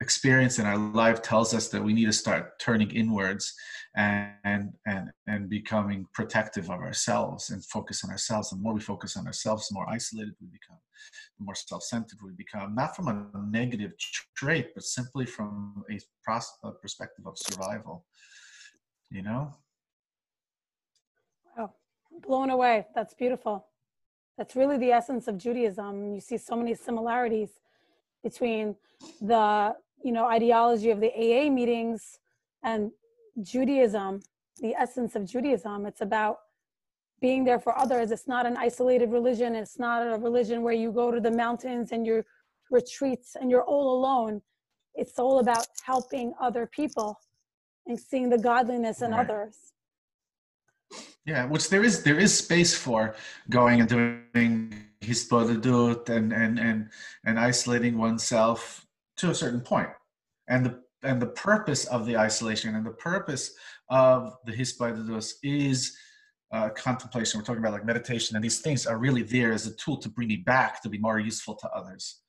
experience 0.00 0.58
in 0.58 0.66
our 0.66 0.76
life 0.76 1.22
tells 1.22 1.54
us 1.54 1.68
that 1.68 1.82
we 1.82 1.92
need 1.92 2.06
to 2.06 2.12
start 2.12 2.58
turning 2.58 2.90
inwards 2.90 3.54
and 3.96 4.72
and 4.84 5.10
and, 5.26 5.48
becoming 5.48 6.06
protective 6.12 6.64
of 6.64 6.80
ourselves 6.80 7.50
and 7.50 7.64
focus 7.64 8.02
on 8.04 8.10
ourselves. 8.10 8.50
The 8.50 8.56
more 8.56 8.74
we 8.74 8.80
focus 8.80 9.16
on 9.16 9.26
ourselves, 9.26 9.68
the 9.68 9.74
more 9.74 9.88
isolated 9.88 10.34
we 10.40 10.48
become, 10.48 10.78
the 11.38 11.44
more 11.44 11.54
self-centered 11.54 12.18
we 12.24 12.32
become. 12.32 12.74
Not 12.74 12.96
from 12.96 13.08
a 13.08 13.30
negative 13.50 13.92
trait, 14.36 14.74
but 14.74 14.84
simply 14.84 15.26
from 15.26 15.84
a, 15.90 15.98
pros- 16.24 16.58
a 16.64 16.72
perspective 16.72 17.26
of 17.26 17.38
survival. 17.38 18.04
You 19.10 19.22
know, 19.22 19.54
Wow. 21.56 21.72
blown 22.20 22.50
away. 22.50 22.86
That's 22.94 23.14
beautiful. 23.14 23.66
That's 24.36 24.56
really 24.56 24.76
the 24.76 24.90
essence 24.90 25.28
of 25.28 25.38
Judaism. 25.38 26.14
You 26.14 26.20
see 26.20 26.36
so 26.38 26.56
many 26.56 26.74
similarities 26.74 27.50
between 28.24 28.74
the, 29.20 29.76
you 30.04 30.12
know, 30.12 30.26
ideology 30.26 30.90
of 30.90 31.00
the 31.00 31.10
AA 31.10 31.50
meetings 31.50 32.18
and 32.62 32.92
Judaism, 33.42 34.20
the 34.60 34.74
essence 34.74 35.16
of 35.16 35.24
Judaism. 35.24 35.86
It's 35.86 36.02
about 36.02 36.36
being 37.22 37.42
there 37.42 37.58
for 37.58 37.76
others. 37.76 38.10
It's 38.10 38.28
not 38.28 38.44
an 38.44 38.56
isolated 38.58 39.10
religion. 39.10 39.54
It's 39.54 39.78
not 39.78 40.06
a 40.06 40.18
religion 40.18 40.62
where 40.62 40.74
you 40.74 40.92
go 40.92 41.10
to 41.10 41.20
the 41.20 41.30
mountains 41.30 41.90
and 41.90 42.06
your 42.06 42.26
retreats 42.70 43.34
and 43.40 43.50
you're 43.50 43.64
all 43.64 43.98
alone. 43.98 44.42
It's 44.94 45.18
all 45.18 45.38
about 45.38 45.66
helping 45.84 46.34
other 46.38 46.66
people 46.66 47.18
and 47.86 47.98
seeing 47.98 48.28
the 48.28 48.38
godliness 48.38 49.00
in 49.00 49.10
right. 49.10 49.20
others. 49.20 49.56
Yeah, 51.24 51.46
which 51.46 51.70
there 51.70 51.82
is 51.82 52.02
there 52.02 52.18
is 52.18 52.36
space 52.36 52.76
for 52.76 53.14
going 53.48 53.80
and 53.80 53.88
doing 53.88 54.84
hisbodedut 55.00 56.10
and 56.10 56.32
and 56.32 56.58
and 56.58 56.90
and 57.24 57.38
isolating 57.38 57.96
oneself 57.96 58.84
to 59.18 59.30
a 59.30 59.34
certain 59.34 59.60
point, 59.60 59.88
and 60.48 60.66
the 60.66 60.80
and 61.02 61.20
the 61.20 61.26
purpose 61.26 61.84
of 61.86 62.06
the 62.06 62.16
isolation 62.16 62.74
and 62.74 62.86
the 62.86 62.90
purpose 62.90 63.52
of 63.90 64.34
the 64.46 64.52
hisbodedut 64.52 65.30
is 65.42 65.94
uh, 66.52 66.70
contemplation. 66.70 67.38
We're 67.38 67.44
talking 67.44 67.60
about 67.60 67.72
like 67.72 67.84
meditation, 67.84 68.36
and 68.36 68.44
these 68.44 68.60
things 68.60 68.86
are 68.86 68.98
really 68.98 69.22
there 69.22 69.52
as 69.52 69.66
a 69.66 69.74
tool 69.76 69.98
to 69.98 70.08
bring 70.08 70.28
me 70.28 70.36
back 70.36 70.82
to 70.82 70.88
be 70.88 70.98
more 70.98 71.18
useful 71.18 71.56
to 71.56 71.68
others. 71.70 72.20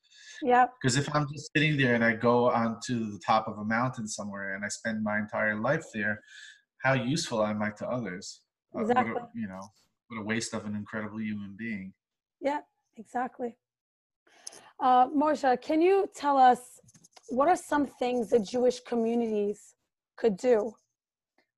Yeah. 0.41 0.65
Because 0.81 0.97
if 0.97 1.13
I'm 1.15 1.27
just 1.31 1.49
sitting 1.55 1.77
there 1.77 1.95
and 1.95 2.03
I 2.03 2.13
go 2.13 2.49
onto 2.51 3.11
the 3.11 3.19
top 3.25 3.47
of 3.47 3.57
a 3.57 3.63
mountain 3.63 4.07
somewhere 4.07 4.55
and 4.55 4.65
I 4.65 4.67
spend 4.67 5.03
my 5.03 5.17
entire 5.17 5.59
life 5.59 5.85
there, 5.93 6.19
how 6.83 6.93
useful 6.93 7.45
am 7.45 7.61
I 7.61 7.71
to 7.77 7.87
others? 7.87 8.41
Exactly. 8.77 9.13
What 9.13 9.23
a, 9.23 9.27
you 9.33 9.47
know, 9.47 9.61
what 10.07 10.19
a 10.19 10.25
waste 10.25 10.53
of 10.53 10.65
an 10.65 10.75
incredible 10.75 11.21
human 11.21 11.55
being. 11.57 11.93
Yeah, 12.41 12.59
exactly. 12.97 13.55
Uh, 14.79 15.07
can 15.61 15.81
you 15.81 16.09
tell 16.13 16.37
us 16.37 16.59
what 17.29 17.47
are 17.47 17.55
some 17.55 17.85
things 17.85 18.29
that 18.29 18.43
Jewish 18.43 18.79
communities 18.81 19.75
could 20.17 20.37
do 20.37 20.73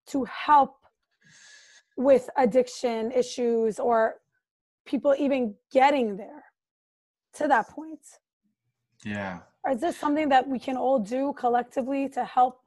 to 0.07 0.24
help 0.26 0.76
with 1.97 2.30
addiction 2.38 3.11
issues 3.11 3.80
or 3.80 4.15
people 4.86 5.15
even 5.18 5.55
getting 5.72 6.15
there 6.15 6.43
to 7.34 7.47
that 7.47 7.68
point? 7.70 7.99
Yeah. 9.03 9.39
Or 9.63 9.72
is 9.72 9.82
this 9.82 9.97
something 9.97 10.30
that 10.30 10.47
we 10.47 10.59
can 10.59 10.78
all 10.78 10.99
do 10.99 11.34
collectively 11.34 12.07
to 12.09 12.24
help 12.24 12.61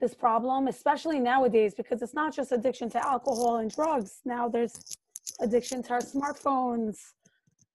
this 0.00 0.14
problem, 0.14 0.68
especially 0.68 1.18
nowadays, 1.18 1.74
because 1.74 2.02
it's 2.02 2.14
not 2.14 2.34
just 2.34 2.52
addiction 2.52 2.90
to 2.90 3.06
alcohol 3.06 3.56
and 3.56 3.70
drugs. 3.70 4.20
Now 4.24 4.48
there's 4.48 4.78
addiction 5.40 5.82
to 5.84 5.92
our 5.94 6.00
smartphones, 6.00 6.96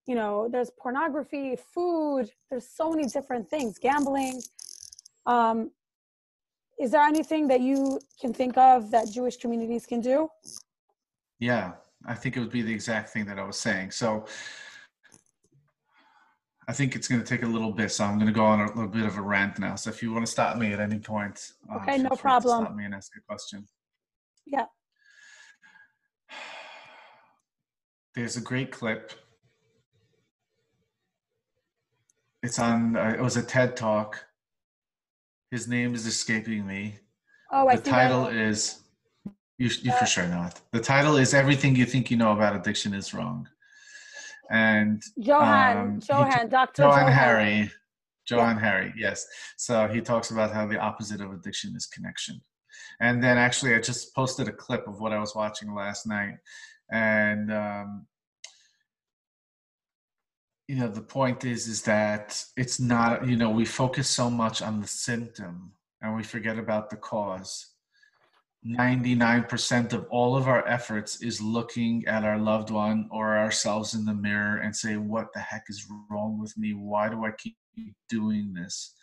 you 0.09 0.15
know, 0.15 0.49
there's 0.51 0.71
pornography, 0.71 1.55
food, 1.55 2.31
there's 2.49 2.67
so 2.67 2.89
many 2.89 3.05
different 3.05 3.47
things, 3.47 3.77
gambling. 3.77 4.41
Um, 5.27 5.69
is 6.79 6.89
there 6.89 7.03
anything 7.03 7.47
that 7.49 7.61
you 7.61 7.99
can 8.19 8.33
think 8.33 8.57
of 8.57 8.89
that 8.89 9.11
Jewish 9.11 9.37
communities 9.37 9.85
can 9.85 10.01
do? 10.01 10.27
Yeah, 11.37 11.73
I 12.07 12.15
think 12.15 12.35
it 12.35 12.39
would 12.39 12.49
be 12.49 12.63
the 12.63 12.73
exact 12.73 13.09
thing 13.09 13.23
that 13.25 13.37
I 13.37 13.43
was 13.43 13.59
saying. 13.59 13.91
So 13.91 14.25
I 16.67 16.73
think 16.73 16.95
it's 16.95 17.07
going 17.07 17.21
to 17.21 17.27
take 17.27 17.43
a 17.43 17.47
little 17.47 17.71
bit, 17.71 17.91
so 17.91 18.03
I'm 18.03 18.15
going 18.15 18.33
to 18.33 18.33
go 18.33 18.45
on 18.45 18.61
a 18.61 18.67
little 18.69 18.87
bit 18.87 19.05
of 19.05 19.15
a 19.15 19.21
rant 19.21 19.59
now. 19.59 19.75
So 19.75 19.91
if 19.91 20.01
you 20.01 20.11
want 20.11 20.25
to 20.25 20.31
stop 20.31 20.57
me 20.57 20.73
at 20.73 20.79
any 20.79 20.97
point, 20.97 21.51
uh, 21.71 21.75
okay, 21.83 21.99
no 21.99 22.09
problem. 22.15 22.63
Stop 22.63 22.75
me 22.75 22.85
and 22.85 22.95
ask 22.95 23.11
a 23.15 23.21
question. 23.21 23.67
Yeah. 24.47 24.65
there's 28.15 28.37
a 28.37 28.41
great 28.41 28.71
clip. 28.71 29.13
It's 32.43 32.59
on. 32.59 32.95
Uh, 32.95 33.15
it 33.17 33.21
was 33.21 33.37
a 33.37 33.43
TED 33.43 33.75
talk. 33.75 34.23
His 35.51 35.67
name 35.67 35.93
is 35.93 36.05
escaping 36.05 36.65
me. 36.65 36.95
Oh, 37.51 37.67
I 37.67 37.73
think. 37.73 37.85
the 37.85 37.91
title 37.91 38.27
is. 38.27 38.79
You, 39.57 39.69
you 39.81 39.91
Uh, 39.91 39.97
for 39.97 40.05
sure 40.05 40.27
know 40.27 40.43
it. 40.43 40.61
The 40.71 40.79
title 40.79 41.17
is 41.17 41.33
"Everything 41.33 41.75
You 41.75 41.85
Think 41.85 42.09
You 42.09 42.17
Know 42.17 42.31
About 42.31 42.55
Addiction 42.55 42.93
Is 42.93 43.13
Wrong," 43.13 43.47
and 44.49 45.03
Johann, 45.17 45.77
um, 45.77 45.99
Johann, 46.07 46.47
Dr. 46.49 46.83
Joan 46.83 46.91
Johann. 46.91 47.13
Hari. 47.13 47.71
Joan 48.25 48.57
Hari, 48.57 48.93
yes. 48.95 49.25
So 49.57 49.87
he 49.87 50.01
talks 50.01 50.29
about 50.29 50.53
how 50.53 50.67
the 50.67 50.77
opposite 50.77 51.19
of 51.19 51.33
addiction 51.33 51.75
is 51.75 51.87
connection. 51.87 52.39
And 53.01 53.23
then 53.23 53.39
actually, 53.39 53.73
I 53.73 53.79
just 53.79 54.13
posted 54.13 54.47
a 54.47 54.51
clip 54.51 54.87
of 54.87 54.99
what 55.01 55.11
I 55.11 55.19
was 55.19 55.33
watching 55.35 55.73
last 55.73 56.05
night. 56.05 56.35
And, 56.91 57.51
um, 57.51 58.05
you 60.69 60.75
know, 60.75 60.87
the 60.87 61.01
point 61.01 61.45
is, 61.45 61.67
is 61.67 61.81
that 61.81 62.45
it's 62.55 62.79
not, 62.79 63.27
you 63.27 63.35
know, 63.35 63.49
we 63.49 63.65
focus 63.65 64.07
so 64.07 64.29
much 64.29 64.61
on 64.61 64.79
the 64.79 64.85
symptom 64.85 65.71
and 65.99 66.15
we 66.15 66.21
forget 66.21 66.59
about 66.59 66.91
the 66.91 66.95
cause. 66.95 67.71
99% 68.63 69.93
of 69.93 70.05
all 70.11 70.37
of 70.37 70.47
our 70.47 70.67
efforts 70.67 71.23
is 71.23 71.41
looking 71.41 72.05
at 72.05 72.23
our 72.23 72.37
loved 72.37 72.69
one 72.69 73.09
or 73.09 73.35
ourselves 73.35 73.95
in 73.95 74.05
the 74.05 74.13
mirror 74.13 74.57
and 74.57 74.75
say, 74.75 74.95
What 74.95 75.33
the 75.33 75.39
heck 75.39 75.63
is 75.69 75.87
wrong 76.11 76.37
with 76.39 76.55
me? 76.55 76.73
Why 76.73 77.09
do 77.09 77.25
I 77.25 77.31
keep 77.31 77.57
doing 78.07 78.53
this? 78.53 78.93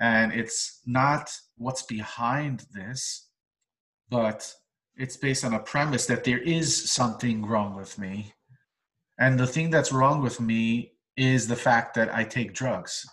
And 0.00 0.32
it's 0.32 0.80
not 0.86 1.28
what's 1.56 1.82
behind 1.82 2.66
this, 2.72 3.30
but 4.10 4.54
it's 4.96 5.16
based 5.16 5.44
on 5.44 5.54
a 5.54 5.58
premise 5.58 6.06
that 6.06 6.22
there 6.22 6.38
is 6.38 6.88
something 6.88 7.44
wrong 7.44 7.74
with 7.74 7.98
me. 7.98 8.32
And 9.18 9.38
the 9.38 9.46
thing 9.46 9.70
that's 9.70 9.92
wrong 9.92 10.22
with 10.22 10.40
me 10.40 10.89
is 11.20 11.46
the 11.46 11.54
fact 11.56 11.94
that 11.94 12.14
I 12.14 12.24
take 12.24 12.54
drugs 12.54 13.06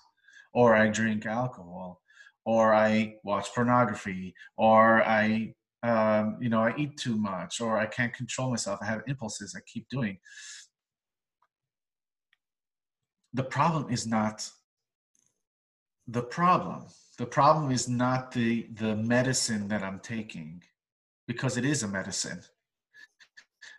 or 0.53 0.73
I 0.73 0.87
drink 0.87 1.25
alcohol 1.25 2.01
or 2.45 2.73
I 2.73 3.15
watch 3.25 3.53
pornography 3.53 4.33
or 4.55 5.03
I 5.03 5.53
um, 5.83 6.37
you 6.41 6.49
know, 6.49 6.61
I 6.61 6.73
eat 6.77 6.97
too 6.97 7.17
much 7.17 7.61
or 7.61 7.77
I 7.77 7.85
can't 7.85 8.13
control 8.13 8.49
myself. 8.49 8.79
I 8.81 8.85
have 8.85 9.03
impulses 9.07 9.55
I 9.55 9.61
keep 9.71 9.87
doing. 9.89 10.17
The 13.33 13.43
problem 13.43 13.91
is 13.91 14.07
not 14.07 14.49
the 16.07 16.23
problem. 16.23 16.85
The 17.17 17.25
problem 17.25 17.71
is 17.71 17.87
not 17.87 18.31
the, 18.31 18.67
the 18.73 18.95
medicine 18.95 19.67
that 19.67 19.83
I'm 19.83 19.99
taking 19.99 20.63
because 21.27 21.57
it 21.57 21.65
is 21.65 21.83
a 21.83 21.87
medicine. 21.87 22.41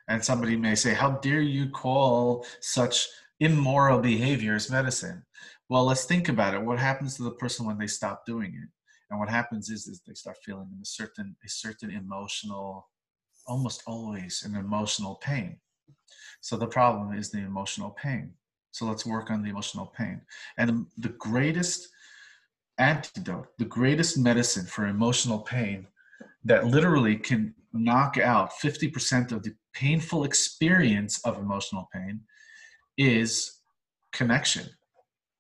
And 0.09 0.25
somebody 0.25 0.57
may 0.57 0.75
say, 0.75 0.95
How 0.95 1.13
dare 1.13 1.41
you 1.41 1.69
call 1.71 2.47
such 2.61 3.07
immoral 3.41 4.01
behaviors 4.01 4.71
medicine? 4.71 5.25
Well, 5.69 5.85
let's 5.85 6.05
think 6.05 6.29
about 6.29 6.55
it. 6.55 6.63
What 6.63 6.79
happens 6.79 7.17
to 7.17 7.23
the 7.23 7.33
person 7.33 7.67
when 7.67 7.79
they 7.79 7.87
stop 7.87 8.25
doing 8.27 8.55
it? 8.55 8.69
and 9.11 9.19
what 9.19 9.29
happens 9.29 9.71
is, 9.71 9.87
is 9.87 10.01
they 10.07 10.15
start 10.15 10.37
feeling 10.45 10.69
a 10.83 10.87
certain 10.87 11.37
a 11.45 11.49
certain 11.49 11.91
emotional 11.91 12.89
almost 13.47 13.83
always 13.87 14.43
an 14.45 14.55
emotional 14.55 15.17
pain 15.17 15.59
so 16.41 16.57
the 16.57 16.67
problem 16.67 17.17
is 17.17 17.31
the 17.31 17.39
emotional 17.39 17.91
pain 17.91 18.33
so 18.71 18.85
let's 18.85 19.07
work 19.07 19.31
on 19.31 19.43
the 19.43 19.51
emotional 19.51 19.87
pain 19.87 20.21
and 20.59 20.87
the 20.99 21.09
greatest 21.11 21.89
antidote 22.79 23.49
the 23.59 23.65
greatest 23.65 24.19
medicine 24.19 24.67
for 24.67 24.87
emotional 24.87 25.41
pain 25.41 25.87
that 26.45 26.67
literally 26.67 27.17
can 27.17 27.55
knock 27.73 28.17
out 28.19 28.53
50% 28.63 29.33
of 29.33 29.43
the 29.43 29.55
painful 29.75 30.25
experience 30.25 31.21
of 31.25 31.39
emotional 31.39 31.89
pain 31.93 32.21
is 32.99 33.61
connection 34.13 34.67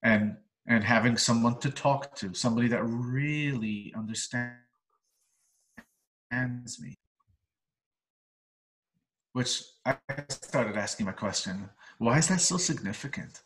and 0.02 0.36
and 0.68 0.84
having 0.84 1.16
someone 1.16 1.59
to 1.61 1.70
talk 1.70 2.14
to, 2.16 2.34
somebody 2.34 2.68
that 2.68 2.84
really 2.84 3.92
understands 3.96 4.52
me. 6.78 6.94
Which 9.32 9.62
I 9.86 9.96
started 10.28 10.76
asking 10.76 11.06
my 11.06 11.12
question 11.12 11.70
why 11.98 12.18
is 12.18 12.28
that 12.28 12.40
so 12.40 12.59
significant? 12.59 13.42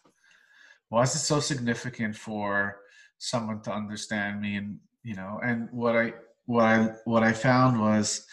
Why 0.90 1.02
is 1.02 1.14
it 1.14 1.20
so 1.20 1.40
significant 1.40 2.16
for 2.16 2.76
someone 3.18 3.62
to 3.62 3.72
understand 3.72 4.40
me? 4.42 4.56
And, 4.56 4.78
you 5.02 5.14
know, 5.14 5.40
and 5.42 5.68
what 5.70 5.96
I, 5.96 6.12
what 6.44 6.64
I, 6.64 6.90
what 7.04 7.22
I 7.22 7.32
found 7.32 7.80
was 7.80 8.26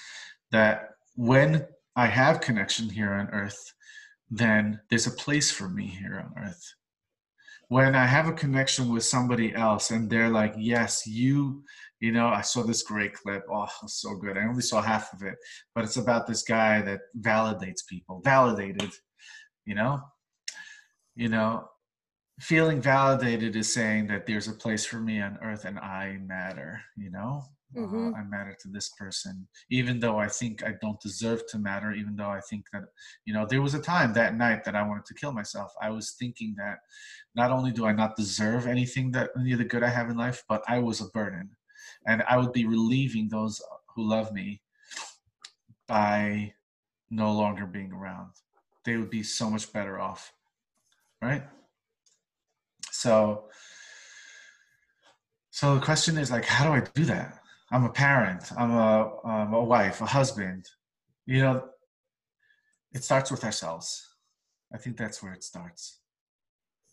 that 0.52 0.90
when 1.16 1.66
I 1.96 2.08
have 2.08 2.42
connection 2.42 2.90
here 2.90 3.14
on 3.14 3.30
earth, 3.30 3.74
then 4.30 4.80
there's 4.90 5.08
a 5.08 5.12
place 5.12 5.52
for 5.52 5.68
me 5.70 5.86
here 5.86 6.20
on 6.20 6.44
earth 6.44 6.74
when 7.70 7.94
I 7.96 8.06
have 8.06 8.28
a 8.28 8.34
connection 8.34 8.92
with 8.92 9.04
somebody 9.04 9.54
else 9.54 9.92
and 9.92 10.10
they're 10.10 10.30
like, 10.30 10.56
yes, 10.58 11.06
you, 11.06 11.64
you 12.00 12.12
know, 12.12 12.28
I 12.28 12.42
saw 12.42 12.64
this 12.64 12.82
great 12.82 13.14
clip. 13.14 13.44
Oh, 13.50 13.68
so 13.86 14.16
good. 14.16 14.38
I 14.38 14.48
only 14.48 14.64
saw 14.64 14.82
half 14.82 15.14
of 15.14 15.22
it, 15.22 15.36
but 15.76 15.84
it's 15.84 15.98
about 15.98 16.26
this 16.26 16.42
guy 16.42 16.82
that 16.82 17.02
validates 17.22 17.86
people, 17.88 18.22
validated, 18.24 18.92
you 19.66 19.76
know, 19.76 20.02
you 21.16 21.30
know, 21.30 21.70
feeling 22.40 22.82
validated 22.82 23.56
is 23.56 23.74
saying 23.74 24.08
that 24.08 24.26
there's 24.26 24.48
a 24.48 24.54
place 24.54 24.86
for 24.86 25.00
me 25.00 25.22
on 25.22 25.38
earth 25.42 25.66
and 25.66 25.78
I 25.80 26.18
matter, 26.26 26.82
you 26.96 27.12
know, 27.12 27.44
Mhm. 27.76 28.14
uh, 28.14 28.18
I 28.18 28.24
matter 28.24 28.56
to 28.62 28.68
this 28.70 28.90
person, 28.90 29.48
even 29.70 30.00
though 30.00 30.18
I 30.18 30.28
think 30.28 30.64
I 30.64 30.74
don't 30.82 31.00
deserve 31.02 31.46
to 31.48 31.60
matter, 31.60 31.92
even 31.94 32.16
though 32.16 32.30
I 32.30 32.42
think 32.42 32.66
that, 32.72 32.84
you 33.26 33.34
know, 33.34 33.46
there 33.46 33.62
was 33.62 33.74
a 33.74 33.82
time 33.82 34.14
that 34.14 34.36
night 34.36 34.64
that 34.64 34.76
I 34.76 34.82
wanted 34.82 35.06
to 35.06 35.14
kill 35.14 35.32
myself. 35.32 35.74
I 35.82 35.90
was 35.92 36.14
thinking 36.14 36.56
that 36.58 36.80
not 37.36 37.52
only 37.52 37.72
do 37.72 37.86
I 37.86 37.92
not 37.92 38.16
deserve 38.16 38.66
anything 38.66 39.12
that 39.12 39.32
any 39.38 39.52
of 39.52 39.60
the 39.60 39.66
good 39.66 39.84
I 39.84 39.90
have 39.90 40.10
in 40.10 40.18
life, 40.18 40.44
but 40.48 40.64
I 40.68 40.80
was 40.80 41.02
a 41.02 41.10
burden. 41.10 41.56
And 42.08 42.24
I 42.24 42.38
would 42.38 42.54
be 42.54 42.66
relieving 42.66 43.28
those 43.28 43.62
who 43.94 44.04
love 44.08 44.32
me 44.32 44.62
by 45.88 46.54
no 47.10 47.32
longer 47.34 47.66
being 47.66 47.92
around. 47.92 48.32
They 48.86 48.98
would 48.98 49.10
be 49.10 49.24
so 49.24 49.50
much 49.50 49.72
better 49.74 50.00
off. 50.00 50.34
Right? 51.22 51.44
So 53.00 53.46
so 55.52 55.76
the 55.76 55.82
question 55.82 56.18
is 56.18 56.32
like, 56.32 56.44
how 56.44 56.66
do 56.66 56.72
I 56.74 56.82
do 56.94 57.06
that? 57.06 57.40
I'm 57.72 57.86
a 57.86 57.90
parent. 57.90 58.44
I'm 58.58 58.72
a, 58.72 59.12
a 59.54 59.64
wife, 59.64 60.02
a 60.02 60.06
husband. 60.06 60.66
You 61.26 61.42
know, 61.42 61.70
it 62.92 63.04
starts 63.04 63.32
with 63.32 63.46
ourselves. 63.46 64.06
I 64.74 64.78
think 64.78 64.98
that's 64.98 65.24
where 65.24 65.34
it 65.34 65.44
starts. 65.46 66.00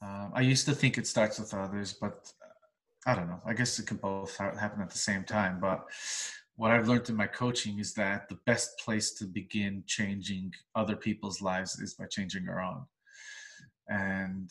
Um, 0.01 0.31
I 0.33 0.43
used 0.43 0.67
to 0.67 0.75
think 0.75 0.97
it 0.97 1.09
starts 1.09 1.41
with 1.41 1.53
others, 1.53 1.93
but 1.93 2.33
I 3.05 3.15
don't 3.17 3.29
know. 3.29 3.43
I 3.45 3.53
guess 3.55 3.79
it 3.81 3.87
can 3.89 3.97
both 3.97 4.37
happen 4.37 4.81
at 4.81 4.91
the 4.91 4.99
same 4.99 5.25
time. 5.25 5.59
But 5.61 5.87
what 6.55 6.71
I've 6.71 6.89
learned 6.89 7.09
in 7.09 7.17
my 7.17 7.27
coaching 7.27 7.81
is 7.81 7.95
that 7.95 8.29
the 8.29 8.39
best 8.47 8.79
place 8.79 9.13
to 9.15 9.25
begin 9.25 9.83
changing 9.87 10.53
other 10.77 10.95
people's 10.95 11.43
lives 11.43 11.81
is 11.81 11.95
by 11.95 12.07
changing 12.07 12.49
our 12.49 12.61
own. 12.61 12.85
And 13.89 14.51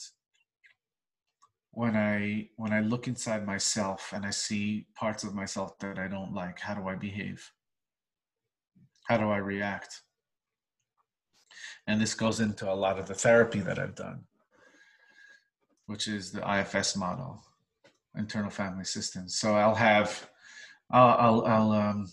when 1.75 1.95
I 1.95 2.47
when 2.55 2.71
I 2.71 2.79
look 2.79 3.07
inside 3.07 3.45
myself 3.45 4.11
and 4.13 4.25
I 4.25 4.29
see 4.29 4.87
parts 4.95 5.25
of 5.25 5.35
myself 5.35 5.77
that 5.79 5.99
I 5.99 6.07
don't 6.07 6.33
like, 6.33 6.59
how 6.59 6.73
do 6.73 6.87
I 6.87 6.95
behave? 6.95 7.51
How 9.07 9.17
do 9.17 9.29
I 9.29 9.37
react? 9.37 10.01
And 11.85 12.01
this 12.01 12.15
goes 12.15 12.39
into 12.39 12.71
a 12.71 12.73
lot 12.73 12.97
of 12.97 13.07
the 13.07 13.13
therapy 13.13 13.59
that 13.59 13.77
I've 13.77 13.93
done, 13.93 14.23
which 15.85 16.07
is 16.07 16.31
the 16.31 16.41
IFS 16.49 16.95
model, 16.95 17.43
internal 18.17 18.49
family 18.49 18.85
systems. 18.85 19.35
So 19.35 19.55
I'll 19.55 19.75
have, 19.75 20.29
I'll, 20.89 21.17
I'll, 21.19 21.45
I'll, 21.45 21.71
um, 21.71 22.07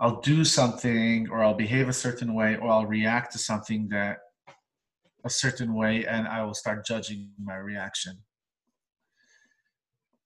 I'll 0.00 0.20
do 0.20 0.44
something, 0.44 1.28
or 1.28 1.44
I'll 1.44 1.54
behave 1.54 1.88
a 1.88 1.92
certain 1.92 2.34
way, 2.34 2.56
or 2.56 2.70
I'll 2.70 2.86
react 2.86 3.32
to 3.32 3.38
something 3.38 3.88
that 3.90 4.18
a 5.24 5.30
certain 5.30 5.74
way, 5.74 6.06
and 6.06 6.26
I 6.26 6.42
will 6.42 6.54
start 6.54 6.86
judging 6.86 7.30
my 7.38 7.56
reaction 7.56 8.18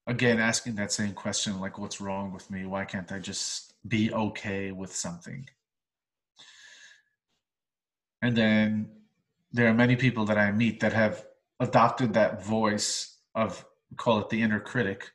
again 0.06 0.38
asking 0.38 0.76
that 0.76 0.92
same 0.92 1.12
question 1.12 1.60
like 1.60 1.78
what's 1.78 2.00
wrong 2.00 2.32
with 2.32 2.50
me? 2.50 2.66
Why 2.66 2.84
can't 2.84 3.10
i 3.12 3.18
just 3.18 3.74
be 3.86 4.12
okay 4.12 4.72
with 4.72 4.94
something? 4.94 5.48
And 8.22 8.36
then 8.36 8.90
there 9.52 9.68
are 9.68 9.74
many 9.74 9.96
people 9.96 10.24
that 10.26 10.38
i 10.38 10.52
meet 10.52 10.80
that 10.80 10.92
have 10.92 11.24
adopted 11.60 12.12
that 12.14 12.44
voice 12.44 13.18
of 13.34 13.64
call 13.96 14.18
it 14.20 14.28
the 14.28 14.40
inner 14.42 14.60
critic 14.60 15.10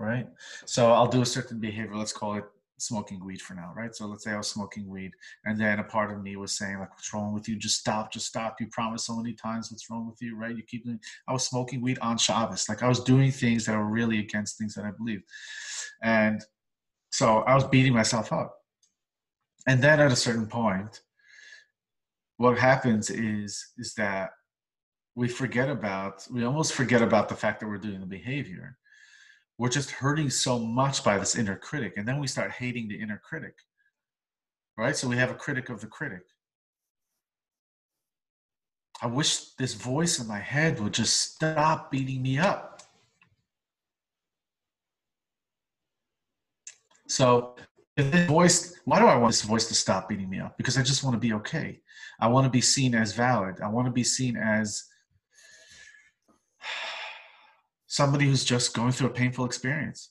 right? 0.00 0.26
So 0.66 0.92
i'll 0.92 1.06
do 1.06 1.22
a 1.22 1.26
certain 1.26 1.60
behavior 1.60 1.96
let's 1.96 2.12
call 2.12 2.34
it 2.34 2.44
smoking 2.78 3.24
weed 3.24 3.40
for 3.40 3.54
now 3.54 3.72
right? 3.76 3.94
So 3.94 4.06
let's 4.06 4.24
say 4.24 4.32
i 4.32 4.36
was 4.36 4.48
smoking 4.48 4.88
weed 4.88 5.12
and 5.44 5.60
then 5.60 5.78
a 5.78 5.84
part 5.84 6.10
of 6.10 6.22
me 6.22 6.36
was 6.36 6.56
saying 6.56 6.78
like 6.78 6.90
what's 6.90 7.12
wrong 7.12 7.32
with 7.32 7.48
you? 7.48 7.56
Just 7.56 7.78
stop 7.78 8.12
just 8.12 8.26
stop. 8.26 8.56
You 8.60 8.66
promised 8.68 9.06
so 9.06 9.16
many 9.16 9.32
times 9.34 9.70
what's 9.70 9.88
wrong 9.90 10.06
with 10.06 10.20
you 10.20 10.36
right? 10.36 10.56
You 10.56 10.62
keep 10.62 10.84
doing 10.84 11.00
i 11.28 11.32
was 11.32 11.46
smoking 11.46 11.80
weed 11.80 11.98
on 12.00 12.18
shabbos. 12.18 12.68
Like 12.68 12.82
i 12.82 12.88
was 12.88 13.00
doing 13.00 13.30
things 13.30 13.66
that 13.66 13.76
were 13.76 13.84
really 13.84 14.18
against 14.18 14.58
things 14.58 14.74
that 14.74 14.84
i 14.84 14.90
believed. 14.90 15.24
And 16.02 16.44
so 17.10 17.38
i 17.40 17.54
was 17.54 17.64
beating 17.64 17.94
myself 17.94 18.32
up. 18.32 18.56
And 19.66 19.82
then 19.82 20.00
at 20.00 20.12
a 20.12 20.16
certain 20.16 20.46
point 20.46 21.00
what 22.36 22.58
happens 22.58 23.10
is 23.10 23.72
is 23.78 23.94
that 23.94 24.30
we 25.14 25.28
forget 25.28 25.68
about 25.68 26.26
we 26.30 26.44
almost 26.44 26.72
forget 26.72 27.02
about 27.02 27.28
the 27.28 27.34
fact 27.34 27.60
that 27.60 27.68
we're 27.68 27.78
doing 27.78 28.00
the 28.00 28.06
behavior 28.06 28.76
we're 29.58 29.68
just 29.68 29.90
hurting 29.90 30.30
so 30.30 30.58
much 30.58 31.04
by 31.04 31.18
this 31.18 31.36
inner 31.36 31.56
critic 31.56 31.94
and 31.96 32.06
then 32.06 32.18
we 32.18 32.26
start 32.26 32.50
hating 32.50 32.88
the 32.88 33.00
inner 33.00 33.20
critic 33.24 33.54
right? 34.76 34.96
So 34.96 35.08
we 35.08 35.16
have 35.16 35.30
a 35.30 35.34
critic 35.34 35.68
of 35.70 35.80
the 35.80 35.86
critic. 35.86 36.22
I 39.02 39.06
wish 39.06 39.50
this 39.54 39.74
voice 39.74 40.20
in 40.20 40.26
my 40.26 40.38
head 40.38 40.80
would 40.80 40.94
just 40.94 41.34
stop 41.34 41.90
beating 41.90 42.22
me 42.22 42.38
up. 42.38 42.82
So 47.08 47.56
if 47.96 48.10
this 48.10 48.26
voice 48.26 48.80
why 48.86 48.98
do 48.98 49.06
i 49.06 49.14
want 49.14 49.32
this 49.32 49.42
voice 49.42 49.66
to 49.68 49.74
stop 49.74 50.08
beating 50.08 50.28
me 50.28 50.40
up? 50.40 50.56
Because 50.56 50.78
i 50.78 50.82
just 50.82 51.04
want 51.04 51.14
to 51.14 51.20
be 51.20 51.32
okay. 51.34 51.80
I 52.20 52.28
want 52.28 52.44
to 52.44 52.50
be 52.50 52.60
seen 52.60 52.94
as 52.94 53.12
valid. 53.12 53.60
I 53.60 53.68
want 53.68 53.86
to 53.86 53.92
be 53.92 54.04
seen 54.04 54.36
as 54.36 54.84
somebody 57.98 58.26
who's 58.26 58.44
just 58.44 58.74
going 58.74 58.92
through 58.92 59.08
a 59.08 59.18
painful 59.22 59.44
experience 59.44 60.10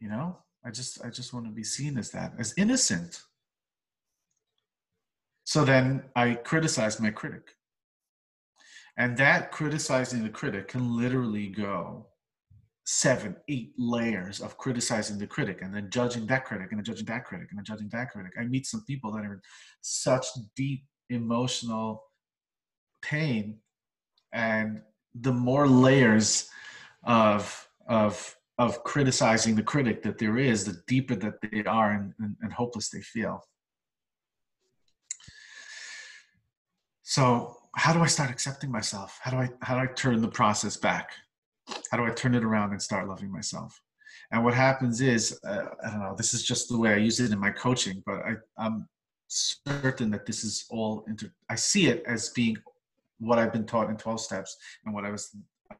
you 0.00 0.08
know? 0.08 0.36
I 0.64 0.70
just 0.70 1.04
i 1.04 1.10
just 1.10 1.32
want 1.32 1.46
to 1.46 1.52
be 1.52 1.62
seen 1.62 1.96
as 1.96 2.10
that 2.10 2.32
as 2.38 2.54
innocent. 2.56 3.20
So 5.44 5.64
then 5.64 6.04
i 6.16 6.34
criticize 6.34 7.00
my 7.00 7.10
critic. 7.10 7.50
And 8.98 9.16
that 9.18 9.52
criticizing 9.52 10.22
the 10.22 10.30
critic 10.30 10.68
can 10.68 10.96
literally 10.96 11.48
go 11.48 12.06
seven 12.84 13.36
eight 13.48 13.72
layers 13.78 14.40
of 14.40 14.58
criticizing 14.58 15.18
the 15.18 15.26
critic 15.26 15.58
and 15.62 15.74
then 15.74 15.88
judging 15.90 16.26
that 16.26 16.44
critic 16.44 16.68
and 16.70 16.78
then 16.78 16.84
judging 16.84 17.06
that 17.06 17.24
critic 17.24 17.48
and 17.50 17.58
then 17.58 17.64
judging 17.64 17.88
that 17.90 18.10
critic. 18.10 18.32
I 18.38 18.44
meet 18.44 18.66
some 18.66 18.84
people 18.86 19.12
that 19.12 19.24
are 19.24 19.34
in 19.34 19.40
such 19.82 20.26
deep 20.56 20.84
emotional 21.10 22.02
pain 23.02 23.58
and 24.32 24.80
the 25.20 25.32
more 25.32 25.66
layers 25.68 26.48
of 27.04 27.68
of 27.88 28.36
of 28.58 28.82
criticizing 28.84 29.54
the 29.54 29.62
critic 29.62 30.02
that 30.02 30.18
there 30.18 30.38
is, 30.38 30.64
the 30.64 30.80
deeper 30.86 31.14
that 31.14 31.34
they 31.42 31.62
are 31.64 31.92
and, 31.92 32.14
and, 32.18 32.36
and 32.40 32.52
hopeless 32.52 32.88
they 32.88 33.02
feel. 33.02 33.44
So 37.02 37.58
how 37.76 37.92
do 37.92 38.00
I 38.00 38.06
start 38.06 38.30
accepting 38.30 38.72
myself? 38.72 39.18
How 39.22 39.30
do 39.30 39.36
I 39.36 39.50
how 39.62 39.74
do 39.76 39.82
I 39.82 39.92
turn 39.92 40.20
the 40.20 40.28
process 40.28 40.76
back? 40.76 41.10
How 41.90 41.98
do 41.98 42.04
I 42.04 42.10
turn 42.10 42.34
it 42.34 42.44
around 42.44 42.72
and 42.72 42.80
start 42.80 43.08
loving 43.08 43.30
myself? 43.30 43.80
And 44.32 44.42
what 44.44 44.54
happens 44.54 45.00
is, 45.00 45.38
uh, 45.46 45.66
I 45.84 45.90
don't 45.90 46.00
know. 46.00 46.14
This 46.16 46.34
is 46.34 46.42
just 46.42 46.68
the 46.68 46.78
way 46.78 46.92
I 46.92 46.96
use 46.96 47.20
it 47.20 47.30
in 47.30 47.38
my 47.38 47.50
coaching, 47.50 48.02
but 48.04 48.22
I, 48.24 48.34
I'm 48.58 48.88
certain 49.28 50.10
that 50.10 50.26
this 50.26 50.42
is 50.42 50.64
all 50.70 51.04
inter. 51.06 51.32
I 51.48 51.54
see 51.54 51.86
it 51.86 52.02
as 52.06 52.30
being 52.30 52.56
what 53.18 53.38
I've 53.38 53.52
been 53.52 53.66
taught 53.66 53.90
in 53.90 53.96
12 53.96 54.20
steps 54.20 54.56
and 54.84 54.94
what 54.94 55.04
I 55.04 55.10
was 55.10 55.34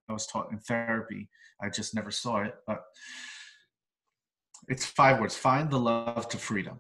I 0.09 0.13
was 0.13 0.27
taught 0.27 0.51
in 0.51 0.59
therapy. 0.59 1.29
I 1.63 1.69
just 1.69 1.95
never 1.95 2.11
saw 2.11 2.43
it, 2.43 2.55
but 2.67 2.83
it's 4.69 4.85
five 4.85 5.21
words. 5.21 5.37
Find 5.37 5.71
the 5.71 5.79
love 5.79 6.29
to 6.29 6.39
freedom. 6.39 6.79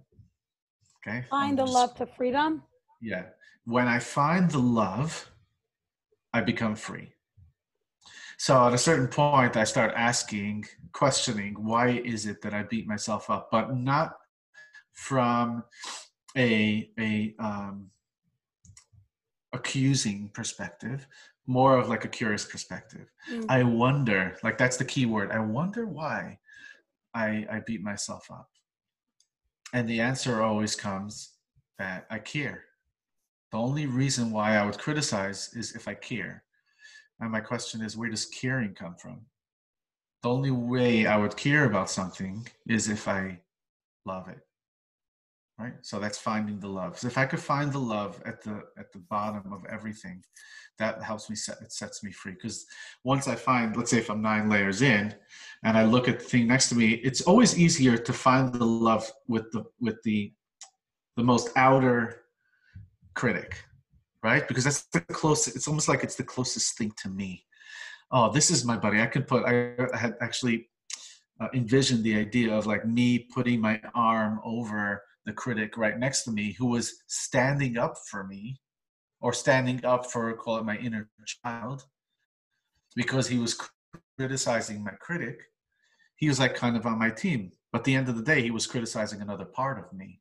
Okay. 1.06 1.24
Find 1.30 1.58
the 1.58 1.64
love 1.64 1.94
to 1.96 2.06
freedom. 2.06 2.62
Yeah. 3.00 3.26
When 3.64 3.86
I 3.86 3.98
find 3.98 4.50
the 4.50 4.58
love, 4.58 5.30
I 6.32 6.40
become 6.40 6.74
free. 6.74 7.12
So 8.38 8.66
at 8.66 8.74
a 8.74 8.78
certain 8.78 9.08
point, 9.08 9.56
I 9.56 9.64
start 9.64 9.92
asking, 9.96 10.66
questioning, 10.92 11.54
why 11.54 11.88
is 12.04 12.26
it 12.26 12.42
that 12.42 12.52
I 12.52 12.64
beat 12.64 12.86
myself 12.86 13.30
up? 13.30 13.48
But 13.50 13.74
not 13.74 14.16
from 14.92 15.64
a 16.36 16.90
a 16.98 17.34
um, 17.38 17.90
accusing 19.56 20.28
perspective, 20.28 21.06
more 21.46 21.76
of 21.76 21.88
like 21.88 22.04
a 22.04 22.08
curious 22.08 22.44
perspective. 22.44 23.10
Mm-hmm. 23.30 23.50
I 23.50 23.62
wonder, 23.62 24.36
like 24.42 24.58
that's 24.58 24.76
the 24.76 24.84
key 24.84 25.06
word. 25.06 25.30
I 25.32 25.40
wonder 25.40 25.86
why 25.86 26.38
I 27.14 27.46
I 27.50 27.60
beat 27.66 27.82
myself 27.82 28.30
up. 28.30 28.50
And 29.72 29.88
the 29.88 30.00
answer 30.00 30.42
always 30.42 30.76
comes 30.76 31.32
that 31.78 32.06
I 32.10 32.18
care. 32.18 32.64
The 33.52 33.58
only 33.58 33.86
reason 33.86 34.30
why 34.30 34.56
I 34.56 34.64
would 34.64 34.78
criticize 34.78 35.50
is 35.54 35.74
if 35.74 35.88
I 35.88 35.94
care. 35.94 36.44
And 37.20 37.32
my 37.32 37.40
question 37.40 37.82
is, 37.82 37.96
where 37.96 38.10
does 38.10 38.26
caring 38.26 38.74
come 38.74 38.96
from? 38.96 39.20
The 40.22 40.30
only 40.30 40.50
way 40.50 41.06
I 41.06 41.16
would 41.16 41.36
care 41.36 41.64
about 41.64 41.90
something 41.90 42.46
is 42.66 42.88
if 42.88 43.08
I 43.08 43.40
love 44.04 44.28
it 44.28 44.45
right? 45.58 45.74
So 45.82 45.98
that's 45.98 46.18
finding 46.18 46.58
the 46.60 46.68
love. 46.68 46.98
So 46.98 47.06
if 47.06 47.18
i 47.18 47.24
could 47.24 47.40
find 47.40 47.72
the 47.72 47.78
love 47.78 48.22
at 48.26 48.42
the 48.42 48.62
at 48.78 48.92
the 48.92 48.98
bottom 48.98 49.52
of 49.52 49.64
everything 49.66 50.22
that 50.78 51.02
helps 51.02 51.30
me 51.30 51.36
set 51.36 51.58
it 51.62 51.72
sets 51.72 52.02
me 52.04 52.12
free. 52.12 52.32
Because 52.32 52.66
once 53.04 53.28
i 53.28 53.34
find 53.34 53.76
let's 53.76 53.90
say 53.90 53.98
if 53.98 54.10
i'm 54.10 54.22
nine 54.22 54.48
layers 54.48 54.82
in 54.82 55.14
and 55.64 55.76
i 55.78 55.84
look 55.84 56.08
at 56.08 56.18
the 56.18 56.24
thing 56.24 56.46
next 56.46 56.68
to 56.68 56.74
me 56.74 56.94
it's 57.08 57.22
always 57.22 57.58
easier 57.58 57.96
to 57.96 58.12
find 58.12 58.52
the 58.52 58.64
love 58.64 59.10
with 59.28 59.50
the 59.52 59.64
with 59.80 60.02
the 60.02 60.32
the 61.16 61.22
most 61.22 61.50
outer 61.56 62.22
critic 63.14 63.64
right? 64.26 64.48
Because 64.48 64.64
that's 64.64 64.82
the 64.92 65.00
closest 65.00 65.56
it's 65.56 65.68
almost 65.68 65.88
like 65.88 66.02
it's 66.02 66.16
the 66.16 66.24
closest 66.24 66.76
thing 66.76 66.92
to 67.02 67.08
me. 67.08 67.44
Oh 68.10 68.30
this 68.30 68.50
is 68.50 68.64
my 68.64 68.76
buddy. 68.76 69.00
I 69.00 69.06
could 69.06 69.26
put 69.26 69.44
i, 69.44 69.52
I 69.94 69.96
had 69.96 70.14
actually 70.20 70.68
uh, 71.40 71.48
envisioned 71.54 72.02
the 72.02 72.16
idea 72.16 72.52
of 72.52 72.66
like 72.66 72.84
me 72.86 73.08
putting 73.18 73.60
my 73.60 73.80
arm 73.94 74.40
over 74.44 75.02
the 75.26 75.32
critic 75.32 75.76
right 75.76 75.98
next 75.98 76.22
to 76.22 76.30
me 76.30 76.52
who 76.52 76.66
was 76.66 77.02
standing 77.08 77.76
up 77.76 77.96
for 78.08 78.24
me 78.24 78.60
or 79.20 79.32
standing 79.32 79.84
up 79.84 80.10
for 80.10 80.32
call 80.34 80.56
it 80.56 80.64
my 80.64 80.76
inner 80.78 81.10
child 81.44 81.84
because 82.94 83.28
he 83.28 83.38
was 83.38 83.58
criticizing 84.16 84.82
my 84.82 84.92
critic 85.00 85.42
he 86.14 86.28
was 86.28 86.40
like 86.40 86.54
kind 86.54 86.78
of 86.78 86.86
on 86.86 86.98
my 86.98 87.10
team. 87.10 87.52
But 87.70 87.80
at 87.80 87.84
the 87.84 87.94
end 87.94 88.08
of 88.08 88.16
the 88.16 88.22
day 88.22 88.40
he 88.40 88.50
was 88.50 88.66
criticizing 88.66 89.20
another 89.20 89.44
part 89.44 89.78
of 89.78 89.92
me 89.92 90.20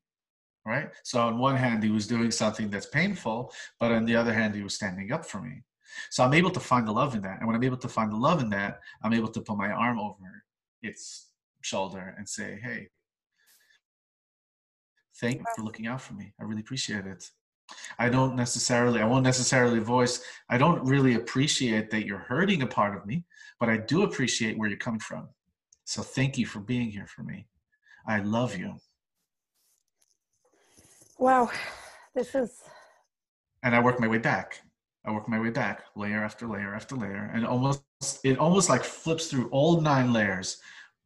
right? 0.68 0.90
So 1.04 1.20
on 1.20 1.38
one 1.38 1.56
hand 1.56 1.84
he 1.84 1.92
was 1.92 2.08
doing 2.08 2.32
something 2.32 2.72
that's 2.72 2.88
painful 2.88 3.54
but 3.80 3.92
on 3.92 4.06
the 4.06 4.16
other 4.16 4.34
hand 4.34 4.56
he 4.56 4.64
was 4.64 4.76
standing 4.76 5.12
up 5.12 5.26
for 5.26 5.40
me. 5.40 5.64
So 6.10 6.24
i'm 6.24 6.34
able 6.34 6.52
to 6.52 6.60
find 6.60 6.88
the 6.88 6.92
love 6.92 7.14
in 7.16 7.22
that. 7.22 7.38
And 7.40 7.48
when 7.48 7.56
i'm 7.56 7.64
able 7.64 7.78
to 7.78 7.88
find 7.88 8.12
the 8.12 8.18
love 8.18 8.42
in 8.42 8.50
that 8.50 8.80
i'm 9.04 9.14
able 9.14 9.30
to 9.30 9.42
put 9.42 9.58
my 9.58 9.70
arm 9.70 10.00
over 10.00 10.44
its 10.82 11.30
shoulder 11.62 12.16
and 12.18 12.28
say 12.28 12.60
hey 12.62 12.90
thank 15.20 15.40
you 15.40 15.46
for 15.56 15.64
looking 15.64 15.88
out 15.88 16.02
for 16.02 16.14
me. 16.14 16.34
I 16.40 16.44
really 16.44 16.62
appreciate 16.62 17.06
it. 17.06 17.30
I 17.98 18.10
don't 18.10 18.36
necessarily, 18.36 19.02
I 19.02 19.06
won't 19.06 19.24
necessarily 19.24 19.80
voice, 19.80 20.24
I 20.50 20.58
don't 20.58 20.84
really 20.84 21.16
appreciate 21.16 21.90
that 21.92 22.06
you're 22.06 22.20
hurting 22.20 22.62
a 22.62 22.68
part 22.68 22.96
of 22.96 23.06
me, 23.06 23.26
but 23.60 23.70
I 23.70 23.78
do 23.78 24.04
appreciate 24.04 24.58
where 24.58 24.70
you're 24.70 24.78
coming 24.78 25.00
from. 25.00 25.28
So 25.86 26.02
thank 26.02 26.38
you 26.38 26.46
for 26.46 26.60
being 26.60 26.92
here 26.92 27.08
for 27.08 27.24
me. 27.24 27.48
I 28.08 28.20
love 28.20 28.56
you. 28.56 28.76
Wow, 31.18 31.50
this 32.14 32.36
is. 32.36 32.62
And 33.64 33.76
I 33.76 33.80
work 33.80 34.00
my 34.00 34.08
way 34.08 34.20
back. 34.20 34.62
I 35.06 35.12
work 35.12 35.28
my 35.30 35.40
way 35.40 35.52
back, 35.52 35.84
layer 35.96 36.24
after 36.24 36.48
layer 36.48 36.74
after 36.74 36.96
layer, 36.96 37.32
and 37.34 37.46
almost 37.46 37.84
it 38.24 38.38
almost 38.38 38.70
like 38.70 38.84
flips 38.84 39.28
through 39.28 39.50
all 39.50 39.80
nine 39.80 40.12
layers 40.12 40.58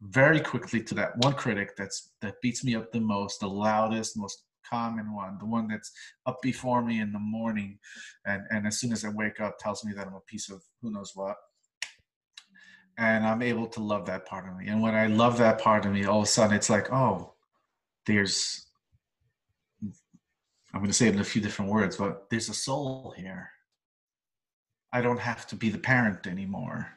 very 0.01 0.39
quickly 0.39 0.81
to 0.83 0.95
that 0.95 1.17
one 1.17 1.33
critic 1.33 1.75
that's 1.77 2.11
that 2.21 2.41
beats 2.41 2.63
me 2.63 2.75
up 2.75 2.91
the 2.91 2.99
most, 2.99 3.39
the 3.39 3.47
loudest, 3.47 4.17
most 4.17 4.43
common 4.69 5.13
one, 5.13 5.37
the 5.39 5.45
one 5.45 5.67
that's 5.67 5.91
up 6.25 6.41
before 6.41 6.81
me 6.83 7.01
in 7.01 7.11
the 7.11 7.19
morning, 7.19 7.77
and 8.25 8.43
and 8.51 8.67
as 8.67 8.79
soon 8.79 8.91
as 8.91 9.03
I 9.03 9.09
wake 9.09 9.39
up, 9.39 9.57
tells 9.59 9.83
me 9.83 9.93
that 9.93 10.07
I'm 10.07 10.13
a 10.13 10.21
piece 10.21 10.49
of 10.49 10.63
who 10.81 10.91
knows 10.91 11.11
what. 11.15 11.35
And 12.97 13.25
I'm 13.25 13.41
able 13.41 13.67
to 13.67 13.79
love 13.81 14.05
that 14.07 14.25
part 14.25 14.45
of 14.45 14.57
me. 14.57 14.67
And 14.67 14.81
when 14.81 14.93
I 14.93 15.07
love 15.07 15.37
that 15.37 15.61
part 15.61 15.85
of 15.85 15.93
me, 15.93 16.03
all 16.03 16.19
of 16.19 16.25
a 16.25 16.27
sudden 16.27 16.55
it's 16.55 16.69
like, 16.69 16.91
oh, 16.91 17.33
there's 18.05 18.67
I'm 20.73 20.81
going 20.81 20.87
to 20.87 20.93
say 20.93 21.07
it 21.07 21.15
in 21.15 21.19
a 21.19 21.23
few 21.23 21.41
different 21.41 21.71
words, 21.71 21.97
but 21.97 22.29
there's 22.29 22.49
a 22.49 22.53
soul 22.53 23.13
here. 23.17 23.49
I 24.93 25.01
don't 25.01 25.19
have 25.19 25.47
to 25.47 25.55
be 25.55 25.69
the 25.69 25.79
parent 25.79 26.27
anymore. 26.27 26.87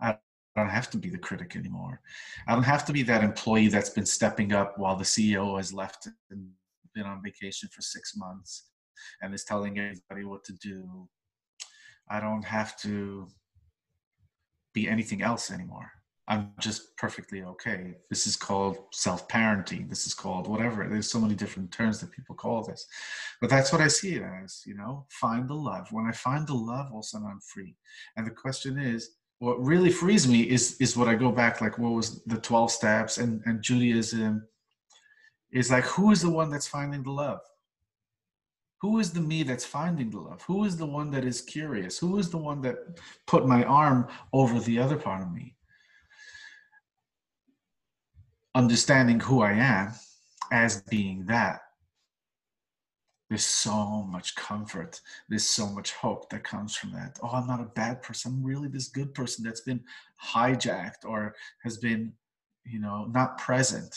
I 0.00 0.18
don't 0.56 0.68
have 0.68 0.90
to 0.90 0.98
be 0.98 1.10
the 1.10 1.18
critic 1.18 1.56
anymore. 1.56 2.00
I 2.46 2.54
don't 2.54 2.62
have 2.62 2.84
to 2.86 2.92
be 2.92 3.02
that 3.04 3.24
employee 3.24 3.68
that's 3.68 3.90
been 3.90 4.06
stepping 4.06 4.52
up 4.52 4.78
while 4.78 4.96
the 4.96 5.04
CEO 5.04 5.56
has 5.56 5.72
left 5.72 6.08
and 6.30 6.48
been 6.94 7.04
on 7.04 7.22
vacation 7.22 7.68
for 7.72 7.82
six 7.82 8.16
months 8.16 8.70
and 9.20 9.34
is 9.34 9.44
telling 9.44 9.78
everybody 9.78 10.24
what 10.24 10.44
to 10.44 10.52
do. 10.54 11.08
I 12.08 12.20
don't 12.20 12.44
have 12.44 12.76
to 12.78 13.28
be 14.74 14.88
anything 14.88 15.22
else 15.22 15.50
anymore. 15.50 15.90
I'm 16.26 16.52
just 16.58 16.96
perfectly 16.96 17.42
okay. 17.42 17.94
This 18.08 18.26
is 18.26 18.34
called 18.34 18.78
self 18.92 19.28
parenting. 19.28 19.90
This 19.90 20.06
is 20.06 20.14
called 20.14 20.48
whatever. 20.48 20.86
There's 20.88 21.10
so 21.10 21.20
many 21.20 21.34
different 21.34 21.70
terms 21.70 22.00
that 22.00 22.12
people 22.12 22.34
call 22.34 22.64
this. 22.64 22.86
But 23.40 23.50
that's 23.50 23.72
what 23.72 23.82
I 23.82 23.88
see 23.88 24.14
it 24.14 24.22
as, 24.22 24.62
you 24.64 24.74
know, 24.74 25.06
find 25.10 25.48
the 25.48 25.54
love. 25.54 25.88
When 25.90 26.06
I 26.06 26.12
find 26.12 26.46
the 26.46 26.54
love, 26.54 26.86
all 26.92 27.00
of 27.00 27.04
a 27.04 27.06
sudden 27.06 27.26
I'm 27.26 27.40
free. 27.40 27.76
And 28.16 28.26
the 28.26 28.30
question 28.30 28.78
is, 28.78 29.10
what 29.38 29.62
really 29.64 29.90
frees 29.90 30.26
me 30.28 30.42
is 30.42 30.76
is 30.80 30.96
what 30.96 31.08
I 31.08 31.14
go 31.14 31.30
back 31.32 31.60
like 31.60 31.78
what 31.78 31.92
was 31.92 32.22
the 32.24 32.38
12 32.38 32.70
steps 32.70 33.18
and 33.18 33.42
and 33.46 33.62
Judaism 33.62 34.46
is 35.52 35.70
like 35.70 35.84
who 35.84 36.10
is 36.10 36.22
the 36.22 36.30
one 36.30 36.50
that's 36.50 36.66
finding 36.66 37.02
the 37.02 37.10
love 37.10 37.40
Who 38.80 39.00
is 39.00 39.12
the 39.12 39.20
me 39.20 39.44
that's 39.44 39.64
finding 39.64 40.10
the 40.10 40.20
love? 40.20 40.42
Who 40.42 40.64
is 40.64 40.76
the 40.76 40.84
one 40.84 41.10
that 41.12 41.24
is 41.24 41.40
curious? 41.40 41.98
Who 41.98 42.18
is 42.18 42.28
the 42.28 42.36
one 42.36 42.60
that 42.62 42.76
put 43.26 43.46
my 43.46 43.64
arm 43.64 44.08
over 44.32 44.60
the 44.60 44.78
other 44.78 44.98
part 44.98 45.22
of 45.22 45.32
me? 45.32 45.56
Understanding 48.54 49.20
who 49.20 49.40
I 49.40 49.52
am 49.52 49.94
as 50.52 50.82
being 50.82 51.24
that 51.26 51.63
there's 53.28 53.44
so 53.44 54.02
much 54.02 54.34
comfort. 54.34 55.00
There's 55.28 55.46
so 55.46 55.66
much 55.68 55.92
hope 55.92 56.28
that 56.30 56.44
comes 56.44 56.76
from 56.76 56.92
that. 56.92 57.18
Oh 57.22 57.30
i'm 57.32 57.46
not 57.46 57.60
a 57.60 57.64
bad 57.64 58.02
person. 58.02 58.32
I'm 58.32 58.44
really 58.44 58.68
this 58.68 58.88
good 58.88 59.14
person 59.14 59.44
that's 59.44 59.62
been 59.62 59.82
hijacked 60.22 61.04
or 61.04 61.34
has 61.62 61.78
been 61.78 62.12
you 62.64 62.80
know 62.80 63.06
not 63.06 63.38
present 63.38 63.94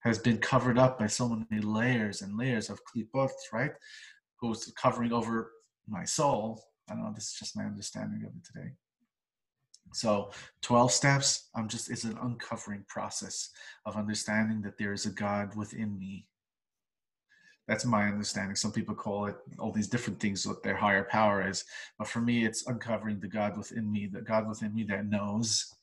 has 0.00 0.18
been 0.18 0.38
covered 0.38 0.78
up 0.78 0.98
by 0.98 1.06
so 1.06 1.28
many 1.28 1.62
layers 1.62 2.22
and 2.22 2.38
layers 2.38 2.70
of 2.70 2.80
klipot 2.84 3.30
right? 3.52 3.72
Who's 4.40 4.72
covering 4.80 5.12
over 5.12 5.50
my 5.88 6.04
soul. 6.04 6.62
I 6.88 6.94
don't 6.94 7.04
know 7.04 7.12
this 7.14 7.28
is 7.28 7.36
just 7.38 7.56
my 7.56 7.64
understanding 7.64 8.24
of 8.24 8.32
it 8.36 8.44
today. 8.44 8.72
So 9.94 10.32
12 10.60 10.92
steps 10.92 11.48
i'm 11.54 11.66
just 11.66 11.90
it's 11.90 12.04
an 12.04 12.18
uncovering 12.20 12.84
process 12.88 13.48
of 13.86 13.96
understanding 13.96 14.60
that 14.60 14.76
there 14.76 14.92
is 14.92 15.06
a 15.06 15.10
god 15.10 15.56
within 15.56 15.98
me 15.98 16.26
that's 17.68 17.84
my 17.84 18.08
understanding. 18.08 18.56
Some 18.56 18.72
people 18.72 18.94
call 18.94 19.26
it 19.26 19.36
all 19.58 19.70
these 19.70 19.88
different 19.88 20.18
things 20.18 20.46
what 20.46 20.62
their 20.62 20.74
higher 20.74 21.04
power 21.04 21.46
is. 21.46 21.64
But 21.98 22.08
for 22.08 22.20
me, 22.20 22.46
it's 22.46 22.66
uncovering 22.66 23.20
the 23.20 23.28
God 23.28 23.58
within 23.58 23.92
me, 23.92 24.08
the 24.10 24.22
God 24.22 24.48
within 24.48 24.74
me 24.74 24.84
that 24.84 25.06
knows 25.06 25.74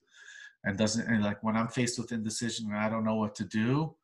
and 0.64 0.76
doesn't 0.80 1.08
and 1.08 1.24
like 1.24 1.44
when 1.44 1.56
I'm 1.56 1.68
faced 1.68 2.00
with 2.00 2.12
indecision 2.12 2.66
and 2.72 2.78
I 2.78 2.90
don't 2.90 3.06
know 3.06 3.16
what 3.16 3.36
to 3.36 3.44
do, 3.46 3.96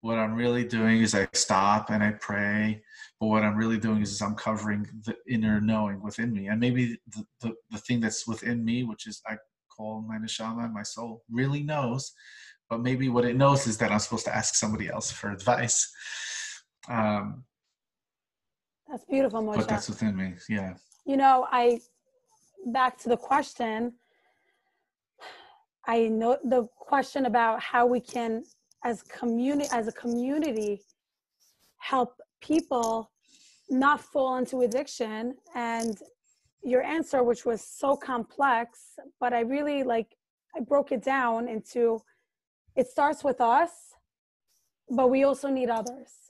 what 0.00 0.18
I'm 0.18 0.34
really 0.34 0.64
doing 0.64 1.02
is 1.02 1.14
I 1.14 1.28
stop 1.32 1.90
and 1.90 2.02
I 2.02 2.12
pray. 2.12 2.82
But 3.20 3.26
what 3.28 3.44
I'm 3.44 3.56
really 3.56 3.78
doing 3.78 4.02
is 4.02 4.20
I'm 4.20 4.34
covering 4.34 4.88
the 5.04 5.14
inner 5.28 5.60
knowing 5.60 6.02
within 6.02 6.32
me. 6.32 6.48
And 6.48 6.58
maybe 6.58 6.98
the, 7.14 7.24
the, 7.42 7.54
the 7.70 7.78
thing 7.78 8.00
that's 8.00 8.26
within 8.26 8.64
me, 8.64 8.82
which 8.82 9.06
is 9.06 9.22
I 9.28 9.36
call 9.68 10.02
my 10.02 10.18
neshama, 10.18 10.72
my 10.72 10.82
soul, 10.82 11.22
really 11.30 11.62
knows. 11.62 12.12
But 12.68 12.80
maybe 12.80 13.08
what 13.08 13.24
it 13.24 13.36
knows 13.36 13.68
is 13.68 13.78
that 13.78 13.92
I'm 13.92 13.98
supposed 14.00 14.24
to 14.24 14.34
ask 14.34 14.56
somebody 14.56 14.88
else 14.88 15.12
for 15.12 15.30
advice 15.30 15.92
um, 16.88 17.44
that's 18.90 19.04
beautiful, 19.04 19.42
Moishe. 19.42 19.56
But 19.56 19.68
that's 19.68 19.88
within 19.88 20.16
me, 20.16 20.34
yeah. 20.48 20.74
You 21.06 21.16
know, 21.16 21.46
I 21.50 21.80
back 22.66 22.98
to 22.98 23.08
the 23.08 23.16
question. 23.16 23.92
I 25.86 26.08
know 26.08 26.38
the 26.44 26.66
question 26.76 27.26
about 27.26 27.62
how 27.62 27.86
we 27.86 28.00
can, 28.00 28.44
as 28.84 29.02
community, 29.02 29.68
as 29.72 29.88
a 29.88 29.92
community, 29.92 30.82
help 31.78 32.20
people 32.42 33.10
not 33.70 34.00
fall 34.00 34.36
into 34.36 34.60
addiction. 34.60 35.36
And 35.54 35.96
your 36.62 36.82
answer, 36.82 37.22
which 37.22 37.44
was 37.44 37.62
so 37.64 37.96
complex, 37.96 38.80
but 39.20 39.32
I 39.32 39.40
really 39.40 39.84
like, 39.84 40.16
I 40.56 40.60
broke 40.60 40.90
it 40.92 41.02
down 41.02 41.48
into. 41.48 42.02
It 42.76 42.86
starts 42.86 43.24
with 43.24 43.40
us, 43.40 43.70
but 44.88 45.10
we 45.10 45.24
also 45.24 45.48
need 45.48 45.70
others 45.70 46.29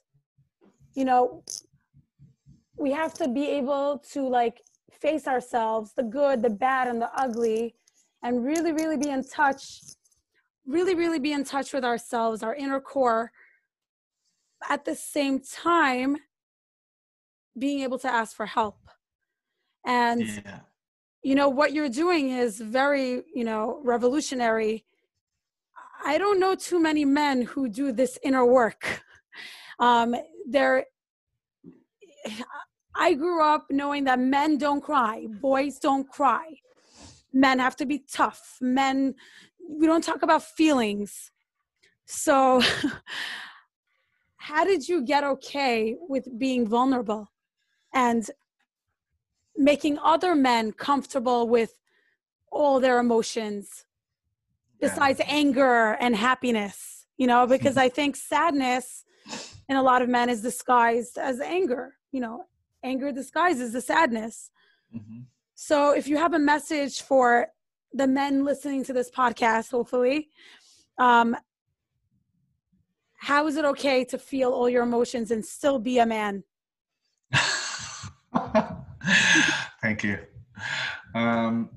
you 0.94 1.04
know 1.04 1.42
we 2.76 2.90
have 2.90 3.14
to 3.14 3.28
be 3.28 3.46
able 3.48 4.02
to 4.12 4.26
like 4.26 4.60
face 4.90 5.26
ourselves 5.26 5.92
the 5.94 6.02
good 6.02 6.42
the 6.42 6.50
bad 6.50 6.88
and 6.88 7.00
the 7.00 7.10
ugly 7.14 7.74
and 8.22 8.44
really 8.44 8.72
really 8.72 8.96
be 8.96 9.08
in 9.08 9.24
touch 9.24 9.80
really 10.70 10.94
really 10.94 11.18
be 11.18 11.32
in 11.32 11.44
touch 11.44 11.72
with 11.72 11.84
ourselves 11.84 12.42
our 12.42 12.54
inner 12.54 12.80
core. 12.80 13.32
At 14.68 14.84
the 14.84 14.94
same 14.94 15.40
time 15.40 16.16
being 17.58 17.80
able 17.80 17.98
to 17.98 18.12
ask 18.12 18.36
for 18.36 18.46
help. 18.46 18.78
And 19.84 20.22
yeah. 20.22 20.60
you 21.22 21.34
know 21.34 21.48
what 21.48 21.72
you're 21.72 21.88
doing 21.88 22.30
is 22.30 22.60
very 22.60 23.22
you 23.34 23.44
know 23.44 23.80
revolutionary. 23.84 24.84
I 26.04 26.18
don't 26.18 26.40
know 26.40 26.54
too 26.54 26.80
many 26.80 27.04
men 27.04 27.42
who 27.42 27.68
do 27.68 27.92
this 27.92 28.18
inner 28.22 28.46
work. 28.46 29.02
Um, 29.78 30.14
there, 30.46 30.86
I 32.94 33.14
grew 33.14 33.42
up 33.42 33.66
knowing 33.70 34.04
that 34.04 34.18
men 34.18 34.58
don't 34.58 34.80
cry, 34.80 35.26
boys 35.40 35.78
don't 35.78 36.08
cry. 36.08 36.54
Men 37.32 37.58
have 37.60 37.76
to 37.76 37.86
be 37.86 38.02
tough. 38.12 38.58
Men, 38.60 39.14
we 39.68 39.86
don't 39.86 40.02
talk 40.02 40.22
about 40.22 40.42
feelings. 40.42 41.30
So, 42.06 42.60
how 44.36 44.64
did 44.64 44.88
you 44.88 45.02
get 45.04 45.22
okay 45.22 45.96
with 46.08 46.26
being 46.38 46.66
vulnerable 46.66 47.30
and 47.94 48.28
making 49.56 49.98
other 49.98 50.34
men 50.34 50.72
comfortable 50.72 51.48
with 51.48 51.74
all 52.50 52.80
their 52.80 52.98
emotions 52.98 53.84
besides 54.80 55.20
yeah. 55.20 55.26
anger 55.28 55.96
and 56.00 56.16
happiness? 56.16 57.06
You 57.16 57.28
know, 57.28 57.46
because 57.46 57.76
I 57.86 57.88
think 57.88 58.16
sadness 58.16 59.04
in 59.70 59.76
a 59.76 59.82
lot 59.82 60.02
of 60.02 60.08
men 60.08 60.28
is 60.28 60.42
disguised 60.42 61.16
as 61.16 61.40
anger 61.40 61.94
you 62.12 62.20
know 62.20 62.44
anger 62.82 63.12
disguises 63.12 63.72
the 63.72 63.80
sadness. 63.80 64.50
Mm-hmm. 64.94 65.20
so 65.54 65.92
if 65.92 66.08
you 66.08 66.16
have 66.16 66.34
a 66.34 66.38
message 66.38 67.02
for 67.02 67.46
the 67.92 68.06
men 68.06 68.44
listening 68.44 68.82
to 68.84 68.92
this 68.92 69.10
podcast 69.10 69.70
hopefully 69.70 70.28
um, 70.98 71.36
how 73.16 73.46
is 73.46 73.56
it 73.56 73.64
okay 73.64 74.04
to 74.06 74.18
feel 74.18 74.50
all 74.50 74.68
your 74.68 74.82
emotions 74.82 75.30
and 75.30 75.44
still 75.44 75.78
be 75.78 75.98
a 75.98 76.06
man? 76.06 76.42
Thank 79.82 80.04
you. 80.04 80.18
Um, 81.14 81.70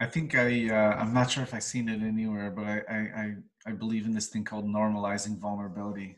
i 0.00 0.06
think 0.06 0.34
i 0.34 0.68
uh, 0.70 0.94
i'm 1.00 1.12
not 1.12 1.30
sure 1.30 1.42
if 1.42 1.52
i've 1.52 1.62
seen 1.62 1.88
it 1.88 2.00
anywhere 2.00 2.50
but 2.50 2.64
I, 2.64 2.96
I 3.22 3.34
I 3.66 3.72
believe 3.72 4.06
in 4.06 4.12
this 4.12 4.28
thing 4.28 4.44
called 4.44 4.66
normalizing 4.66 5.38
vulnerability. 5.38 6.16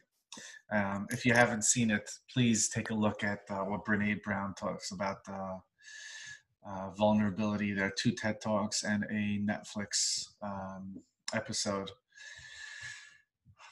Um, 0.71 1.07
if 1.11 1.27
you 1.27 1.35
haven't 1.35 1.65
seen 1.65 1.91
it, 1.91 2.09
please 2.33 2.69
take 2.69 2.91
a 2.91 2.95
look 2.95 3.25
at 3.25 3.41
uh, 3.51 3.65
what 3.65 3.85
Brene 3.85 4.23
Brown 4.23 4.55
talks 4.55 4.93
about 4.93 5.19
uh, 5.29 5.59
uh, 6.67 6.91
vulnerability. 6.97 7.73
There 7.73 7.87
are 7.87 7.93
two 7.99 8.13
TED 8.13 8.41
Talks 8.41 8.85
and 8.85 9.05
a 9.05 9.41
Netflix 9.45 10.29
um, 10.43 11.03
episode. 11.35 11.91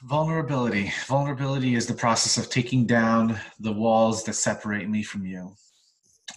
Vulnerability. 0.03 0.91
Vulnerability 1.07 1.75
is 1.75 1.87
the 1.87 1.93
process 1.93 2.37
of 2.37 2.51
taking 2.51 2.85
down 2.85 3.39
the 3.59 3.71
walls 3.71 4.23
that 4.23 4.33
separate 4.33 4.89
me 4.89 5.03
from 5.03 5.25
you. 5.25 5.53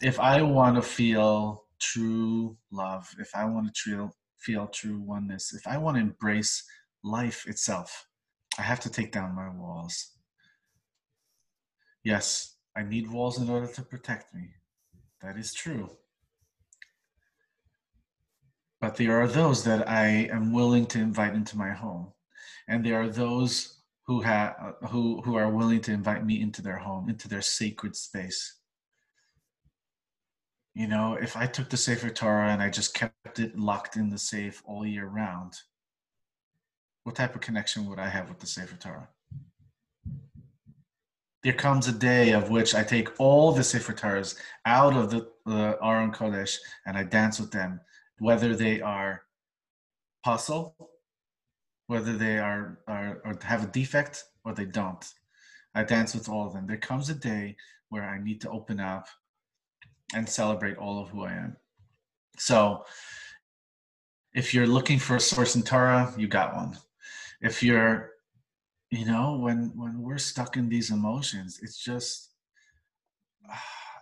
If 0.03 0.21
I 0.21 0.43
want 0.43 0.77
to 0.77 0.83
feel 0.83 1.65
true 1.81 2.57
love, 2.71 3.09
if 3.19 3.35
I 3.35 3.45
want 3.45 3.75
to 3.75 4.11
feel 4.39 4.67
true 4.69 5.01
oneness, 5.01 5.55
if 5.55 5.67
I 5.67 5.79
want 5.79 5.97
to 5.97 6.03
embrace 6.03 6.63
life 7.05 7.47
itself. 7.47 8.07
I 8.59 8.63
have 8.63 8.81
to 8.81 8.91
take 8.91 9.13
down 9.13 9.35
my 9.35 9.51
walls. 9.51 10.13
Yes, 12.03 12.57
I 12.77 12.83
need 12.83 13.11
walls 13.11 13.39
in 13.39 13.49
order 13.49 13.67
to 13.67 13.83
protect 13.83 14.35
me. 14.35 14.49
That 15.23 15.37
is 15.37 15.55
true. 15.55 15.91
But 18.81 18.97
there 18.97 19.21
are 19.21 19.29
those 19.29 19.65
that 19.65 19.89
I 19.89 20.29
am 20.31 20.53
willing 20.53 20.87
to 20.87 20.99
invite 20.99 21.35
into 21.35 21.57
my 21.57 21.71
home. 21.71 22.13
And 22.69 22.85
there 22.85 23.01
are 23.01 23.09
those 23.09 23.81
who 24.07 24.21
have 24.21 24.55
who 24.91 25.23
who 25.23 25.37
are 25.37 25.51
willing 25.51 25.81
to 25.83 25.93
invite 25.93 26.25
me 26.25 26.41
into 26.41 26.63
their 26.63 26.79
home, 26.79 27.09
into 27.09 27.29
their 27.29 27.43
sacred 27.43 27.97
space. 27.97 28.59
You 30.75 30.89
know, 30.89 31.15
if 31.15 31.37
I 31.37 31.47
took 31.47 31.71
the 31.71 31.77
Sefer 31.77 32.11
Torah 32.11 32.51
and 32.51 32.61
I 32.61 32.69
just 32.69 32.95
kept 32.95 33.39
it 33.39 33.59
locked 33.59 33.97
in 33.97 34.11
the 34.11 34.19
safe 34.19 34.63
all 34.67 34.85
year 34.85 35.07
round, 35.07 35.55
what 37.05 37.15
type 37.15 37.35
of 37.35 37.41
connection 37.41 37.87
would 37.87 37.99
I 37.99 38.09
have 38.09 38.29
with 38.29 38.41
the 38.41 38.47
Sefer 38.47 38.77
Torah? 38.77 39.09
There 41.43 41.53
comes 41.53 41.87
a 41.87 41.93
day 41.93 42.33
of 42.33 42.49
which 42.49 42.75
I 42.75 42.83
take 42.83 43.21
all 43.21 43.53
the 43.53 43.63
Sefer 43.63 43.93
Torahs 43.93 44.37
out 44.65 44.97
of 44.97 45.11
the, 45.11 45.29
the 45.45 45.79
Aron 45.83 46.11
Kodesh 46.11 46.57
and 46.87 46.97
I 46.97 47.05
dance 47.05 47.39
with 47.39 47.51
them, 47.51 47.81
whether 48.19 48.57
they 48.57 48.81
are 48.81 49.23
pasul, 50.25 50.75
whether 51.87 52.15
they 52.15 52.39
are, 52.39 52.79
are 52.89 53.21
or 53.27 53.39
have 53.43 53.65
a 53.65 53.69
defect 53.69 54.25
or 54.47 54.55
they 54.55 54.65
don't. 54.65 55.05
I 55.75 55.85
dance 55.85 56.15
with 56.15 56.31
all 56.31 56.47
of 56.47 56.55
them. 56.55 56.67
There 56.67 56.79
comes 56.79 57.11
a 57.11 57.15
day 57.15 57.57
where 57.91 58.05
I 58.05 58.23
need 58.23 58.41
to 58.43 58.51
open 58.51 58.81
up 58.81 59.07
and 60.15 60.27
celebrate 60.27 60.79
all 60.79 61.03
of 61.03 61.11
who 61.11 61.25
I 61.25 61.33
am. 61.33 61.57
So, 62.39 62.85
if 64.33 64.55
you're 64.55 64.67
looking 64.67 64.99
for 64.99 65.17
a 65.17 65.21
source 65.21 65.55
in 65.55 65.63
Torah, 65.63 66.13
you 66.17 66.27
got 66.27 66.57
one 66.57 66.77
if 67.45 67.63
you're 67.63 68.11
you 68.91 69.05
know 69.05 69.37
when 69.37 69.71
when 69.77 70.03
we're 70.03 70.19
stuck 70.19 70.57
in 70.57 70.69
these 70.69 70.91
emotions 70.91 71.61
it's 71.63 71.79
just 71.79 72.31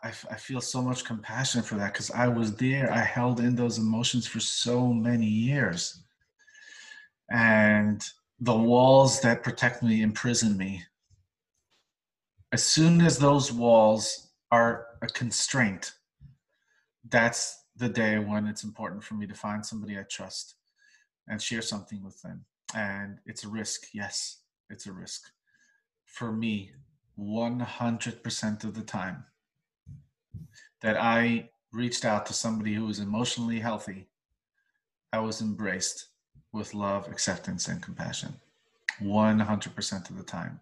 I, 0.04 0.08
I 0.30 0.36
feel 0.36 0.60
so 0.60 0.82
much 0.82 1.04
compassion 1.04 1.62
for 1.62 1.76
that 1.76 1.92
because 1.92 2.10
i 2.10 2.26
was 2.26 2.56
there. 2.56 2.92
I 2.92 2.98
held 2.98 3.38
in 3.38 3.54
those 3.54 3.78
emotions 3.78 4.26
for 4.26 4.40
so 4.40 4.92
many 4.92 5.26
years. 5.26 6.02
And 7.30 8.04
the 8.40 8.56
walls 8.56 9.20
that 9.20 9.44
protect 9.44 9.80
me 9.80 10.02
imprison 10.02 10.56
me. 10.56 10.82
As 12.50 12.64
soon 12.64 13.00
as 13.00 13.16
those 13.16 13.52
walls 13.52 14.32
are 14.50 14.86
a 15.02 15.06
constraint, 15.06 15.92
that's 17.08 17.62
the 17.76 17.88
day 17.88 18.18
when 18.18 18.48
it's 18.48 18.64
important 18.64 19.04
for 19.04 19.14
me 19.14 19.28
to 19.28 19.34
find 19.34 19.64
somebody 19.64 19.96
I 19.96 20.02
trust 20.02 20.56
and 21.28 21.40
share 21.40 21.62
something 21.62 22.02
with 22.02 22.20
them. 22.22 22.44
And 22.74 23.18
it's 23.26 23.44
a 23.44 23.48
risk. 23.48 23.88
Yes, 23.92 24.38
it's 24.70 24.86
a 24.86 24.92
risk. 24.92 25.30
For 26.06 26.32
me, 26.32 26.72
100% 27.18 28.64
of 28.64 28.74
the 28.74 28.82
time 28.82 29.24
that 30.80 30.96
I 31.00 31.50
reached 31.72 32.04
out 32.04 32.26
to 32.26 32.32
somebody 32.32 32.74
who 32.74 32.86
was 32.86 32.98
emotionally 32.98 33.60
healthy, 33.60 34.08
I 35.12 35.20
was 35.20 35.40
embraced 35.40 36.08
with 36.52 36.74
love, 36.74 37.08
acceptance, 37.08 37.68
and 37.68 37.82
compassion. 37.82 38.34
100% 39.00 40.10
of 40.10 40.16
the 40.16 40.22
time. 40.22 40.60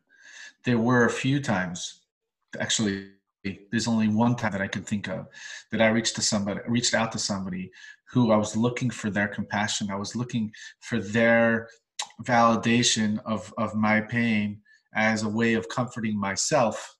There 0.64 0.78
were 0.78 1.04
a 1.04 1.10
few 1.10 1.40
times, 1.40 2.00
actually, 2.58 3.10
there's 3.70 3.88
only 3.88 4.08
one 4.08 4.36
time 4.36 4.52
that 4.52 4.60
I 4.60 4.68
can 4.68 4.82
think 4.82 5.08
of 5.08 5.28
that 5.70 5.80
I 5.80 5.88
reached 5.88 6.14
to 6.16 6.22
somebody, 6.22 6.60
reached 6.66 6.94
out 6.94 7.12
to 7.12 7.18
somebody 7.18 7.72
who 8.04 8.32
I 8.32 8.36
was 8.36 8.56
looking 8.56 8.90
for 8.90 9.08
their 9.08 9.28
compassion. 9.28 9.90
I 9.90 9.96
was 9.96 10.14
looking 10.14 10.52
for 10.80 11.00
their 11.00 11.68
validation 12.22 13.18
of, 13.24 13.52
of 13.58 13.74
my 13.74 14.00
pain 14.00 14.60
as 14.94 15.22
a 15.22 15.28
way 15.28 15.54
of 15.54 15.68
comforting 15.68 16.18
myself 16.18 16.96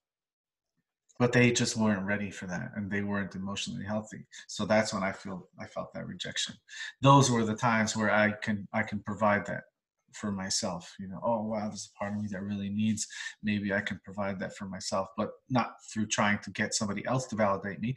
but 1.20 1.32
they 1.32 1.52
just 1.52 1.76
weren't 1.76 2.06
ready 2.06 2.30
for 2.30 2.46
that 2.46 2.72
and 2.76 2.90
they 2.90 3.02
weren't 3.02 3.34
emotionally 3.34 3.84
healthy. 3.84 4.26
So 4.48 4.64
that's 4.64 4.94
when 4.94 5.02
i 5.02 5.12
feel 5.12 5.48
i 5.60 5.66
felt 5.66 5.92
that 5.92 6.06
rejection. 6.06 6.54
Those 7.02 7.30
were 7.30 7.44
the 7.44 7.54
times 7.54 7.94
where 7.94 8.10
i 8.10 8.32
can 8.42 8.66
i 8.72 8.82
can 8.82 9.00
provide 9.00 9.44
that 9.46 9.64
for 10.12 10.32
myself 10.32 10.92
you 10.98 11.06
know 11.06 11.20
oh 11.22 11.42
wow 11.42 11.68
there's 11.68 11.90
a 11.94 11.98
part 11.98 12.12
of 12.12 12.20
me 12.20 12.28
that 12.28 12.42
really 12.42 12.68
needs 12.68 13.06
maybe 13.44 13.72
i 13.72 13.80
can 13.80 14.00
provide 14.04 14.40
that 14.40 14.56
for 14.56 14.64
myself 14.64 15.06
but 15.16 15.30
not 15.48 15.74
through 15.92 16.06
trying 16.06 16.38
to 16.40 16.50
get 16.50 16.74
somebody 16.74 17.06
else 17.06 17.26
to 17.26 17.36
validate 17.36 17.80
me 17.80 17.94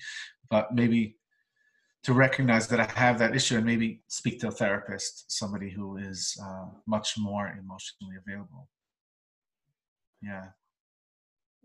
but 0.50 0.74
maybe 0.74 1.16
to 2.04 2.14
recognize 2.14 2.68
that 2.68 2.80
i 2.80 3.00
have 3.00 3.18
that 3.20 3.36
issue 3.36 3.58
and 3.58 3.66
maybe 3.66 4.02
speak 4.08 4.40
to 4.40 4.48
a 4.48 4.52
therapist 4.52 5.32
somebody 5.32 5.70
who 5.70 5.98
is 5.98 6.38
uh, 6.44 6.66
much 6.86 7.16
more 7.18 7.48
emotionally 7.60 8.16
available 8.26 8.68
yeah 10.22 10.46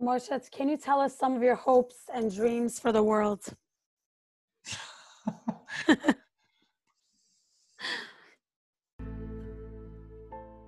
Moishe, 0.01 0.49
can 0.53 0.69
you 0.69 0.77
tell 0.77 1.01
us 1.01 1.19
some 1.19 1.35
of 1.35 1.43
your 1.43 1.57
hopes 1.57 1.97
and 2.15 2.33
dreams 2.33 2.79
for 2.79 2.93
the 2.93 3.03
world? 3.03 3.43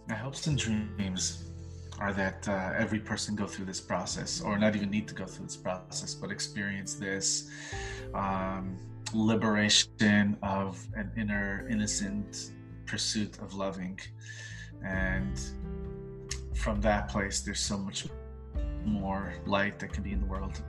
My 0.09 0.17
hopes 0.17 0.49
and 0.49 0.59
dreams 0.59 1.45
are 2.01 2.13
that 2.13 2.49
uh, 2.49 2.73
every 2.77 2.99
person 2.99 3.37
go 3.37 3.47
through 3.47 3.67
this 3.67 3.81
process, 3.81 4.41
or 4.41 4.59
not 4.59 4.75
even 4.75 4.91
need 4.91 5.07
to 5.07 5.15
go 5.15 5.27
through 5.27 5.47
this 5.47 5.57
process, 5.57 6.13
but 6.15 6.33
experience 6.33 6.95
this 6.95 7.49
um, 8.15 8.77
liberation 9.15 10.37
of 10.43 10.87
an 10.95 11.11
inner 11.17 11.67
innocent 11.69 12.53
pursuit 12.87 13.39
of 13.39 13.55
loving. 13.55 13.99
And 14.85 15.39
from 16.55 16.81
that 16.83 17.09
place, 17.09 17.41
there's 17.41 17.61
so 17.61 17.79
much 17.79 18.07
more 18.85 19.35
light 19.47 19.79
that 19.79 19.93
can 19.93 20.03
be 20.03 20.13
in 20.13 20.21
the 20.21 20.27
world. 20.27 20.63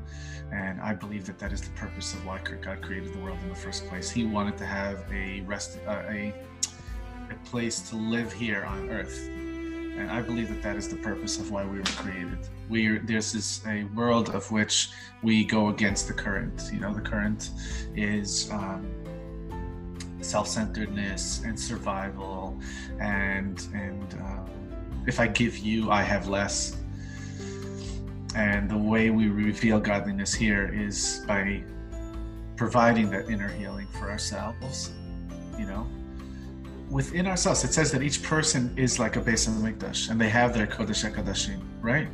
And 0.51 0.81
I 0.81 0.93
believe 0.93 1.25
that 1.25 1.39
that 1.39 1.51
is 1.51 1.61
the 1.61 1.71
purpose 1.71 2.13
of 2.13 2.25
why 2.25 2.39
God 2.39 2.81
created 2.81 3.13
the 3.13 3.19
world 3.19 3.39
in 3.41 3.49
the 3.49 3.55
first 3.55 3.87
place. 3.87 4.09
He 4.09 4.25
wanted 4.25 4.57
to 4.57 4.65
have 4.65 5.05
a 5.11 5.41
rest, 5.41 5.79
uh, 5.87 6.03
a, 6.09 6.33
a 7.29 7.35
place 7.45 7.89
to 7.89 7.95
live 7.95 8.31
here 8.33 8.65
on 8.65 8.89
earth. 8.89 9.29
And 10.01 10.09
I 10.09 10.21
believe 10.21 10.49
that 10.49 10.63
that 10.63 10.75
is 10.75 10.87
the 10.89 10.95
purpose 10.95 11.37
of 11.39 11.51
why 11.51 11.63
we 11.63 11.77
were 11.77 11.83
created. 11.83 12.39
We 12.69 12.97
there's 12.97 13.31
this 13.33 13.61
a 13.67 13.83
world 13.95 14.29
of 14.29 14.49
which 14.51 14.89
we 15.21 15.45
go 15.45 15.69
against 15.69 16.07
the 16.07 16.13
current. 16.13 16.69
You 16.73 16.79
know, 16.79 16.93
the 16.93 17.01
current 17.01 17.51
is 17.95 18.49
um, 18.51 18.83
self-centeredness 20.21 21.43
and 21.43 21.59
survival, 21.59 22.59
and 22.99 23.55
and 23.73 24.07
uh, 24.15 24.45
if 25.05 25.19
I 25.19 25.27
give 25.27 25.57
you, 25.57 25.91
I 25.91 26.01
have 26.01 26.27
less 26.27 26.77
and 28.35 28.69
the 28.69 28.77
way 28.77 29.09
we 29.09 29.27
reveal 29.27 29.79
godliness 29.79 30.33
here 30.33 30.71
is 30.73 31.23
by 31.27 31.63
providing 32.55 33.09
that 33.11 33.29
inner 33.29 33.49
healing 33.49 33.87
for 33.87 34.09
ourselves, 34.09 34.91
you 35.59 35.65
know. 35.65 35.85
Within 36.91 37.25
ourselves, 37.25 37.63
it 37.63 37.73
says 37.73 37.89
that 37.93 38.03
each 38.03 38.21
person 38.21 38.73
is 38.77 38.99
like 38.99 39.15
a 39.15 39.21
Beis 39.21 39.47
HaMikdash 39.47 40.09
and 40.09 40.19
they 40.19 40.27
have 40.27 40.53
their 40.53 40.67
Kodesh 40.67 41.09
HaKodashim, 41.09 41.61
right? 41.79 42.09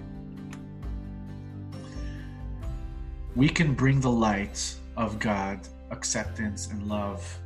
We 3.36 3.50
can 3.50 3.74
bring 3.74 4.00
the 4.00 4.12
light 4.12 4.76
of 4.96 5.18
God, 5.18 5.68
acceptance, 5.90 6.68
and 6.68 6.88
love 6.88 7.40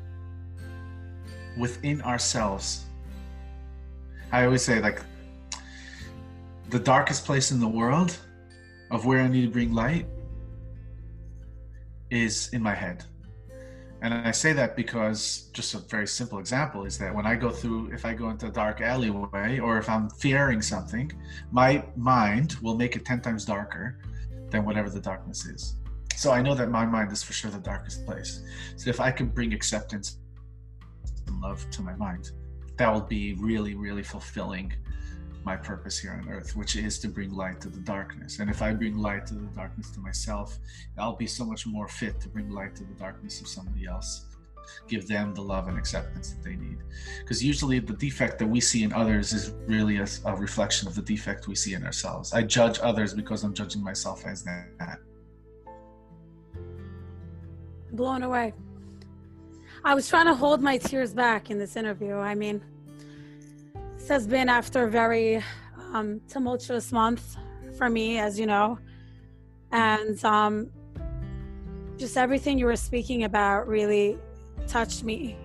within 1.57 2.01
ourselves. 2.01 2.88
I 4.34 4.43
always 4.43 4.61
say, 4.61 4.82
like, 4.82 5.01
the 6.69 6.79
darkest 6.79 7.25
place 7.25 7.51
in 7.51 7.61
the 7.61 7.67
world 7.67 8.17
of 8.91 9.05
where 9.05 9.21
I 9.21 9.29
need 9.29 9.45
to 9.45 9.51
bring 9.51 9.73
light 9.73 10.05
is 12.09 12.49
in 12.51 12.61
my 12.61 12.75
head. 12.75 13.05
And 14.02 14.16
I 14.16 14.32
say 14.32 14.52
that 14.54 14.76
because 14.76 15.49
just 15.54 15.76
a 15.76 15.78
very 15.78 16.08
simple 16.08 16.39
example 16.39 16.86
is 16.86 16.97
that 16.97 17.14
when 17.14 17.28
I 17.28 17.36
go 17.36 17.52
through, 17.52 17.91
if 17.93 18.04
I 18.04 18.14
go 18.16 18.30
into 18.32 18.47
a 18.47 18.52
dark 18.52 18.82
alleyway 18.82 19.60
or 19.60 19.78
if 19.78 19.88
I'm 19.88 20.10
fearing 20.10 20.62
something, 20.62 21.12
my 21.52 21.84
mind 21.95 22.56
will 22.64 22.76
make 22.76 22.95
it 22.95 23.06
10 23.06 23.22
times 23.22 23.45
darker 23.45 23.99
than 24.49 24.66
whatever 24.66 24.89
the 24.89 24.99
darkness 24.99 25.45
is. 25.45 25.76
So 26.16 26.32
I 26.32 26.41
know 26.41 26.56
that 26.56 26.70
my 26.70 26.86
mind 26.86 27.12
is 27.12 27.22
for 27.22 27.34
sure 27.34 27.52
the 27.52 27.60
darkest 27.60 28.06
place. 28.08 28.41
So 28.76 28.89
if 28.89 28.99
I 28.99 29.12
can 29.12 29.28
bring 29.28 29.54
acceptance 29.54 30.18
and 31.28 31.39
love 31.39 31.70
to 31.70 31.84
my 31.84 31.95
mind, 31.95 32.32
that 32.78 32.91
will 32.91 33.02
be 33.02 33.36
really, 33.36 33.76
really 33.76 34.04
fulfilling 34.04 34.74
my 35.44 35.56
purpose 35.56 35.98
here 35.98 36.12
on 36.12 36.30
earth, 36.30 36.56
which 36.56 36.76
is 36.76 37.00
to 37.00 37.08
bring 37.08 37.34
light 37.34 37.60
to 37.62 37.70
the 37.70 37.80
darkness. 37.80 38.39
And 38.39 38.50
if 38.50 38.62
I 38.62 38.74
bring 38.74 38.98
light 38.98 39.26
to 39.28 39.34
the 39.34 39.48
darkness 39.48 39.89
to 39.92 40.00
myself, 40.00 40.60
I'll 40.98 41.16
be 41.16 41.28
so 41.28 41.46
much 41.46 41.66
more 41.66 41.88
fit 41.88 42.20
to 42.22 42.30
bring 42.30 42.50
light 42.50 42.76
to 42.76 42.84
the 42.84 42.94
darkness 42.94 43.42
of 43.42 43.48
somebody 43.48 43.88
else. 43.88 44.26
Give 44.88 45.08
them 45.08 45.34
the 45.34 45.42
love 45.42 45.68
and 45.68 45.78
acceptance 45.78 46.32
that 46.32 46.44
they 46.44 46.56
need. 46.56 46.78
Because 47.20 47.44
usually 47.44 47.80
the 47.80 47.94
defect 47.94 48.38
that 48.39 48.48
we 48.48 48.60
see 48.60 48.84
in 48.84 48.94
others 48.94 49.34
is 49.34 49.54
really 49.66 49.98
a, 49.98 50.08
a, 50.26 50.36
reflection 50.36 50.88
of 50.88 50.96
the 50.96 51.02
defect 51.02 51.48
we 51.48 51.56
see 51.56 51.74
in 51.74 51.84
ourselves. 51.84 52.34
I 52.34 52.44
judge 52.44 52.80
others 52.82 53.14
because 53.14 53.44
I'm 53.44 53.54
judging 53.54 53.84
myself 53.84 54.26
as 54.26 54.44
that. 54.44 55.00
Blown 57.94 58.24
away. 58.24 58.54
I 59.84 59.96
was 59.96 60.08
trying 60.08 60.28
to 60.28 60.36
hold 60.36 60.62
my 60.62 60.78
tears 60.78 61.14
back 61.14 61.50
in 61.50 61.58
this 61.58 61.76
interview. 61.76 62.16
I 62.16 62.36
mean, 62.36 62.62
this 64.02 64.10
has 64.10 64.26
been 64.26 64.49
after 64.49 64.86
a 64.86 64.89
very 64.89 65.43
um, 65.93 66.20
tumultuous 66.28 66.91
month 66.91 67.38
for 67.78 67.88
me, 67.88 68.18
as 68.18 68.39
you 68.39 68.47
know. 68.47 68.80
And 69.72 70.24
um, 70.26 70.72
just 71.97 72.18
everything 72.18 72.58
you 72.58 72.66
were 72.66 72.76
speaking 72.76 73.26
about 73.26 73.68
really 73.68 74.18
touched 74.68 75.04
me 75.04 75.38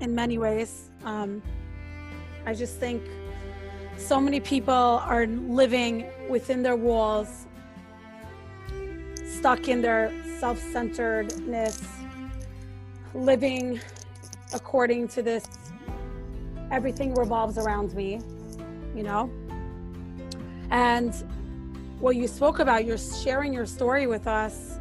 in 0.00 0.14
many 0.14 0.38
ways. 0.38 0.90
Um, 1.04 1.42
I 2.46 2.54
just 2.54 2.78
think 2.78 3.02
so 3.98 4.18
many 4.18 4.40
people 4.40 4.72
are 4.72 5.26
living 5.26 6.06
within 6.30 6.62
their 6.62 6.76
walls, 6.76 7.46
stuck 9.26 9.68
in 9.68 9.82
their 9.82 10.14
self 10.40 10.58
centeredness, 10.72 11.86
living 13.12 13.80
according 14.54 15.08
to 15.08 15.20
this 15.20 15.44
everything 16.70 17.14
revolves 17.14 17.58
around 17.58 17.94
me, 17.94 18.20
you 18.94 19.02
know? 19.02 19.30
And 20.70 21.14
what 21.98 22.16
you 22.16 22.28
spoke 22.28 22.58
about, 22.58 22.84
you're 22.84 22.98
sharing 22.98 23.52
your 23.52 23.66
story 23.66 24.06
with 24.06 24.26
us, 24.26 24.78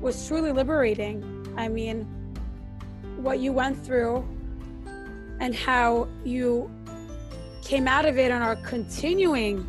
was 0.00 0.26
truly 0.26 0.52
liberating. 0.52 1.46
I 1.56 1.68
mean, 1.68 2.04
what 3.16 3.38
you 3.38 3.52
went 3.52 3.82
through 3.84 4.24
and 5.40 5.54
how 5.54 6.08
you 6.24 6.70
came 7.62 7.88
out 7.88 8.04
of 8.04 8.18
it 8.18 8.30
and 8.30 8.42
are 8.42 8.56
continuing 8.56 9.66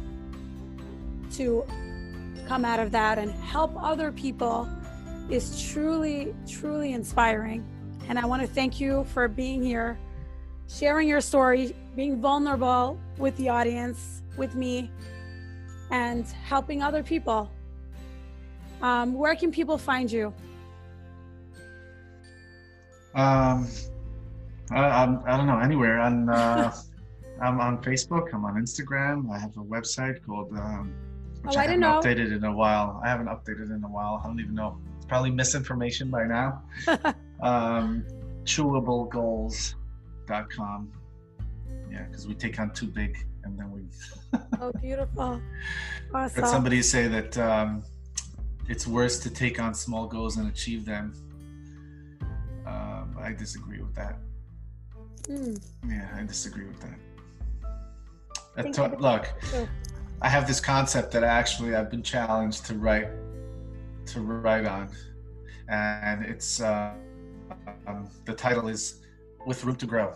to 1.34 1.66
come 2.48 2.66
out 2.66 2.80
of 2.80 2.92
that 2.92 3.18
and 3.18 3.32
help 3.32 3.74
other 3.78 4.12
people 4.12 4.68
is 5.30 5.72
truly, 5.72 6.34
truly 6.48 6.94
inspiring. 6.94 7.66
And 8.08 8.20
I 8.20 8.26
want 8.26 8.42
to 8.42 8.48
thank 8.48 8.80
you 8.80 9.06
for 9.06 9.28
being 9.28 9.64
here 9.64 9.98
sharing 10.68 11.08
your 11.08 11.22
story, 11.22 11.76
being 11.96 12.20
vulnerable 12.22 13.00
with 13.18 13.36
the 13.38 13.50
audience, 13.50 14.22
with 14.38 14.56
me, 14.56 14.90
and 15.92 16.26
helping 16.28 16.82
other 16.82 17.04
people. 17.04 17.52
Um, 18.82 19.14
where 19.14 19.36
can 19.36 19.52
people 19.52 19.78
find 19.78 20.12
you? 20.12 20.34
Um, 23.16 23.68
I, 24.72 24.80
I'm, 24.82 25.22
I 25.26 25.38
don't 25.38 25.46
know, 25.48 25.60
anywhere. 25.60 26.00
On, 26.00 26.30
uh, 26.30 26.74
I'm 27.42 27.60
on 27.60 27.82
Facebook, 27.84 28.34
I'm 28.34 28.46
on 28.46 28.56
Instagram. 28.56 29.30
I 29.32 29.40
have 29.40 29.56
a 29.58 29.64
website 29.64 30.24
called 30.26 30.52
um, 30.54 30.94
which 31.44 31.56
Oh, 31.56 31.60
I 31.60 31.64
I, 31.64 31.66
haven't 31.66 31.82
know. 31.82 32.00
updated 32.00 32.36
in 32.36 32.44
a 32.46 32.56
while. 32.56 33.02
I 33.04 33.10
haven't 33.10 33.28
updated 33.28 33.76
in 33.76 33.84
a 33.84 33.90
while. 33.90 34.22
I 34.24 34.28
don't 34.28 34.40
even 34.40 34.56
know. 34.56 34.78
It's 34.98 35.06
probably 35.06 35.32
misinformation 35.32 36.10
by 36.10 36.24
now. 36.24 36.64
um, 37.42 38.06
chewablegoals.com. 40.28 40.92
Yeah, 41.92 42.04
because 42.04 42.28
we 42.28 42.34
take 42.34 42.60
on 42.60 42.72
too 42.74 42.88
big 42.88 43.18
and 43.44 43.58
then 43.58 43.72
we 43.72 43.82
oh, 44.62 44.72
beautiful. 44.82 45.42
Awesome. 46.14 46.46
somebody 46.46 46.82
say 46.82 47.08
that 47.08 47.38
um, 47.38 47.84
it's 48.68 48.88
worse 48.88 49.20
to 49.20 49.30
take 49.30 49.60
on 49.60 49.74
small 49.74 50.08
goals 50.08 50.38
and 50.38 50.48
achieve 50.50 50.86
them. 50.86 51.14
Um, 52.66 53.16
I 53.20 53.34
disagree 53.34 53.82
with 53.82 53.94
that. 53.96 54.18
Mm, 55.24 55.62
Yeah, 55.88 56.10
I 56.16 56.24
disagree 56.24 56.66
with 56.66 56.80
that. 56.82 57.00
I 58.58 58.62
it- 58.62 59.02
look, 59.02 59.34
Sure. 59.50 59.68
I 60.22 60.30
have 60.30 60.48
this 60.48 60.60
concept 60.62 61.12
that 61.12 61.24
actually 61.24 61.76
I've 61.76 61.92
been 61.92 62.04
challenged 62.04 62.66
to 62.68 62.76
write 62.76 63.10
to 64.06 64.22
write 64.22 64.66
on, 64.66 64.90
and 65.70 66.24
it's 66.26 66.62
uh, 66.62 66.94
um, 67.88 68.10
the 68.26 68.34
title 68.34 68.68
is 68.68 69.03
"With 69.46 69.64
Room 69.64 69.76
to 69.78 69.86
Grow." 69.86 70.14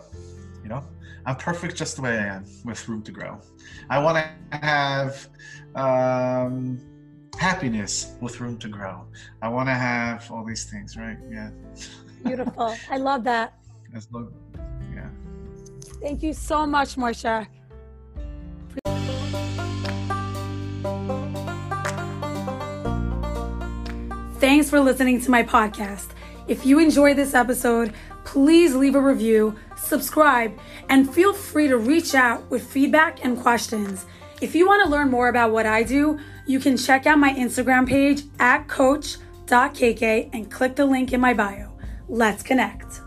You 0.62 0.68
know, 0.70 0.84
I'm 1.24 1.36
perfect 1.36 1.76
just 1.76 1.96
the 1.96 2.02
way 2.02 2.18
I 2.18 2.26
am, 2.36 2.44
with 2.64 2.88
room 2.88 3.02
to 3.02 3.12
grow. 3.12 3.38
I 3.90 3.98
want 3.98 4.16
to 4.16 4.56
have 4.58 5.28
um, 5.74 6.80
happiness 7.38 8.16
with 8.20 8.40
room 8.40 8.58
to 8.58 8.68
grow. 8.68 9.04
I 9.42 9.48
want 9.48 9.68
to 9.68 9.74
have 9.74 10.30
all 10.30 10.44
these 10.44 10.64
things, 10.70 10.96
right? 10.96 11.18
Yeah. 11.30 11.50
Beautiful. 12.24 12.74
I 12.90 12.96
love 12.96 13.24
that. 13.24 13.54
Yeah. 14.94 15.08
Thank 16.00 16.22
you 16.22 16.32
so 16.32 16.66
much, 16.66 16.96
Moishe. 16.96 17.46
Thanks 24.38 24.70
for 24.70 24.80
listening 24.80 25.20
to 25.22 25.30
my 25.30 25.42
podcast. 25.42 26.08
If 26.48 26.64
you 26.64 26.78
enjoyed 26.78 27.16
this 27.16 27.34
episode, 27.34 27.92
please 28.28 28.74
leave 28.74 28.94
a 28.94 29.00
review, 29.00 29.56
subscribe, 29.74 30.52
and 30.90 31.12
feel 31.14 31.32
free 31.32 31.66
to 31.66 31.78
reach 31.78 32.14
out 32.14 32.48
with 32.50 32.62
feedback 32.62 33.24
and 33.24 33.40
questions. 33.40 34.04
If 34.42 34.54
you 34.54 34.66
want 34.66 34.84
to 34.84 34.90
learn 34.90 35.10
more 35.10 35.30
about 35.30 35.50
what 35.50 35.64
I 35.64 35.82
do, 35.82 36.18
you 36.46 36.60
can 36.60 36.76
check 36.76 37.06
out 37.06 37.18
my 37.18 37.32
Instagram 37.32 37.88
page 37.88 38.24
at 38.38 38.68
coach.kk 38.68 40.28
and 40.34 40.50
click 40.50 40.76
the 40.76 40.84
link 40.84 41.14
in 41.14 41.22
my 41.22 41.32
bio. 41.32 41.72
Let's 42.06 42.42
connect. 42.42 43.00